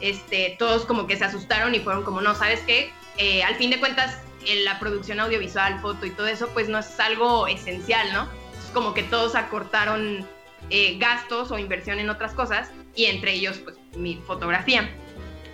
este, 0.00 0.56
todos 0.58 0.84
como 0.84 1.06
que 1.06 1.16
se 1.16 1.24
asustaron 1.24 1.74
y 1.74 1.80
fueron 1.80 2.04
como, 2.04 2.20
no, 2.20 2.34
¿sabes 2.34 2.60
qué? 2.60 2.92
Eh, 3.18 3.42
al 3.42 3.56
fin 3.56 3.70
de 3.70 3.78
cuentas, 3.78 4.18
la 4.64 4.78
producción 4.80 5.20
audiovisual, 5.20 5.80
foto 5.80 6.06
y 6.06 6.10
todo 6.10 6.26
eso, 6.26 6.48
pues 6.48 6.68
no 6.68 6.78
es 6.78 6.98
algo 6.98 7.46
esencial, 7.46 8.12
¿no? 8.12 8.28
Es 8.58 8.70
como 8.72 8.94
que 8.94 9.02
todos 9.04 9.36
acortaron 9.36 10.26
eh, 10.70 10.96
gastos 10.98 11.50
o 11.50 11.58
inversión 11.58 11.98
en 11.98 12.10
otras 12.10 12.32
cosas 12.32 12.70
y 12.94 13.04
entre 13.04 13.34
ellos, 13.34 13.58
pues 13.58 13.76
mi 13.94 14.16
fotografía. 14.26 14.90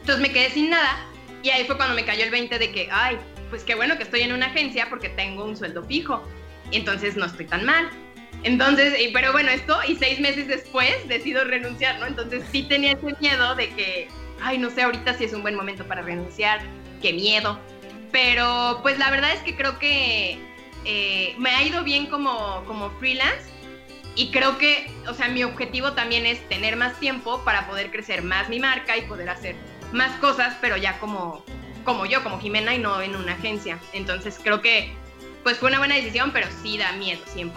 Entonces 0.00 0.22
me 0.22 0.32
quedé 0.32 0.50
sin 0.50 0.70
nada 0.70 1.04
y 1.42 1.50
ahí 1.50 1.64
fue 1.64 1.76
cuando 1.76 1.94
me 1.94 2.04
cayó 2.04 2.24
el 2.24 2.30
20 2.30 2.58
de 2.58 2.72
que, 2.72 2.88
ay, 2.90 3.18
pues 3.50 3.64
qué 3.64 3.74
bueno 3.74 3.96
que 3.96 4.02
estoy 4.02 4.20
en 4.20 4.32
una 4.32 4.46
agencia 4.46 4.88
porque 4.88 5.08
tengo 5.08 5.44
un 5.44 5.56
sueldo 5.56 5.84
fijo. 5.84 6.22
Entonces 6.72 7.16
no 7.16 7.26
estoy 7.26 7.46
tan 7.46 7.64
mal. 7.64 7.90
Entonces, 8.44 8.94
pero 9.12 9.32
bueno, 9.32 9.50
esto 9.50 9.76
y 9.88 9.96
seis 9.96 10.20
meses 10.20 10.46
después 10.46 11.08
decido 11.08 11.44
renunciar, 11.44 11.98
¿no? 11.98 12.06
Entonces 12.06 12.44
sí 12.52 12.62
tenía 12.62 12.92
ese 12.92 13.14
miedo 13.20 13.54
de 13.56 13.70
que, 13.70 14.08
ay, 14.40 14.58
no 14.58 14.70
sé, 14.70 14.82
ahorita 14.82 15.14
sí 15.14 15.24
es 15.24 15.32
un 15.32 15.42
buen 15.42 15.56
momento 15.56 15.84
para 15.86 16.02
renunciar, 16.02 16.60
qué 17.02 17.12
miedo. 17.12 17.58
Pero 18.12 18.78
pues 18.82 18.98
la 18.98 19.10
verdad 19.10 19.32
es 19.32 19.40
que 19.40 19.56
creo 19.56 19.78
que 19.78 20.38
eh, 20.84 21.34
me 21.38 21.50
ha 21.50 21.62
ido 21.64 21.82
bien 21.82 22.06
como, 22.06 22.64
como 22.66 22.90
freelance 22.98 23.50
y 24.14 24.30
creo 24.30 24.58
que, 24.58 24.90
o 25.08 25.14
sea, 25.14 25.28
mi 25.28 25.44
objetivo 25.44 25.92
también 25.92 26.24
es 26.24 26.40
tener 26.48 26.76
más 26.76 26.98
tiempo 26.98 27.42
para 27.44 27.66
poder 27.66 27.90
crecer 27.90 28.22
más 28.22 28.48
mi 28.48 28.60
marca 28.60 28.96
y 28.96 29.02
poder 29.02 29.28
hacer 29.30 29.56
más 29.92 30.10
cosas, 30.18 30.56
pero 30.60 30.76
ya 30.76 30.98
como, 30.98 31.44
como 31.88 32.04
yo, 32.04 32.22
como 32.22 32.38
Jimena 32.38 32.74
y 32.74 32.78
no 32.78 33.00
en 33.00 33.16
una 33.16 33.32
agencia. 33.32 33.78
Entonces 33.94 34.38
creo 34.42 34.60
que 34.60 34.92
pues 35.42 35.56
fue 35.56 35.70
una 35.70 35.78
buena 35.78 35.94
decisión, 35.94 36.32
pero 36.34 36.46
sí 36.62 36.76
da 36.76 36.92
miedo, 36.92 37.22
100%. 37.34 37.50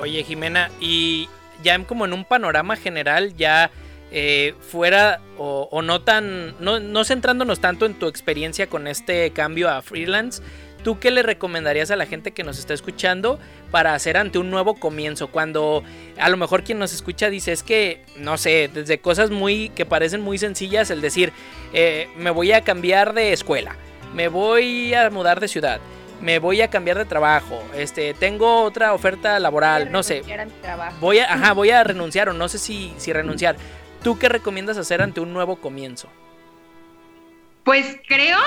Oye, 0.00 0.24
Jimena, 0.24 0.70
y 0.80 1.28
ya 1.62 1.78
como 1.84 2.06
en 2.06 2.14
un 2.14 2.24
panorama 2.24 2.74
general, 2.74 3.36
ya 3.36 3.70
eh, 4.10 4.54
fuera 4.70 5.20
o, 5.36 5.82
no 5.82 6.00
tan, 6.00 6.54
no, 6.58 6.80
no 6.80 7.04
centrándonos 7.04 7.60
tanto 7.60 7.84
en 7.84 7.98
tu 7.98 8.06
experiencia 8.06 8.66
con 8.66 8.86
este 8.86 9.30
cambio 9.30 9.68
a 9.68 9.82
freelance, 9.82 10.42
¿tú 10.86 11.00
qué 11.00 11.10
le 11.10 11.24
recomendarías 11.24 11.90
a 11.90 11.96
la 11.96 12.06
gente 12.06 12.30
que 12.30 12.44
nos 12.44 12.60
está 12.60 12.72
escuchando 12.72 13.40
para 13.72 13.94
hacer 13.94 14.16
ante 14.16 14.38
un 14.38 14.52
nuevo 14.52 14.76
comienzo? 14.76 15.26
Cuando 15.32 15.82
a 16.16 16.28
lo 16.28 16.36
mejor 16.36 16.62
quien 16.62 16.78
nos 16.78 16.94
escucha 16.94 17.28
dice 17.28 17.50
es 17.50 17.64
que, 17.64 18.04
no 18.18 18.38
sé, 18.38 18.70
desde 18.72 18.98
cosas 18.98 19.30
muy 19.30 19.70
que 19.70 19.84
parecen 19.84 20.20
muy 20.20 20.38
sencillas, 20.38 20.90
el 20.90 21.00
decir, 21.00 21.32
eh, 21.72 22.06
me 22.16 22.30
voy 22.30 22.52
a 22.52 22.60
cambiar 22.60 23.14
de 23.14 23.32
escuela, 23.32 23.74
me 24.14 24.28
voy 24.28 24.94
a 24.94 25.10
mudar 25.10 25.40
de 25.40 25.48
ciudad, 25.48 25.80
me 26.20 26.38
voy 26.38 26.60
a 26.60 26.70
cambiar 26.70 26.98
de 26.98 27.04
trabajo, 27.04 27.60
este, 27.74 28.14
tengo 28.14 28.62
otra 28.62 28.94
oferta 28.94 29.40
laboral, 29.40 29.90
no 29.90 30.04
sé. 30.04 30.22
Voy 31.00 31.18
a, 31.18 31.34
ajá, 31.34 31.52
voy 31.52 31.70
a 31.70 31.82
renunciar 31.82 32.28
o 32.28 32.32
no 32.32 32.48
sé 32.48 32.58
si, 32.58 32.94
si 32.96 33.12
renunciar. 33.12 33.56
¿Tú 34.04 34.20
qué 34.20 34.28
recomiendas 34.28 34.78
hacer 34.78 35.02
ante 35.02 35.18
un 35.18 35.32
nuevo 35.32 35.56
comienzo? 35.56 36.08
Pues 37.64 37.96
creo 38.06 38.38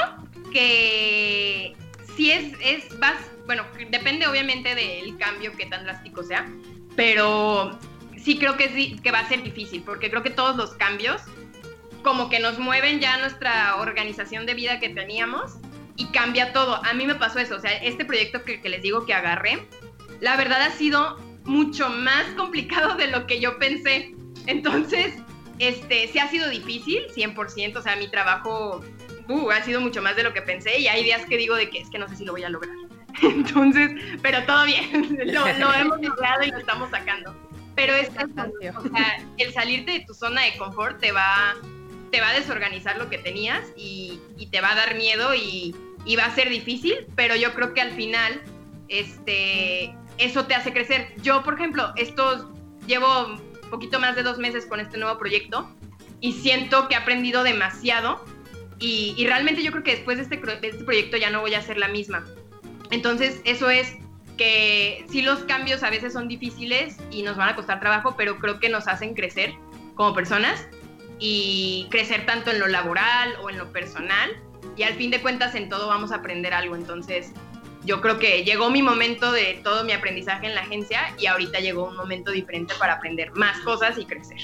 que 0.54 1.76
si 2.20 2.32
es, 2.32 2.52
es, 2.62 3.00
vas, 3.00 3.16
bueno, 3.46 3.64
depende 3.92 4.28
obviamente 4.28 4.76
del 4.76 5.18
cambio 5.18 5.56
que 5.56 5.66
tan 5.68 5.86
drástico 5.86 6.22
sea, 6.22 6.52
pero 6.98 7.80
sí 8.18 8.38
creo 8.38 8.58
que, 8.58 8.68
sí, 8.68 9.00
que 9.02 9.10
va 9.10 9.20
a 9.20 9.30
ser 9.30 9.42
difícil, 9.42 9.84
porque 9.84 10.10
creo 10.10 10.22
que 10.22 10.30
todos 10.30 10.58
los 10.58 10.72
cambios 10.72 11.22
como 12.02 12.30
que 12.30 12.40
nos 12.40 12.60
mueven 12.60 13.00
ya 13.00 13.16
nuestra 13.20 13.78
organización 13.78 14.46
de 14.46 14.54
vida 14.54 14.82
que 14.82 14.90
teníamos 14.90 15.60
y 15.96 16.08
cambia 16.08 16.52
todo. 16.52 16.84
A 16.84 16.94
mí 16.94 17.08
me 17.08 17.16
pasó 17.16 17.40
eso, 17.40 17.56
o 17.56 17.60
sea, 17.62 17.72
este 17.72 18.04
proyecto 18.04 18.44
que, 18.44 18.60
les 18.68 18.82
digo 18.82 19.06
que 19.06 19.14
agarré, 19.14 19.66
la 20.20 20.36
verdad 20.36 20.62
ha 20.64 20.72
sido 20.72 21.18
mucho 21.46 21.88
más 21.88 22.26
complicado 22.36 22.96
de 22.96 23.08
lo 23.08 23.28
que 23.28 23.40
yo 23.40 23.58
pensé. 23.60 24.14
Entonces, 24.46 25.14
este, 25.60 26.10
sí 26.10 26.20
ha 26.20 26.28
sido 26.28 26.50
difícil, 26.50 27.08
100%, 27.16 27.78
o 27.78 27.82
sea, 27.82 27.96
mi 27.96 28.10
trabajo 28.10 28.84
uh, 29.30 29.52
ha 29.52 29.64
sido 29.64 29.80
mucho 29.80 30.02
más 30.02 30.16
de 30.16 30.24
lo 30.24 30.34
que 30.34 30.42
pensé 30.42 30.80
y 30.80 30.88
hay 30.88 31.04
días 31.04 31.26
que 31.26 31.38
digo 31.38 31.56
de 31.56 31.70
que 31.70 31.80
es 31.80 31.90
que 31.90 32.00
no 32.00 32.08
sé 32.10 32.18
si 32.18 32.26
lo 32.26 32.34
voy 32.34 32.44
a 32.44 32.50
lograr. 32.50 32.76
Entonces, 33.22 33.92
pero 34.22 34.44
todo 34.44 34.66
bien, 34.66 35.18
lo, 35.34 35.48
hemos 35.48 36.02
logrado 36.02 36.44
y 36.44 36.52
lo 36.52 36.58
estamos 36.58 36.90
sacando. 36.90 37.36
Pero 37.76 37.94
es 37.94 38.10
o 38.10 38.82
sea, 38.90 39.26
el 39.38 39.54
salirte 39.54 39.92
de 39.92 40.00
tu 40.02 40.14
zona 40.14 40.42
de 40.42 40.58
confort 40.58 41.00
te 41.00 41.14
va, 41.14 41.56
te 42.12 42.20
va 42.20 42.30
a 42.30 42.34
desorganizar 42.34 42.98
lo 42.98 43.10
que 43.10 43.20
tenías 43.20 43.62
y, 43.78 44.20
y 44.38 44.48
te 44.48 44.60
va 44.60 44.72
a 44.72 44.76
dar 44.76 44.96
miedo 44.96 45.34
y, 45.34 45.74
y 46.04 46.16
va 46.18 46.26
a 46.26 46.36
ser 46.36 46.50
difícil, 46.50 47.08
pero 47.16 47.36
yo 47.36 47.54
creo 47.54 47.74
que 47.74 47.82
al 47.82 47.92
final 47.92 48.42
este, 48.90 49.96
eso 50.18 50.46
te 50.46 50.56
hace 50.56 50.74
crecer. 50.74 51.14
Yo, 51.22 51.44
por 51.44 51.54
ejemplo, 51.54 51.94
estos 51.96 52.46
llevo 52.86 53.28
un 53.28 53.70
poquito 53.70 54.00
más 54.00 54.16
de 54.16 54.24
dos 54.24 54.38
meses 54.38 54.66
con 54.66 54.80
este 54.80 54.98
nuevo 54.98 55.18
proyecto 55.18 55.70
y 56.20 56.34
siento 56.34 56.88
que 56.88 56.96
he 56.96 56.98
aprendido 56.98 57.44
demasiado 57.44 58.24
y, 58.80 59.26
realmente 59.26 59.62
yo 59.62 59.72
creo 59.72 59.84
que 59.84 59.92
después 59.92 60.18
de 60.18 60.24
este, 60.24 60.38
de 60.38 60.68
este 60.68 60.84
proyecto 60.84 61.18
ya 61.18 61.30
no 61.30 61.42
voy 61.42 61.54
a 61.54 61.62
ser 61.62 61.78
la 61.78 61.88
misma. 61.88 62.26
Entonces, 62.92 63.42
eso 63.44 63.70
es 63.70 63.96
que 64.38 65.06
sí 65.10 65.22
los 65.22 65.40
cambios 65.40 65.84
a 65.84 65.90
veces 65.90 66.14
son 66.14 66.28
difíciles 66.28 66.96
y 67.12 67.24
nos 67.24 67.36
van 67.36 67.50
a 67.50 67.56
costar 67.56 67.82
trabajo, 67.82 68.16
pero 68.18 68.40
creo 68.40 68.60
que 68.60 68.70
nos 68.70 68.88
hacen 68.88 69.14
crecer 69.14 69.54
como 69.96 70.14
personas 70.14 70.66
y 71.20 71.88
crecer 71.92 72.26
tanto 72.26 72.52
en 72.52 72.60
lo 72.60 72.68
laboral 72.68 73.36
o 73.42 73.50
en 73.50 73.58
lo 73.58 73.72
personal 73.74 74.32
y 74.78 74.84
al 74.84 74.94
fin 74.94 75.12
de 75.12 75.22
cuentas 75.22 75.56
en 75.56 75.68
todo 75.68 75.88
vamos 75.88 76.14
a 76.14 76.16
aprender 76.16 76.54
algo. 76.54 76.76
Entonces, 76.76 77.34
yo 77.84 78.00
creo 78.00 78.18
que 78.18 78.44
llegó 78.44 78.70
mi 78.70 78.82
momento 78.82 79.32
de 79.32 79.60
todo 79.64 79.84
mi 79.84 79.92
aprendizaje 79.92 80.48
en 80.48 80.56
la 80.56 80.62
agencia 80.62 81.14
y 81.18 81.28
ahorita 81.28 81.60
llegó 81.60 81.86
un 81.86 81.98
momento 81.98 82.32
diferente 82.32 82.74
para 82.80 82.94
aprender 82.94 83.32
más 83.34 83.60
cosas 83.60 83.98
y 83.98 84.06
crecer. 84.06 84.40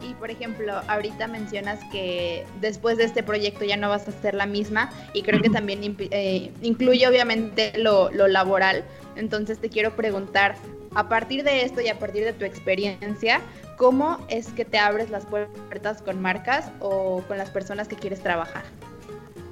Y 0.00 0.14
por 0.14 0.30
ejemplo, 0.30 0.80
ahorita 0.86 1.26
mencionas 1.26 1.80
que 1.90 2.44
después 2.60 2.98
de 2.98 3.04
este 3.04 3.22
proyecto 3.22 3.64
ya 3.64 3.76
no 3.76 3.88
vas 3.88 4.06
a 4.06 4.12
ser 4.12 4.34
la 4.34 4.46
misma 4.46 4.90
y 5.12 5.22
creo 5.22 5.42
que 5.42 5.50
también 5.50 5.96
eh, 5.98 6.52
incluye 6.62 7.06
obviamente 7.08 7.72
lo, 7.78 8.10
lo 8.10 8.28
laboral. 8.28 8.84
Entonces 9.16 9.58
te 9.58 9.68
quiero 9.68 9.96
preguntar, 9.96 10.54
a 10.94 11.08
partir 11.08 11.44
de 11.44 11.62
esto 11.62 11.80
y 11.80 11.88
a 11.88 11.98
partir 11.98 12.24
de 12.24 12.32
tu 12.32 12.44
experiencia, 12.44 13.40
¿cómo 13.76 14.24
es 14.28 14.48
que 14.52 14.64
te 14.64 14.78
abres 14.78 15.10
las 15.10 15.26
puertas 15.26 16.02
con 16.02 16.20
marcas 16.20 16.70
o 16.80 17.22
con 17.26 17.38
las 17.38 17.50
personas 17.50 17.88
que 17.88 17.96
quieres 17.96 18.22
trabajar? 18.22 18.64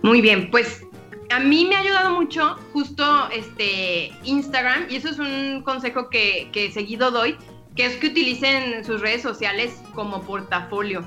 Muy 0.03 0.21
bien, 0.21 0.51
pues 0.51 0.85
a 1.31 1.41
mí 1.41 1.65
me 1.65 1.77
ha 1.77 1.81
ayudado 1.81 2.15
mucho 2.15 2.57
justo 2.73 3.29
este 3.31 4.13
Instagram 4.25 4.87
y 4.89 4.97
eso 4.97 5.09
es 5.09 5.19
un 5.19 5.63
consejo 5.63 6.09
que, 6.09 6.71
seguido 6.73 7.11
doy, 7.11 7.37
que 7.77 7.87
es 7.87 7.97
que 7.97 8.09
utilicen 8.09 8.85
sus 8.85 9.01
redes 9.01 9.23
sociales 9.23 9.83
como 9.95 10.23
portafolio. 10.23 11.05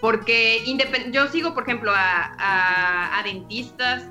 Porque 0.00 0.64
yo 1.10 1.28
sigo, 1.28 1.54
por 1.54 1.64
ejemplo, 1.64 1.92
a, 1.94 3.22
dentistas, 3.24 4.04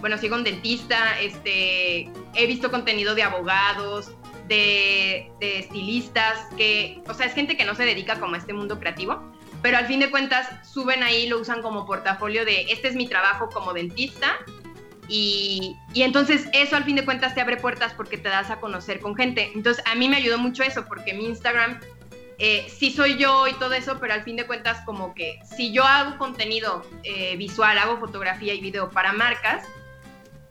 bueno, 0.00 0.18
sigo 0.18 0.34
un 0.34 0.44
dentista, 0.44 1.18
este, 1.20 2.10
he 2.34 2.46
visto 2.46 2.70
contenido 2.70 3.14
de 3.14 3.22
abogados, 3.22 4.12
de, 4.48 5.30
de, 5.40 5.60
estilistas, 5.60 6.48
que, 6.56 7.00
o 7.08 7.14
sea, 7.14 7.26
es 7.26 7.34
gente 7.34 7.56
que 7.56 7.64
no 7.64 7.74
se 7.74 7.84
dedica 7.84 8.18
como 8.18 8.34
a 8.34 8.38
este 8.38 8.52
mundo 8.52 8.78
creativo, 8.78 9.22
pero 9.62 9.78
al 9.78 9.86
fin 9.86 10.00
de 10.00 10.10
cuentas 10.10 10.48
suben 10.68 11.02
ahí, 11.02 11.28
lo 11.28 11.38
usan 11.38 11.62
como 11.62 11.86
portafolio 11.86 12.44
de 12.44 12.66
este 12.68 12.88
es 12.88 12.96
mi 12.96 13.06
trabajo 13.06 13.48
como 13.48 13.72
dentista 13.72 14.38
y, 15.08 15.76
y, 15.94 16.02
entonces 16.02 16.48
eso 16.52 16.76
al 16.76 16.84
fin 16.84 16.96
de 16.96 17.04
cuentas 17.04 17.34
te 17.34 17.40
abre 17.40 17.56
puertas 17.56 17.92
porque 17.94 18.18
te 18.18 18.28
das 18.28 18.50
a 18.50 18.60
conocer 18.60 19.00
con 19.00 19.16
gente. 19.16 19.50
Entonces 19.54 19.82
a 19.86 19.94
mí 19.94 20.08
me 20.08 20.16
ayudó 20.16 20.38
mucho 20.38 20.62
eso 20.62 20.84
porque 20.86 21.12
mi 21.12 21.26
Instagram 21.26 21.80
eh, 22.38 22.66
sí 22.68 22.90
soy 22.90 23.16
yo 23.16 23.46
y 23.48 23.54
todo 23.54 23.74
eso, 23.74 23.98
pero 24.00 24.14
al 24.14 24.22
fin 24.22 24.36
de 24.36 24.46
cuentas 24.46 24.80
como 24.84 25.14
que 25.14 25.40
si 25.56 25.72
yo 25.72 25.84
hago 25.84 26.18
contenido 26.18 26.84
eh, 27.04 27.36
visual, 27.36 27.78
hago 27.78 27.98
fotografía 27.98 28.54
y 28.54 28.60
video 28.60 28.90
para 28.90 29.12
marcas 29.12 29.64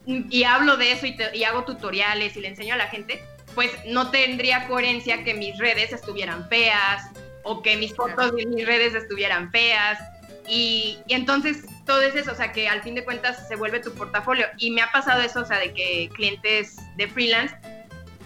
y 0.06 0.44
hablo 0.44 0.78
de 0.78 0.94
eso 0.94 1.06
y, 1.06 1.16
y 1.34 1.44
hago 1.44 1.64
tutoriales 1.64 2.36
y 2.36 2.42
le 2.42 2.50
enseño 2.50 2.74
a 2.74 2.78
la 2.78 2.88
gente, 2.88 3.24
pues 3.56 3.72
no 3.86 4.10
tendría 4.10 4.68
coherencia 4.68 5.24
que 5.24 5.34
mis 5.34 5.58
redes 5.58 5.94
estuvieran 5.94 6.48
feas 6.50 7.04
o 7.44 7.62
que 7.62 7.78
mis 7.78 7.96
fotos 7.96 8.34
en 8.38 8.54
mis 8.54 8.66
redes 8.66 8.94
estuvieran 8.94 9.52
feas. 9.52 10.00
Y, 10.48 11.00
entonces 11.08 11.66
todo 11.86 12.02
es 12.02 12.16
eso, 12.16 12.32
o 12.32 12.36
sea, 12.36 12.52
que 12.52 12.68
al 12.68 12.82
fin 12.82 12.96
de 12.96 13.04
cuentas 13.04 13.48
se 13.48 13.56
vuelve 13.56 13.80
tu 13.80 13.94
portafolio. 13.94 14.48
Y 14.58 14.72
me 14.72 14.82
ha 14.82 14.92
pasado 14.92 15.22
eso, 15.22 15.42
o 15.42 15.46
sea, 15.46 15.60
de 15.60 15.74
que 15.74 16.10
clientes 16.14 16.78
de 16.98 17.08
freelance, 17.08 17.56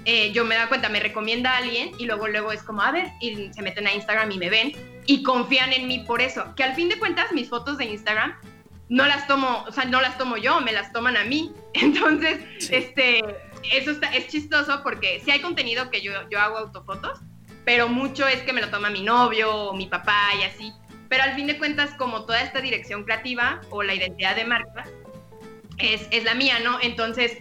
eh, 0.06 0.32
yo 0.32 0.46
me 0.46 0.56
da 0.56 0.68
cuenta, 0.68 0.88
me 0.90 1.00
recomienda 1.00 1.54
a 1.54 1.58
alguien 1.58 1.92
y 1.98 2.06
luego 2.06 2.28
luego 2.28 2.52
es 2.52 2.62
como, 2.62 2.82
a 2.82 2.92
ver, 2.92 3.08
y 3.22 3.52
se 3.54 3.62
meten 3.62 3.88
a 3.88 3.94
Instagram 3.94 4.32
y 4.32 4.38
me 4.38 4.50
ven 4.50 4.74
y 5.08 5.24
confían 5.24 5.74
en 5.74 5.88
mí 5.88 6.00
por 6.00 6.22
eso. 6.22 6.54
Que 6.56 6.64
al 6.64 6.76
fin 6.76 6.90
de 6.90 7.00
cuentas 7.00 7.32
mis 7.32 7.50
fotos 7.50 7.78
de 7.78 7.86
Instagram 7.86 8.36
no 8.88 9.06
las 9.06 9.28
tomo, 9.28 9.64
o 9.68 9.72
sea, 9.72 9.86
no 9.86 10.02
las 10.02 10.18
tomo 10.18 10.38
yo, 10.38 10.62
me 10.62 10.72
las 10.72 10.92
toman 10.92 11.18
a 11.18 11.24
mí. 11.24 11.52
Entonces, 11.74 12.40
este, 12.70 13.20
eso 13.72 13.92
está, 13.92 14.14
es 14.16 14.28
chistoso 14.28 14.82
porque 14.84 15.22
si 15.24 15.32
hay 15.32 15.42
contenido 15.42 15.90
que 15.90 16.02
yo, 16.02 16.12
yo 16.30 16.40
hago 16.40 16.58
autofotos, 16.58 17.20
pero 17.64 17.88
mucho 17.88 18.28
es 18.28 18.44
que 18.44 18.54
me 18.54 18.62
lo 18.62 18.70
toma 18.70 18.90
mi 18.90 19.02
novio 19.02 19.54
o 19.54 19.74
mi 19.74 19.88
papá 19.88 20.30
y 20.40 20.44
así. 20.44 20.72
Pero 21.10 21.24
al 21.24 21.34
fin 21.36 21.48
de 21.48 21.58
cuentas, 21.58 21.92
como 21.98 22.26
toda 22.26 22.42
esta 22.42 22.62
dirección 22.62 23.04
creativa 23.04 23.62
o 23.70 23.84
la 23.84 23.94
identidad 23.94 24.36
de 24.36 24.46
marca 24.46 24.86
es, 25.78 26.08
es 26.12 26.24
la 26.24 26.34
mía, 26.34 26.60
¿no? 26.64 26.80
Entonces 26.82 27.38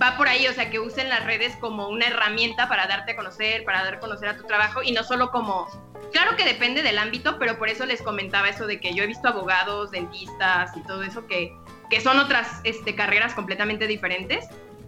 va 0.00 0.16
por 0.16 0.28
ahí, 0.28 0.46
o 0.46 0.52
sea, 0.52 0.70
que 0.70 0.78
usen 0.78 1.08
las 1.08 1.24
redes 1.24 1.56
como 1.56 1.88
una 1.88 2.06
herramienta 2.06 2.68
para 2.68 2.86
darte 2.86 3.12
a 3.12 3.16
conocer, 3.16 3.64
para 3.64 3.84
dar 3.84 3.94
a 3.94 4.00
conocer 4.00 4.28
a 4.28 4.36
tu 4.36 4.44
trabajo 4.44 4.82
y 4.82 4.92
no 4.92 5.02
solo 5.04 5.30
como, 5.30 5.66
claro 6.12 6.36
que 6.36 6.44
depende 6.44 6.82
del 6.82 6.98
ámbito, 6.98 7.38
pero 7.38 7.58
por 7.58 7.68
eso 7.68 7.86
les 7.86 8.02
comentaba 8.02 8.48
eso 8.48 8.66
de 8.66 8.78
que 8.80 8.92
yo 8.92 9.04
he 9.04 9.06
visto 9.06 9.28
abogados, 9.28 9.90
dentistas 9.90 10.76
y 10.76 10.82
todo 10.82 11.02
eso 11.02 11.26
que, 11.26 11.52
que 11.88 12.00
son 12.00 12.18
otras 12.18 12.60
este, 12.64 12.94
carreras 12.94 13.34
completamente 13.34 13.86
diferentes 13.86 14.46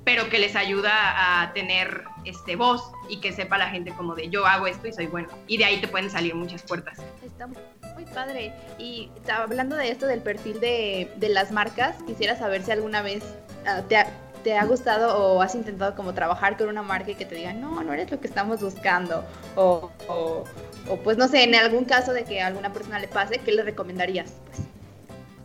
pero 0.09 0.31
que 0.31 0.39
les 0.39 0.57
ayuda 0.57 1.43
a 1.43 1.53
tener 1.53 2.05
este 2.25 2.57
voz 2.57 2.93
y 3.11 3.21
que 3.21 3.31
sepa 3.31 3.59
la 3.59 3.69
gente 3.69 3.93
como 3.93 4.15
de 4.15 4.31
yo 4.31 4.47
hago 4.47 4.67
esto 4.67 4.89
y 4.89 4.93
soy 4.95 5.07
bueno. 5.07 5.29
Y 5.47 5.59
de 5.59 5.67
ahí 5.67 5.83
te 5.83 5.87
pueden 5.87 6.09
salir 6.09 6.35
muchas 6.35 6.63
puertas. 6.63 6.99
Está 7.23 7.47
muy 7.47 8.07
padre. 8.15 8.55
Y 8.79 9.11
hablando 9.31 9.77
de 9.77 9.91
esto 9.91 10.07
del 10.07 10.23
perfil 10.23 10.61
de, 10.61 11.13
de 11.17 11.29
las 11.29 11.53
marcas, 11.53 11.95
quisiera 12.07 12.39
saber 12.39 12.63
si 12.63 12.71
alguna 12.71 13.03
vez 13.03 13.23
ah, 13.67 13.83
te, 13.87 13.99
ha, 13.99 14.07
te, 14.43 14.57
ha, 14.57 14.65
gustado 14.65 15.15
o 15.15 15.43
has 15.43 15.55
intentado 15.55 15.95
como 15.95 16.15
trabajar 16.15 16.57
con 16.57 16.71
una 16.71 16.81
marca 16.81 17.11
y 17.11 17.15
que 17.15 17.27
te 17.27 17.35
diga, 17.35 17.53
no, 17.53 17.83
no 17.83 17.93
eres 17.93 18.11
lo 18.11 18.19
que 18.19 18.29
estamos 18.29 18.63
buscando. 18.63 19.27
O, 19.57 19.91
o, 20.09 20.45
o 20.89 20.97
pues 21.03 21.19
no 21.19 21.29
sé, 21.29 21.45
en 21.45 21.55
algún 21.55 21.85
caso 21.85 22.15
de 22.15 22.25
que 22.25 22.41
a 22.41 22.47
alguna 22.47 22.73
persona 22.73 22.99
le 22.99 23.09
pase, 23.09 23.41
¿qué 23.41 23.53
le 23.53 23.63
recomendarías? 23.63 24.33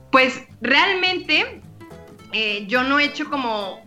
Pues, 0.09 0.35
pues 0.35 0.47
realmente 0.61 1.61
eh, 2.31 2.65
yo 2.67 2.83
no 2.83 2.97
he 3.01 3.03
hecho 3.03 3.29
como 3.29 3.83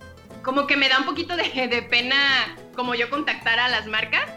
como 0.47 0.69
que 0.69 0.77
me 0.77 0.89
da 0.89 1.01
un 1.01 1.05
poquito 1.05 1.37
de, 1.37 1.87
pena 1.91 2.57
como 2.77 2.95
yo 2.95 3.11
contactar 3.11 3.59
a 3.59 3.69
las 3.69 3.89
marcas, 3.89 4.31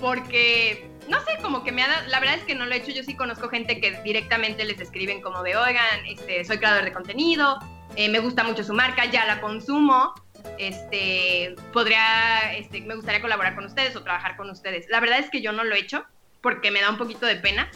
porque 0.00 0.88
no 1.06 1.20
sé, 1.20 1.36
como 1.42 1.62
que 1.62 1.70
me 1.70 1.82
ha 1.82 1.88
dado, 1.88 2.08
la 2.08 2.18
verdad 2.18 2.36
es 2.36 2.44
que 2.44 2.54
no 2.54 2.64
lo 2.64 2.72
he 2.72 2.78
hecho, 2.78 2.92
yo 2.92 3.02
sí 3.02 3.14
conozco 3.14 3.50
gente 3.50 3.78
que 3.78 4.00
directamente 4.00 4.64
les 4.64 4.80
escriben 4.80 5.20
como 5.20 5.42
de, 5.42 5.56
oigan, 5.56 6.06
este, 6.06 6.46
soy 6.46 6.56
creador 6.56 6.84
de 6.84 6.94
contenido, 6.94 7.58
eh, 7.94 8.08
me 8.08 8.20
gusta 8.20 8.42
mucho 8.42 8.64
su 8.64 8.72
marca, 8.72 9.04
ya 9.04 9.26
la 9.26 9.42
consumo, 9.42 10.14
este, 10.56 11.54
podría, 11.74 12.54
este, 12.54 12.80
me 12.80 12.94
gustaría 12.94 13.20
colaborar 13.20 13.54
con 13.54 13.66
ustedes 13.66 13.94
o 13.96 14.02
trabajar 14.02 14.38
con 14.38 14.48
ustedes. 14.48 14.86
La 14.88 14.98
verdad 14.98 15.18
es 15.18 15.28
que 15.28 15.42
yo 15.42 15.52
no 15.52 15.62
lo 15.62 15.74
he 15.74 15.78
hecho 15.78 16.06
porque 16.40 16.70
me 16.70 16.80
da 16.80 16.88
un 16.88 16.96
poquito 16.96 17.26
de 17.26 17.36
pena, 17.36 17.70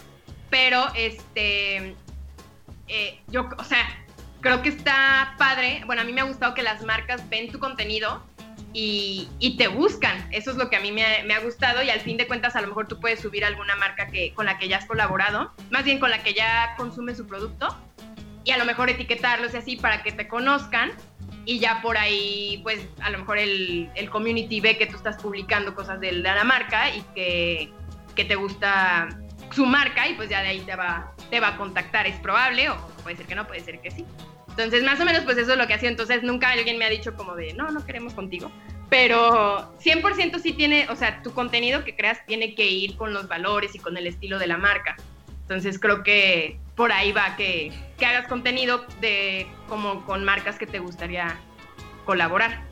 pero 0.48 0.86
este, 0.96 1.94
eh, 2.88 3.20
yo, 3.26 3.46
o 3.58 3.64
sea, 3.64 4.03
creo 4.44 4.60
que 4.60 4.68
está 4.68 5.34
padre. 5.38 5.82
Bueno, 5.86 6.02
a 6.02 6.04
mí 6.04 6.12
me 6.12 6.20
ha 6.20 6.24
gustado 6.24 6.52
que 6.52 6.62
las 6.62 6.84
marcas 6.84 7.28
ven 7.30 7.50
tu 7.50 7.58
contenido 7.58 8.22
y, 8.74 9.56
te 9.56 9.68
buscan. 9.68 10.28
Eso 10.32 10.50
es 10.50 10.56
lo 10.58 10.68
que 10.68 10.76
a 10.76 10.80
mí 10.80 10.92
me 10.92 11.02
ha, 11.34 11.40
gustado 11.40 11.82
y 11.82 11.88
al 11.88 12.00
fin 12.00 12.18
de 12.18 12.26
cuentas 12.26 12.54
a 12.54 12.60
lo 12.60 12.68
mejor 12.68 12.86
tú 12.86 13.00
puedes 13.00 13.20
subir 13.20 13.44
alguna 13.44 13.74
marca 13.76 14.08
que, 14.08 14.34
con 14.34 14.44
la 14.44 14.58
que 14.58 14.68
ya 14.68 14.78
has 14.78 14.84
colaborado, 14.84 15.52
más 15.70 15.84
bien 15.84 15.98
con 15.98 16.10
la 16.10 16.22
que 16.22 16.34
ya 16.34 16.74
consume 16.76 17.14
su 17.14 17.26
producto 17.26 17.74
y 18.44 18.50
a 18.50 18.58
lo 18.58 18.66
mejor 18.66 18.90
etiquetarlos 18.90 19.54
y 19.54 19.56
así 19.56 19.76
para 19.76 20.02
que 20.02 20.12
te 20.12 20.28
conozcan 20.28 20.92
y 21.46 21.58
ya 21.58 21.80
por 21.80 21.96
ahí 21.96 22.60
pues 22.62 22.86
a 23.00 23.10
lo 23.10 23.18
mejor 23.18 23.38
el, 23.38 23.88
community 24.10 24.60
ve 24.60 24.76
que 24.76 24.86
tú 24.86 24.96
estás 24.96 25.16
publicando 25.22 25.74
cosas 25.74 26.00
de, 26.00 26.12
la 26.12 26.44
marca 26.44 26.90
y 26.90 27.00
que, 27.14 27.72
que, 28.14 28.24
te 28.24 28.34
gusta 28.34 29.08
su 29.52 29.64
marca 29.64 30.06
y 30.08 30.14
pues 30.14 30.28
ya 30.28 30.42
de 30.42 30.48
ahí 30.48 30.60
te 30.60 30.76
va, 30.76 31.14
te 31.30 31.40
va 31.40 31.48
a 31.48 31.56
contactar. 31.56 32.06
Es 32.06 32.16
probable 32.16 32.68
o 32.68 32.76
puede 33.02 33.16
ser 33.16 33.26
que 33.26 33.34
no, 33.34 33.46
puede 33.46 33.60
ser 33.60 33.80
que 33.80 33.90
sí. 33.90 34.04
Entonces, 34.56 34.84
más 34.84 35.00
o 35.00 35.04
menos, 35.04 35.24
pues 35.24 35.36
eso 35.36 35.52
es 35.52 35.58
lo 35.58 35.66
que 35.66 35.74
hacía. 35.74 35.88
Entonces, 35.88 36.22
nunca 36.22 36.50
alguien 36.50 36.78
me 36.78 36.84
ha 36.84 36.90
dicho 36.90 37.14
como 37.14 37.34
de, 37.34 37.54
no, 37.54 37.70
no 37.70 37.84
queremos 37.84 38.14
contigo. 38.14 38.52
Pero 38.88 39.76
100% 39.80 40.38
sí 40.40 40.52
tiene, 40.52 40.86
o 40.88 40.96
sea, 40.96 41.22
tu 41.22 41.32
contenido 41.32 41.84
que 41.84 41.96
creas 41.96 42.24
tiene 42.26 42.54
que 42.54 42.66
ir 42.66 42.96
con 42.96 43.12
los 43.12 43.26
valores 43.26 43.74
y 43.74 43.80
con 43.80 43.96
el 43.96 44.06
estilo 44.06 44.38
de 44.38 44.46
la 44.46 44.56
marca. 44.56 44.96
Entonces, 45.42 45.80
creo 45.80 46.04
que 46.04 46.58
por 46.76 46.92
ahí 46.92 47.10
va 47.10 47.34
que, 47.36 47.72
que 47.98 48.06
hagas 48.06 48.28
contenido 48.28 48.86
de 49.00 49.48
como 49.68 50.04
con 50.04 50.24
marcas 50.24 50.56
que 50.56 50.66
te 50.66 50.78
gustaría 50.78 51.36
colaborar. 52.04 52.62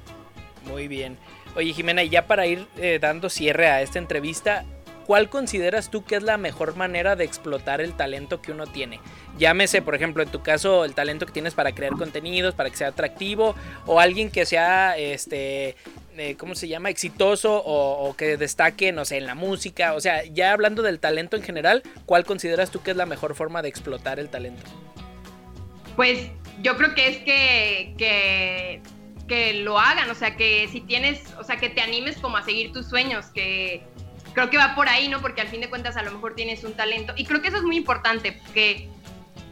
Muy 0.67 0.87
bien. 0.87 1.19
Oye, 1.57 1.73
Jimena, 1.73 2.03
y 2.03 2.09
ya 2.09 2.27
para 2.27 2.47
ir 2.47 2.67
eh, 2.77 2.99
dando 3.01 3.29
cierre 3.29 3.69
a 3.69 3.83
esta 3.83 3.99
entrevista, 3.99 4.65
¿cuál 5.07 5.29
consideras 5.29 5.91
tú 5.91 6.05
que 6.05 6.17
es 6.17 6.23
la 6.23 6.39
mejor 6.39 6.77
manera 6.77 7.17
de 7.17 7.25
explotar 7.25 7.81
el 7.81 7.95
talento 7.95 8.41
que 8.41 8.53
uno 8.53 8.67
tiene? 8.67 9.01
Llámese, 9.39 9.83
por 9.83 9.95
ejemplo, 9.95 10.23
en 10.23 10.29
tu 10.29 10.43
caso, 10.43 10.85
el 10.85 10.95
talento 10.95 11.27
que 11.27 11.33
tienes 11.33 11.55
para 11.55 11.73
crear 11.73 11.93
contenidos, 11.93 12.55
para 12.55 12.71
que 12.71 12.77
sea 12.77 12.89
atractivo, 12.89 13.55
o 13.87 13.99
alguien 13.99 14.31
que 14.31 14.45
sea, 14.45 14.97
este, 14.99 15.75
eh, 16.19 16.37
¿cómo 16.37 16.55
se 16.55 16.69
llama? 16.69 16.91
Exitoso 16.91 17.63
o, 17.65 18.15
que 18.15 18.37
destaque, 18.37 18.93
no 18.93 19.05
sé, 19.05 19.17
en 19.17 19.27
la 19.27 19.35
música. 19.35 19.95
O 19.95 20.01
sea, 20.01 20.25
ya 20.25 20.53
hablando 20.53 20.83
del 20.83 21.01
talento 21.01 21.37
en 21.37 21.43
general, 21.43 21.83
¿cuál 22.05 22.25
consideras 22.25 22.71
tú 22.71 22.83
que 22.83 22.91
es 22.91 22.97
la 22.97 23.07
mejor 23.07 23.35
forma 23.35 23.63
de 23.63 23.69
explotar 23.69 24.19
el 24.21 24.29
talento? 24.29 24.63
Pues 25.97 26.29
yo 26.61 26.77
creo 26.77 26.95
que 26.95 27.09
es 27.09 27.17
que, 27.19 27.95
que, 27.97 28.83
que 29.27 29.55
lo 29.55 29.79
hagan, 29.79 30.11
o 30.11 30.15
sea, 30.15 30.37
que 30.37 30.69
si 30.69 30.83
tienes, 30.83 31.21
o 31.39 31.45
sea, 31.45 31.57
que 31.57 31.71
te 31.71 31.81
animes 31.81 32.19
como 32.19 32.37
a 32.37 32.45
seguir 32.45 32.73
tus 32.73 32.87
sueños, 32.87 33.27
que 33.27 33.83
creo 34.35 34.51
que 34.51 34.59
va 34.59 34.75
por 34.75 34.89
ahí, 34.89 35.09
¿no? 35.09 35.21
Porque 35.21 35.41
al 35.41 35.49
fin 35.49 35.61
de 35.61 35.71
cuentas 35.71 35.97
a 35.97 36.03
lo 36.03 36.13
mejor 36.13 36.35
tienes 36.35 36.65
un 36.65 36.75
talento. 36.75 37.15
Y 37.17 37.25
creo 37.25 37.41
que 37.41 37.49
eso 37.49 37.57
es 37.57 37.63
muy 37.63 37.77
importante, 37.77 38.33
porque 38.33 38.89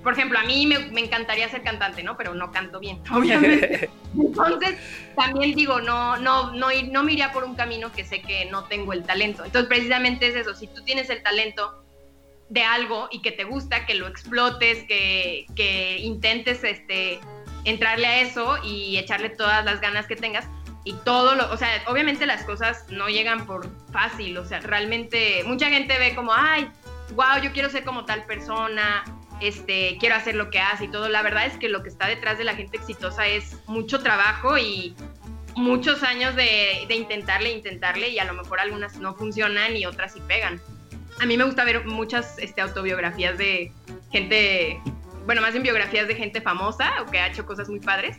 por 0.02 0.14
ejemplo, 0.14 0.38
a 0.38 0.44
mí 0.44 0.66
me, 0.66 1.00
encantaría 1.00 1.48
ser 1.48 1.62
cantante, 1.62 2.02
¿no? 2.02 2.16
Pero 2.16 2.34
no 2.34 2.50
canto 2.52 2.80
bien, 2.80 3.00
obviamente. 3.12 3.90
Entonces, 4.18 4.76
también 5.16 5.54
digo, 5.54 5.80
no, 5.80 6.16
no, 6.16 6.52
no, 6.52 6.68
no 6.90 7.02
me 7.02 7.12
iría 7.12 7.32
por 7.32 7.44
un 7.44 7.54
camino 7.54 7.92
que 7.92 8.04
sé 8.04 8.22
que 8.22 8.46
no 8.46 8.64
tengo 8.64 8.92
el 8.92 9.04
talento. 9.04 9.44
Entonces, 9.44 9.68
precisamente 9.68 10.28
es 10.28 10.36
eso, 10.36 10.54
si 10.54 10.66
tú 10.66 10.82
tienes 10.82 11.10
el 11.10 11.22
talento 11.22 11.84
de 12.48 12.64
algo 12.64 13.08
y 13.12 13.22
que 13.22 13.30
te 13.30 13.44
gusta, 13.44 13.86
que 13.86 13.94
lo 13.94 14.08
explotes, 14.08 14.84
que, 14.84 15.46
que 15.54 15.98
intentes 15.98 16.64
este, 16.64 17.20
entrarle 17.64 18.06
a 18.06 18.20
eso 18.22 18.56
y 18.64 18.98
echarle 18.98 19.30
todas 19.30 19.64
las 19.64 19.80
ganas 19.80 20.06
que 20.06 20.16
tengas. 20.16 20.46
Y 20.82 20.94
todo 21.04 21.34
lo, 21.34 21.52
o 21.52 21.56
sea, 21.58 21.68
obviamente 21.88 22.26
las 22.26 22.42
cosas 22.44 22.86
no 22.88 23.08
llegan 23.08 23.44
por 23.44 23.68
fácil, 23.92 24.38
o 24.38 24.46
sea, 24.46 24.60
realmente 24.60 25.44
mucha 25.44 25.68
gente 25.68 25.98
ve 25.98 26.14
como, 26.14 26.32
ay, 26.32 26.70
wow, 27.14 27.42
yo 27.42 27.52
quiero 27.52 27.68
ser 27.68 27.84
como 27.84 28.06
tal 28.06 28.24
persona, 28.24 29.04
este, 29.40 29.96
quiero 29.98 30.14
hacer 30.14 30.34
lo 30.34 30.50
que 30.50 30.60
hace 30.60 30.84
y 30.84 30.88
todo. 30.88 31.08
La 31.08 31.22
verdad 31.22 31.46
es 31.46 31.56
que 31.56 31.68
lo 31.68 31.82
que 31.82 31.88
está 31.88 32.06
detrás 32.06 32.38
de 32.38 32.44
la 32.44 32.54
gente 32.54 32.76
exitosa 32.76 33.26
es 33.26 33.56
mucho 33.66 34.00
trabajo 34.00 34.58
y 34.58 34.94
muchos 35.56 36.02
años 36.02 36.34
de, 36.36 36.86
intentarle, 36.90 37.50
intentarle 37.50 38.08
y 38.08 38.18
a 38.18 38.24
lo 38.24 38.34
mejor 38.34 38.60
algunas 38.60 38.96
no 38.98 39.14
funcionan 39.14 39.76
y 39.76 39.86
otras 39.86 40.12
sí 40.12 40.22
pegan. 40.26 40.60
A 41.20 41.26
mí 41.26 41.36
me 41.36 41.44
gusta 41.44 41.64
ver 41.64 41.84
muchas 41.86 42.38
este, 42.38 42.60
autobiografías 42.60 43.36
de 43.36 43.72
gente, 44.10 44.80
bueno, 45.26 45.42
más 45.42 45.52
bien 45.52 45.62
biografías 45.62 46.08
de 46.08 46.14
gente 46.14 46.40
famosa 46.40 47.02
o 47.02 47.06
que 47.10 47.18
ha 47.18 47.28
hecho 47.28 47.44
cosas 47.44 47.68
muy 47.68 47.80
padres. 47.80 48.18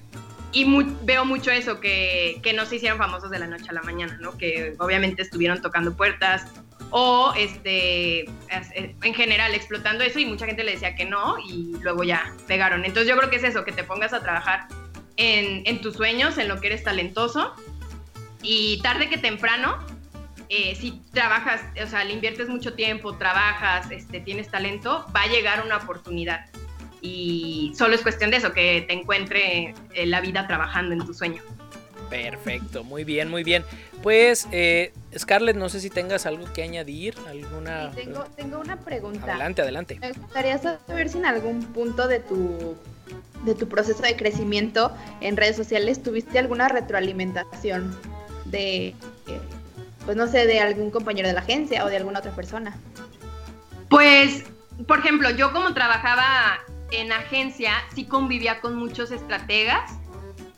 Y 0.54 0.66
veo 1.04 1.24
mucho 1.24 1.50
eso, 1.50 1.80
que, 1.80 2.40
que 2.44 2.52
no 2.52 2.66
se 2.66 2.76
hicieron 2.76 2.98
famosos 2.98 3.32
de 3.32 3.40
la 3.40 3.48
noche 3.48 3.68
a 3.70 3.74
la 3.74 3.82
mañana, 3.84 4.18
¿no? 4.20 4.38
Que 4.38 4.76
obviamente 4.80 5.22
estuvieron 5.22 5.62
tocando 5.62 5.96
puertas, 5.96 6.46
o 6.92 7.34
este, 7.38 8.22
eh, 8.22 8.96
en 9.02 9.14
general 9.14 9.56
explotando 9.56 10.04
eso 10.04 10.20
y 10.20 10.26
mucha 10.26 10.46
gente 10.46 10.64
le 10.64 10.74
decía 10.74 10.96
que 10.96 11.06
no 11.06 11.38
y 11.40 11.74
luego 11.82 12.04
ya 12.04 12.34
pegaron. 12.48 12.86
Entonces 12.86 13.10
yo 13.10 13.18
creo 13.18 13.30
que 13.30 13.38
es 13.38 13.44
eso, 13.44 13.64
que 13.64 13.72
te 13.72 13.84
pongas 13.84 14.14
a 14.14 14.22
trabajar 14.22 14.68
en, 15.18 15.82
tus 15.82 15.96
sueños, 15.96 16.38
en 16.38 16.48
lo 16.48 16.60
que 16.60 16.68
eres 16.68 16.84
talentoso 16.84 17.56
y 18.42 18.82
tarde 18.82 19.10
que 19.10 19.18
temprano, 19.18 19.78
eh, 20.50 20.76
si 20.76 21.02
trabajas, 21.14 21.62
o 21.82 21.88
sea, 21.88 22.04
le 22.04 22.14
inviertes 22.14 22.50
mucho 22.50 22.74
tiempo, 22.74 23.16
trabajas, 23.18 23.90
este, 23.92 24.20
tienes 24.20 24.50
talento, 24.50 25.06
va 25.16 25.24
a 25.24 25.28
llegar 25.28 25.64
una 25.64 25.78
oportunidad. 25.78 26.48
Y 27.02 27.72
solo 27.76 27.96
es 27.96 28.02
cuestión 28.02 28.32
de 28.32 28.38
eso, 28.38 28.52
que 28.52 28.84
te 28.88 28.94
encuentre 28.94 29.74
eh, 29.94 30.06
la 30.06 30.22
vida 30.22 30.46
trabajando 30.48 30.94
en 30.94 31.06
tu 31.06 31.14
sueño. 31.14 31.42
Perfecto, 32.12 32.84
muy 32.84 33.06
bien, 33.06 33.30
muy 33.30 33.44
bien. 33.44 33.64
Pues, 34.04 34.48
eh, 34.52 34.92
Scarlett, 35.18 35.56
no 35.56 35.70
sé 35.70 35.80
si 35.80 35.90
tengas 35.90 36.26
algo 36.26 36.52
que 36.52 36.62
añadir, 36.62 37.16
alguna... 37.26 37.92
tengo, 37.92 38.26
tengo 38.36 38.60
una 38.60 38.78
pregunta. 38.82 39.32
Adelante, 39.32 39.62
adelante. 39.62 39.98
Me 40.02 40.12
gustaría 40.12 40.58
saber 40.58 41.08
si 41.08 41.20
en 41.20 41.26
algún 41.26 41.64
punto 41.64 42.10
de 42.10 42.20
tu, 42.20 42.76
de 43.46 43.56
tu 43.56 43.70
proceso 43.70 44.04
de 44.04 44.18
crecimiento 44.18 44.92
en 45.22 45.38
redes 45.38 45.56
sociales 45.56 46.04
tuviste 46.04 46.38
alguna 46.38 46.68
retroalimentación 46.68 47.98
de, 48.44 48.88
eh, 48.88 48.96
pues 50.06 50.18
no 50.18 50.28
sé, 50.28 50.46
de 50.48 50.60
algún 50.60 50.92
compañero 50.92 51.30
de 51.30 51.34
la 51.34 51.40
agencia 51.40 51.86
o 51.86 51.90
de 51.90 51.96
alguna 51.96 52.20
otra 52.20 52.36
persona. 52.36 52.78
Pues, 53.90 54.44
por 54.86 55.00
ejemplo, 55.00 55.30
yo 55.30 55.54
como 55.54 55.74
trabajaba 55.74 56.60
en 56.92 57.14
agencia, 57.14 57.72
sí 57.96 58.04
convivía 58.04 58.60
con 58.60 58.76
muchos 58.76 59.12
estrategas 59.12 59.92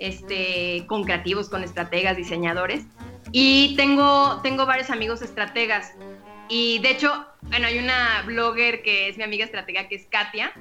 este, 0.03 0.85
con 0.87 1.05
creativos, 1.05 1.47
con 1.47 1.63
estrategas, 1.63 2.17
diseñadores. 2.17 2.83
Y 3.31 3.73
tengo, 3.77 4.41
tengo 4.43 4.65
varios 4.65 4.89
amigos 4.89 5.21
estrategas. 5.21 5.93
Y 6.49 6.79
de 6.79 6.91
hecho, 6.91 7.25
bueno, 7.43 7.67
hay 7.67 7.79
una 7.79 8.21
blogger 8.25 8.83
que 8.83 9.07
es 9.07 9.17
mi 9.17 9.23
amiga 9.23 9.45
estratega, 9.45 9.87
que 9.87 9.95
es 9.95 10.05
Katia, 10.07 10.51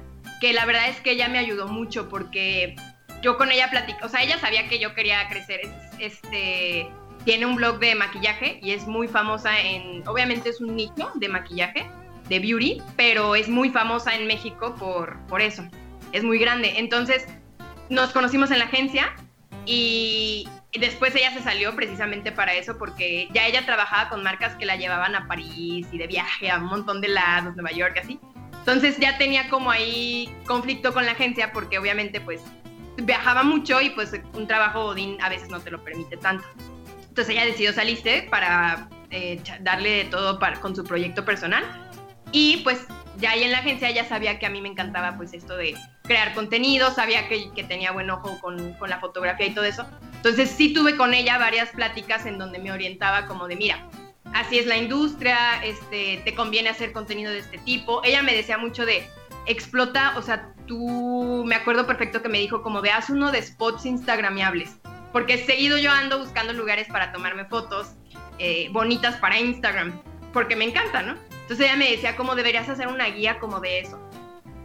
que 0.41 0.53
la 0.53 0.65
verdad 0.65 0.89
es 0.89 1.01
que 1.01 1.11
ella 1.11 1.29
me 1.29 1.39
ayudó 1.39 1.67
mucho 1.67 2.09
porque 2.09 2.77
yo 3.21 3.37
con 3.37 3.51
ella 3.51 3.69
platico, 3.69 4.07
o 4.07 4.09
sea, 4.09 4.23
ella 4.23 4.39
sabía 4.39 4.69
que 4.69 4.79
yo 4.79 4.95
quería 4.95 5.29
crecer. 5.29 5.63
Este, 5.99 6.89
tiene 7.25 7.45
un 7.45 7.57
blog 7.57 7.81
de 7.81 7.97
maquillaje 7.97 8.61
y 8.63 8.71
es 8.71 8.87
muy 8.87 9.09
famosa 9.09 9.61
en, 9.61 10.07
obviamente 10.07 10.51
es 10.51 10.61
un 10.61 10.77
nicho 10.77 11.11
de 11.17 11.29
maquillaje, 11.29 11.91
de 12.29 12.39
beauty, 12.39 12.81
pero 12.97 13.35
es 13.35 13.49
muy 13.49 13.71
famosa 13.71 14.15
en 14.15 14.29
México 14.29 14.77
por, 14.77 15.19
por 15.27 15.43
eso. 15.43 15.65
Es 16.13 16.23
muy 16.23 16.39
grande. 16.39 16.75
Entonces, 16.77 17.27
nos 17.89 18.13
conocimos 18.13 18.53
en 18.53 18.61
la 18.61 18.67
agencia 18.67 19.13
y 19.67 20.47
después 20.79 21.15
ella 21.15 21.33
se 21.33 21.43
salió 21.43 21.75
precisamente 21.77 22.33
para 22.33 22.55
eso, 22.55 22.79
porque 22.79 23.29
ya 23.33 23.47
ella 23.47 23.65
trabajaba 23.65 24.09
con 24.09 24.23
marcas 24.23 24.57
que 24.57 24.67
la 24.67 24.77
llevaban 24.77 25.15
a 25.15 25.29
París 25.29 25.87
y 25.93 25.99
de 25.99 26.07
viaje 26.07 26.51
a 26.51 26.59
un 26.59 26.67
montón 26.67 27.01
de 27.01 27.09
lados, 27.09 27.55
Nueva 27.55 27.73
York, 27.73 27.99
así. 28.03 28.19
Entonces 28.59 28.97
ya 28.99 29.19
tenía 29.19 29.49
como 29.49 29.71
ahí 29.71 30.33
conflicto 30.47 30.93
con 30.93 31.05
la 31.05 31.13
agencia, 31.13 31.53
porque 31.53 31.79
obviamente 31.79 32.21
pues 32.21 32.43
viajaba 32.97 33.43
mucho 33.43 33.81
y 33.81 33.91
pues 33.91 34.13
un 34.35 34.47
trabajo 34.47 34.87
Odín 34.87 35.21
a 35.21 35.29
veces 35.29 35.49
no 35.49 35.61
te 35.61 35.71
lo 35.71 35.83
permite 35.83 36.17
tanto. 36.17 36.45
Entonces 37.09 37.35
ella 37.35 37.45
decidió 37.45 37.73
salirse 37.73 38.27
para 38.31 38.89
eh, 39.11 39.41
darle 39.61 40.05
todo 40.07 40.39
con 40.61 40.75
su 40.75 40.85
proyecto 40.85 41.25
personal. 41.25 41.65
Y 42.31 42.59
pues 42.59 42.87
ya 43.19 43.33
ahí 43.33 43.43
en 43.43 43.53
la 43.53 43.59
agencia 43.59 43.91
ya 43.91 44.05
sabía 44.05 44.39
que 44.39 44.47
a 44.47 44.51
mí 44.51 44.61
me 44.63 44.69
encantaba 44.69 45.17
pues 45.17 45.35
esto 45.35 45.57
de 45.57 45.77
crear 46.13 46.35
contenido, 46.35 46.93
sabía 46.93 47.27
que, 47.27 47.65
tenía 47.67 47.91
buen 47.91 48.11
ojo 48.11 48.39
con, 48.43 48.77
la 48.87 49.01
fotografía 49.01 49.47
y 49.47 49.55
todo 49.55 49.65
eso. 49.65 49.87
Entonces 50.17 50.51
sí 50.51 50.75
tuve 50.75 50.95
con 50.95 51.15
ella 51.15 51.39
varias 51.39 51.71
pláticas 51.71 52.27
en 52.27 52.37
donde 52.37 52.59
me 52.59 52.71
orientaba 52.71 53.25
como 53.25 53.49
de, 53.49 53.57
mira, 53.57 53.89
así 54.35 54.59
es 54.59 54.67
la 54.67 54.77
industria, 54.77 55.65
este, 55.65 56.21
te 56.23 56.35
conviene 56.35 56.69
hacer 56.69 56.93
contenido 56.93 57.33
de 57.33 57.39
este 57.39 57.57
tipo. 57.57 58.03
Ella 58.05 58.23
me 58.23 58.35
decía 58.35 58.59
mucho 58.59 58.85
de, 58.85 59.09
explota, 59.47 60.13
o 60.19 60.23
sea, 60.23 60.53
tú, 60.67 61.45
me 61.47 61.55
acuerdo 61.55 61.87
perfecto 61.87 62.21
que 62.21 62.29
me 62.29 62.41
dijo 62.41 62.61
como 62.61 62.83
haz 62.95 63.09
uno 63.09 63.33
de 63.33 63.41
spots 63.41 63.87
instagramiables, 63.87 64.77
porque 65.13 65.39
seguido 65.39 65.79
yo 65.79 65.91
ando 65.91 66.19
buscando 66.19 66.53
lugares 66.53 66.89
para 66.89 67.11
tomarme 67.11 67.47
fotos 67.47 67.93
eh, 68.39 68.69
bonitas 68.71 69.17
para 69.17 69.41
Instagram, 69.41 69.99
porque 70.35 70.57
me 70.57 70.67
encanta, 70.67 71.01
¿no? 71.01 71.17
Entonces 71.31 71.61
ella 71.61 71.77
me 71.77 71.91
decía 71.91 72.17
cómo 72.17 72.35
deberías 72.35 72.69
hacer 72.69 72.89
una 72.89 73.07
guía 73.07 73.39
como 73.39 73.61
de 73.61 73.81
eso 73.81 73.99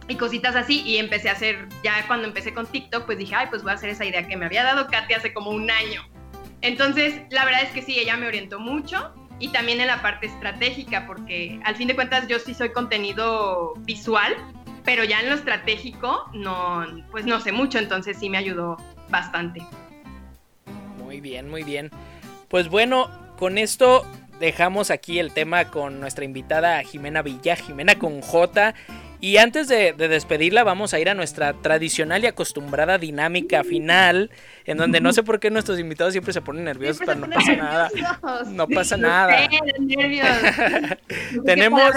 y 0.08 0.16
cositas 0.16 0.56
así 0.56 0.82
y 0.82 0.96
empecé 0.96 1.28
a 1.28 1.32
hacer, 1.32 1.68
ya 1.84 2.06
cuando 2.06 2.26
empecé 2.26 2.54
con 2.54 2.66
TikTok, 2.66 3.04
pues 3.04 3.18
dije, 3.18 3.34
ay, 3.34 3.46
pues 3.50 3.62
voy 3.62 3.72
a 3.72 3.74
hacer 3.74 3.90
esa 3.90 4.04
idea 4.04 4.26
que 4.26 4.36
me 4.36 4.46
había 4.46 4.64
dado 4.64 4.88
Katy 4.88 5.14
hace 5.14 5.32
como 5.34 5.50
un 5.50 5.70
año. 5.70 6.02
Entonces, 6.62 7.20
la 7.30 7.44
verdad 7.44 7.62
es 7.62 7.70
que 7.70 7.82
sí, 7.82 7.98
ella 7.98 8.16
me 8.16 8.26
orientó 8.26 8.58
mucho 8.58 9.12
y 9.38 9.48
también 9.48 9.80
en 9.80 9.86
la 9.86 10.02
parte 10.02 10.26
estratégica, 10.26 11.06
porque 11.06 11.60
al 11.64 11.76
fin 11.76 11.88
de 11.88 11.94
cuentas 11.94 12.26
yo 12.26 12.38
sí 12.38 12.54
soy 12.54 12.70
contenido 12.70 13.74
visual, 13.78 14.34
pero 14.84 15.04
ya 15.04 15.20
en 15.20 15.28
lo 15.28 15.34
estratégico 15.34 16.28
no, 16.32 16.84
pues 17.10 17.26
no 17.26 17.40
sé 17.40 17.52
mucho, 17.52 17.78
entonces 17.78 18.16
sí 18.18 18.30
me 18.30 18.38
ayudó 18.38 18.78
bastante. 19.10 19.60
Muy 21.04 21.20
bien, 21.20 21.48
muy 21.48 21.62
bien. 21.62 21.90
Pues 22.48 22.68
bueno, 22.68 23.10
con 23.38 23.58
esto 23.58 24.06
dejamos 24.40 24.90
aquí 24.90 25.18
el 25.18 25.32
tema 25.32 25.70
con 25.70 26.00
nuestra 26.00 26.24
invitada 26.24 26.82
Jimena 26.82 27.22
Villa, 27.22 27.56
Jimena 27.56 27.98
con 27.98 28.20
J. 28.20 28.74
Y 29.20 29.38
antes 29.38 29.68
de, 29.68 29.92
despedirla, 29.94 30.62
vamos 30.64 30.94
a 30.94 31.00
ir 31.00 31.08
a 31.08 31.14
nuestra 31.14 31.52
tradicional 31.54 32.22
y 32.22 32.26
acostumbrada 32.26 32.98
dinámica 32.98 33.64
final, 33.64 34.30
en 34.64 34.78
donde 34.78 35.00
no 35.00 35.12
sé 35.12 35.22
por 35.22 35.40
qué 35.40 35.50
nuestros 35.50 35.78
invitados 35.80 36.12
siempre 36.12 36.32
se 36.32 36.40
ponen 36.40 36.64
nerviosos, 36.64 37.02
pero 37.04 37.18
no 37.18 37.28
pasa 37.28 37.56
nada. 37.56 37.90
No 38.46 38.68
pasa 38.68 38.96
nada. 38.96 39.36
Tenemos 41.44 41.92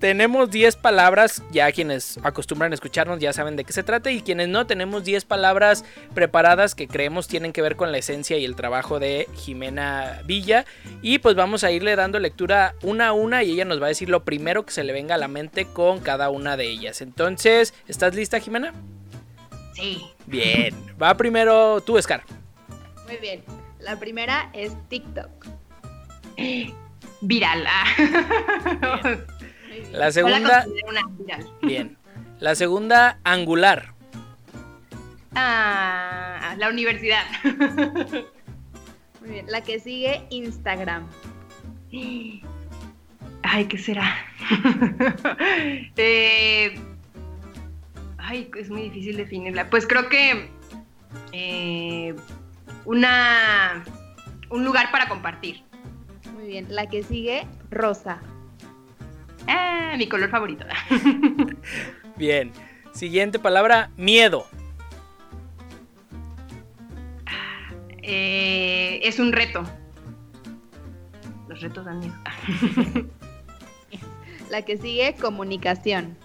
tenemos 0.00 0.50
10 0.50 0.76
palabras, 0.76 1.42
ya 1.52 1.70
quienes 1.72 2.18
acostumbran 2.22 2.72
a 2.72 2.74
escucharnos 2.74 3.20
ya 3.20 3.34
saben 3.34 3.56
de 3.56 3.64
qué 3.64 3.74
se 3.74 3.82
trata 3.82 4.10
y 4.10 4.22
quienes 4.22 4.48
no, 4.48 4.66
tenemos 4.66 5.04
10 5.04 5.26
palabras 5.26 5.84
preparadas 6.14 6.74
que 6.74 6.88
creemos 6.88 7.28
tienen 7.28 7.52
que 7.52 7.60
ver 7.60 7.76
con 7.76 7.92
la 7.92 7.98
esencia 7.98 8.38
y 8.38 8.46
el 8.46 8.56
trabajo 8.56 8.98
de 8.98 9.28
Jimena 9.34 10.22
Villa 10.24 10.64
y 11.02 11.18
pues 11.18 11.34
vamos 11.34 11.64
a 11.64 11.70
irle 11.70 11.96
dando 11.96 12.18
lectura 12.18 12.74
una 12.82 13.08
a 13.08 13.12
una 13.12 13.42
y 13.42 13.52
ella 13.52 13.66
nos 13.66 13.80
va 13.80 13.86
a 13.86 13.88
decir 13.88 14.08
lo 14.08 14.24
primero 14.24 14.64
que 14.64 14.72
se 14.72 14.84
le 14.84 14.94
venga 14.94 15.16
a 15.16 15.18
la 15.18 15.28
mente 15.28 15.66
con 15.66 16.00
cada 16.00 16.19
una 16.28 16.56
de 16.56 16.68
ellas. 16.68 17.00
Entonces, 17.00 17.72
¿estás 17.88 18.14
lista 18.14 18.40
Jimena? 18.40 18.74
Sí. 19.74 20.04
Bien, 20.26 20.74
va 21.00 21.16
primero 21.16 21.80
tú, 21.80 22.00
Scar. 22.02 22.22
Muy 23.06 23.16
bien, 23.16 23.42
la 23.78 23.98
primera 23.98 24.50
es 24.52 24.72
TikTok. 24.88 25.46
Viral. 27.22 27.64
Ah. 27.66 27.84
La 29.92 30.10
segunda. 30.12 30.66
Bien. 31.62 31.96
La 32.38 32.54
segunda, 32.54 33.18
angular. 33.24 33.94
Ah, 35.34 36.54
la 36.58 36.68
universidad. 36.68 37.24
Muy 39.20 39.30
bien. 39.30 39.46
La 39.48 39.62
que 39.62 39.78
sigue, 39.78 40.22
Instagram. 40.30 41.08
Ay, 43.42 43.66
¿qué 43.66 43.78
será? 43.78 44.14
Eh, 45.96 46.78
ay, 48.18 48.50
es 48.58 48.70
muy 48.70 48.82
difícil 48.82 49.16
definirla. 49.16 49.68
Pues 49.68 49.86
creo 49.86 50.08
que 50.08 50.48
eh, 51.32 52.14
una 52.84 53.84
un 54.50 54.64
lugar 54.64 54.90
para 54.90 55.08
compartir. 55.08 55.62
Muy 56.34 56.46
bien. 56.46 56.66
La 56.68 56.88
que 56.88 57.02
sigue, 57.02 57.46
rosa. 57.70 58.20
Ah, 59.48 59.94
mi 59.96 60.08
color 60.08 60.30
favorito. 60.30 60.64
Bien. 62.16 62.52
Siguiente 62.92 63.38
palabra, 63.38 63.90
miedo. 63.96 64.46
Eh, 68.02 69.00
es 69.02 69.18
un 69.18 69.32
reto. 69.32 69.62
Los 71.48 71.60
retos 71.60 71.84
dan 71.84 72.00
miedo. 72.00 72.14
La 74.50 74.62
que 74.62 74.76
sigue, 74.76 75.14
comunicación. 75.14 76.18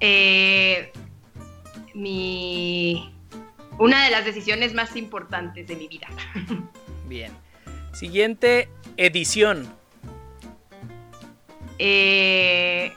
Eh, 0.00 0.90
mi 1.94 3.12
una 3.78 4.04
de 4.04 4.10
las 4.10 4.24
decisiones 4.24 4.74
más 4.74 4.96
importantes 4.96 5.66
de 5.66 5.76
mi 5.76 5.88
vida. 5.88 6.08
Bien. 7.08 7.32
Siguiente, 7.92 8.68
edición. 8.96 9.72
Eh, 11.78 12.92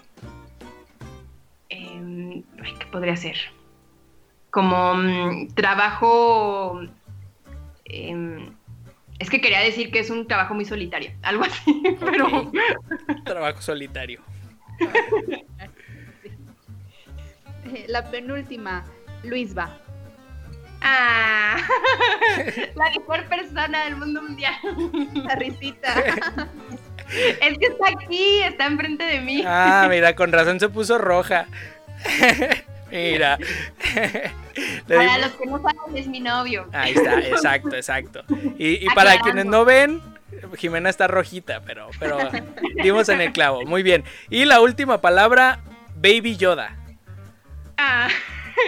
em, 1.69 2.43
¿Qué 2.79 2.85
podría 2.91 3.15
ser? 3.15 3.37
Como 4.51 4.95
mm, 4.95 5.47
trabajo... 5.55 6.81
Em, 7.85 8.55
es 9.19 9.29
que 9.29 9.39
quería 9.39 9.59
decir 9.59 9.91
que 9.91 9.99
es 9.99 10.09
un 10.09 10.27
trabajo 10.27 10.53
muy 10.53 10.65
solitario, 10.65 11.11
algo 11.21 11.43
así, 11.43 11.81
pero... 11.99 12.51
Trabajo 13.23 13.61
solitario. 13.61 14.21
La 17.87 18.09
penúltima, 18.09 18.85
Luis 19.23 19.57
va. 19.57 19.79
Ah, 20.81 21.57
la 22.75 22.89
mejor 22.91 23.25
persona 23.25 23.85
del 23.85 23.95
mundo 23.95 24.21
mundial. 24.21 24.55
La 25.13 25.35
risita. 25.35 25.93
Es 27.07 27.59
que 27.59 27.67
está 27.67 27.85
aquí, 27.91 28.41
está 28.41 28.65
enfrente 28.65 29.03
de 29.03 29.21
mí. 29.21 29.43
Ah, 29.45 29.85
mira, 29.87 30.15
con 30.15 30.31
razón 30.31 30.59
se 30.59 30.69
puso 30.69 30.97
roja. 30.97 31.45
mira. 32.89 33.37
para 34.87 35.17
los 35.17 35.31
que 35.31 35.45
no 35.45 35.61
saben, 35.61 35.95
es 35.95 36.07
mi 36.07 36.19
novio. 36.19 36.67
Ahí 36.73 36.93
está, 36.93 37.19
exacto, 37.19 37.75
exacto. 37.75 38.23
Y, 38.57 38.85
para 38.93 39.19
quienes 39.19 39.45
no 39.45 39.65
ven, 39.65 40.01
Jimena 40.57 40.89
está 40.89 41.07
rojita, 41.07 41.61
pero, 41.61 41.89
pero 41.99 42.17
dimos 42.83 43.09
en 43.09 43.21
el 43.21 43.31
clavo. 43.31 43.63
Muy 43.65 43.83
bien. 43.83 44.03
Y 44.29 44.45
la 44.45 44.61
última 44.61 45.01
palabra, 45.01 45.59
Baby 45.95 46.37
Yoda. 46.37 46.75
Ah, 47.77 48.07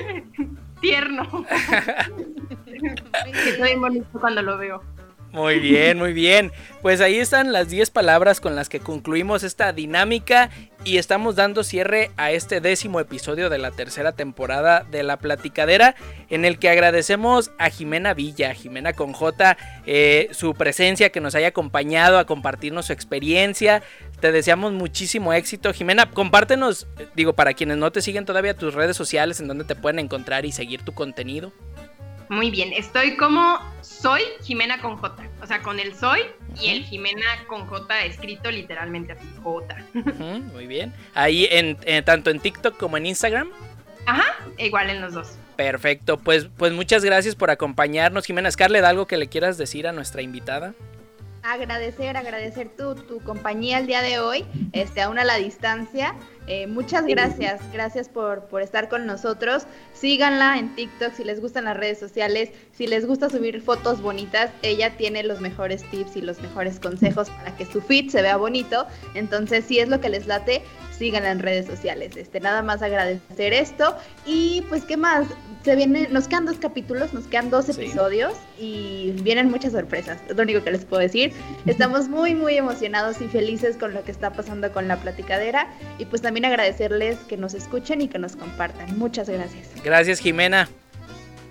tierno. 0.81 1.45
Estoy 3.25 3.75
bonito 3.75 4.07
cuando 4.19 4.41
lo 4.41 4.57
veo. 4.57 4.96
Muy 5.31 5.59
bien, 5.59 5.97
muy 5.97 6.13
bien. 6.13 6.51
Pues 6.81 7.01
ahí 7.01 7.19
están 7.19 7.51
las 7.51 7.69
10 7.69 7.91
palabras 7.91 8.39
con 8.39 8.55
las 8.55 8.69
que 8.69 8.79
concluimos 8.79 9.43
esta 9.43 9.73
dinámica 9.73 10.49
y 10.83 10.97
estamos 10.97 11.35
dando 11.35 11.63
cierre 11.63 12.11
a 12.15 12.31
este 12.31 12.61
décimo 12.61 12.99
episodio 12.99 13.49
de 13.49 13.57
la 13.57 13.71
tercera 13.71 14.13
temporada 14.13 14.85
de 14.89 15.03
La 15.03 15.17
Platicadera 15.17 15.95
en 16.29 16.45
el 16.45 16.59
que 16.59 16.69
agradecemos 16.69 17.51
a 17.57 17.69
Jimena 17.69 18.13
Villa, 18.13 18.53
Jimena 18.53 18.93
con 18.93 19.11
J, 19.11 19.57
eh, 19.85 20.29
su 20.31 20.53
presencia, 20.53 21.09
que 21.09 21.19
nos 21.19 21.35
haya 21.35 21.49
acompañado 21.49 22.19
a 22.19 22.25
compartirnos 22.25 22.85
su 22.85 22.93
experiencia. 22.93 23.83
Te 24.21 24.31
deseamos 24.31 24.71
muchísimo 24.71 25.33
éxito. 25.33 25.73
Jimena, 25.73 26.09
compártenos, 26.09 26.87
digo, 27.15 27.33
para 27.33 27.53
quienes 27.53 27.77
no 27.77 27.91
te 27.91 28.01
siguen 28.01 28.25
todavía 28.25 28.55
tus 28.55 28.73
redes 28.73 28.95
sociales 28.95 29.39
en 29.41 29.47
donde 29.47 29.65
te 29.65 29.75
pueden 29.75 29.99
encontrar 29.99 30.45
y 30.45 30.53
seguir 30.53 30.83
tu 30.83 30.93
contenido. 30.93 31.51
Muy 32.29 32.51
bien, 32.51 32.73
estoy 32.73 33.15
como 33.15 33.59
soy 33.81 34.21
Jimena 34.41 34.81
con 34.81 34.97
J, 34.97 35.23
o 35.41 35.47
sea, 35.47 35.61
con 35.61 35.79
el 35.79 35.95
soy 35.95 36.21
y 36.59 36.69
el 36.69 36.83
Jimena 36.83 37.25
con 37.47 37.65
J 37.67 38.05
escrito 38.05 38.51
literalmente 38.51 39.13
así, 39.13 39.27
J. 39.41 39.77
muy 40.53 40.67
bien. 40.67 40.93
Ahí 41.13 41.47
en, 41.49 41.77
tanto 42.03 42.29
en 42.29 42.39
TikTok 42.39 42.77
como 42.77 42.97
en 42.97 43.05
Instagram. 43.05 43.49
Ajá, 44.05 44.25
igual 44.57 44.89
en 44.89 45.01
los 45.01 45.13
dos. 45.13 45.37
Perfecto, 45.55 46.17
pues, 46.17 46.47
pues 46.57 46.73
muchas 46.73 47.03
gracias 47.03 47.35
por 47.35 47.49
acompañarnos. 47.49 48.25
Jimena 48.25 48.51
Scarlett, 48.51 48.83
¿algo 48.83 49.07
que 49.07 49.17
le 49.17 49.27
quieras 49.27 49.57
decir 49.57 49.87
a 49.87 49.91
nuestra 49.91 50.21
invitada? 50.21 50.73
agradecer, 51.43 52.17
agradecer 52.17 52.69
tu, 52.75 52.95
tu 52.95 53.19
compañía 53.21 53.77
el 53.79 53.87
día 53.87 54.01
de 54.01 54.19
hoy, 54.19 54.45
este, 54.73 55.01
aún 55.01 55.19
a 55.19 55.23
la 55.23 55.37
distancia. 55.37 56.15
Eh, 56.47 56.65
muchas 56.65 57.05
gracias, 57.05 57.59
gracias 57.73 58.07
por, 58.07 58.45
por, 58.45 58.61
estar 58.61 58.87
con 58.87 59.05
nosotros. 59.05 59.67
Síganla 59.93 60.57
en 60.57 60.73
TikTok 60.75 61.13
si 61.13 61.25
les 61.25 61.41
gustan 61.41 61.65
las 61.65 61.75
redes 61.75 61.99
sociales, 61.99 62.51
si 62.71 62.87
les 62.87 63.05
gusta 63.05 63.29
subir 63.29 63.61
fotos 63.61 64.01
bonitas, 64.01 64.51
ella 64.61 64.95
tiene 64.95 65.23
los 65.23 65.41
mejores 65.41 65.83
tips 65.91 66.15
y 66.15 66.21
los 66.21 66.41
mejores 66.41 66.79
consejos 66.79 67.29
para 67.29 67.55
que 67.57 67.65
su 67.65 67.81
feed 67.81 68.09
se 68.09 68.21
vea 68.21 68.37
bonito. 68.37 68.87
Entonces, 69.13 69.65
si 69.65 69.79
es 69.79 69.89
lo 69.89 69.99
que 69.99 70.07
les 70.07 70.25
late, 70.25 70.63
síganla 70.97 71.31
en 71.31 71.39
redes 71.39 71.65
sociales. 71.65 72.15
Este, 72.17 72.39
nada 72.39 72.61
más 72.61 72.81
agradecer 72.81 73.53
esto. 73.53 73.95
Y 74.25 74.61
pues, 74.69 74.83
¿qué 74.83 74.97
más? 74.97 75.27
Se 75.63 75.75
viene, 75.75 76.07
nos 76.09 76.27
quedan 76.27 76.45
dos 76.45 76.57
capítulos, 76.57 77.13
nos 77.13 77.27
quedan 77.27 77.49
dos 77.49 77.69
episodios 77.69 78.33
y 78.59 79.11
vienen 79.23 79.49
muchas 79.49 79.73
sorpresas. 79.73 80.19
Es 80.27 80.35
lo 80.35 80.43
único 80.43 80.63
que 80.63 80.71
les 80.71 80.85
puedo 80.85 81.01
decir. 81.01 81.33
Estamos 81.65 82.07
muy, 82.07 82.35
muy 82.35 82.57
emocionados 82.57 83.21
y 83.21 83.27
felices 83.27 83.77
con 83.77 83.93
lo 83.93 84.03
que 84.03 84.11
está 84.11 84.31
pasando 84.31 84.71
con 84.71 84.87
la 84.87 84.97
platicadera. 84.97 85.67
Y 85.97 86.05
pues 86.05 86.21
también 86.37 86.53
agradecerles 86.53 87.17
que 87.27 87.35
nos 87.35 87.55
escuchen 87.55 88.01
y 88.01 88.07
que 88.07 88.19
nos 88.19 88.35
compartan. 88.35 88.97
Muchas 88.99 89.27
gracias. 89.27 89.69
Gracias, 89.83 90.19
Jimena. 90.19 90.69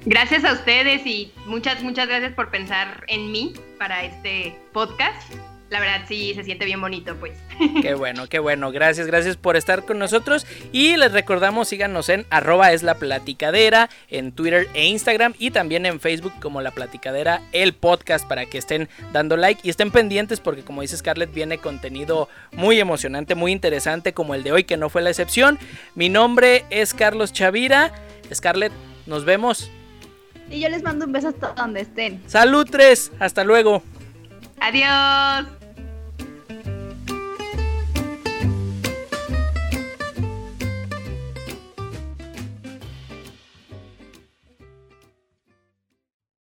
Gracias 0.04 0.44
a 0.44 0.52
ustedes 0.52 1.04
y 1.04 1.32
muchas, 1.46 1.82
muchas 1.82 2.06
gracias 2.06 2.32
por 2.34 2.50
pensar 2.52 3.02
en 3.08 3.32
mí 3.32 3.52
para 3.78 4.04
este 4.04 4.56
podcast. 4.72 5.32
La 5.68 5.80
verdad 5.80 6.04
sí 6.06 6.32
se 6.34 6.44
siente 6.44 6.64
bien 6.64 6.80
bonito, 6.80 7.16
pues. 7.16 7.32
Qué 7.82 7.94
bueno, 7.94 8.28
qué 8.28 8.38
bueno. 8.38 8.70
Gracias, 8.70 9.06
gracias 9.06 9.36
por 9.36 9.56
estar 9.56 9.84
con 9.84 9.98
nosotros. 9.98 10.46
Y 10.72 10.96
les 10.96 11.12
recordamos, 11.12 11.68
síganos 11.68 12.08
en 12.08 12.26
arroba 12.30 12.72
es 12.72 12.82
la 12.82 12.94
platicadera, 12.94 13.88
en 14.08 14.32
Twitter 14.32 14.68
e 14.74 14.86
Instagram 14.86 15.34
y 15.38 15.50
también 15.50 15.86
en 15.86 15.98
Facebook 15.98 16.32
como 16.40 16.60
la 16.60 16.70
platicadera, 16.70 17.42
el 17.52 17.72
podcast, 17.74 18.28
para 18.28 18.46
que 18.46 18.58
estén 18.58 18.88
dando 19.12 19.36
like 19.36 19.60
y 19.64 19.70
estén 19.70 19.90
pendientes 19.90 20.40
porque 20.40 20.62
como 20.62 20.82
dice 20.82 20.96
Scarlett, 20.96 21.32
viene 21.32 21.58
contenido 21.58 22.28
muy 22.52 22.78
emocionante, 22.78 23.34
muy 23.34 23.52
interesante 23.52 24.12
como 24.12 24.34
el 24.34 24.42
de 24.42 24.52
hoy, 24.52 24.64
que 24.64 24.76
no 24.76 24.88
fue 24.88 25.02
la 25.02 25.10
excepción. 25.10 25.58
Mi 25.94 26.08
nombre 26.08 26.64
es 26.70 26.94
Carlos 26.94 27.32
Chavira. 27.32 27.92
Scarlett, 28.32 28.72
nos 29.06 29.24
vemos. 29.24 29.70
Y 30.50 30.60
yo 30.60 30.68
les 30.68 30.82
mando 30.82 31.06
un 31.06 31.12
beso 31.12 31.28
hasta 31.28 31.54
donde 31.54 31.80
estén. 31.80 32.22
Salud 32.26 32.68
tres, 32.70 33.10
hasta 33.18 33.42
luego. 33.42 33.82
Adiós. 34.60 35.65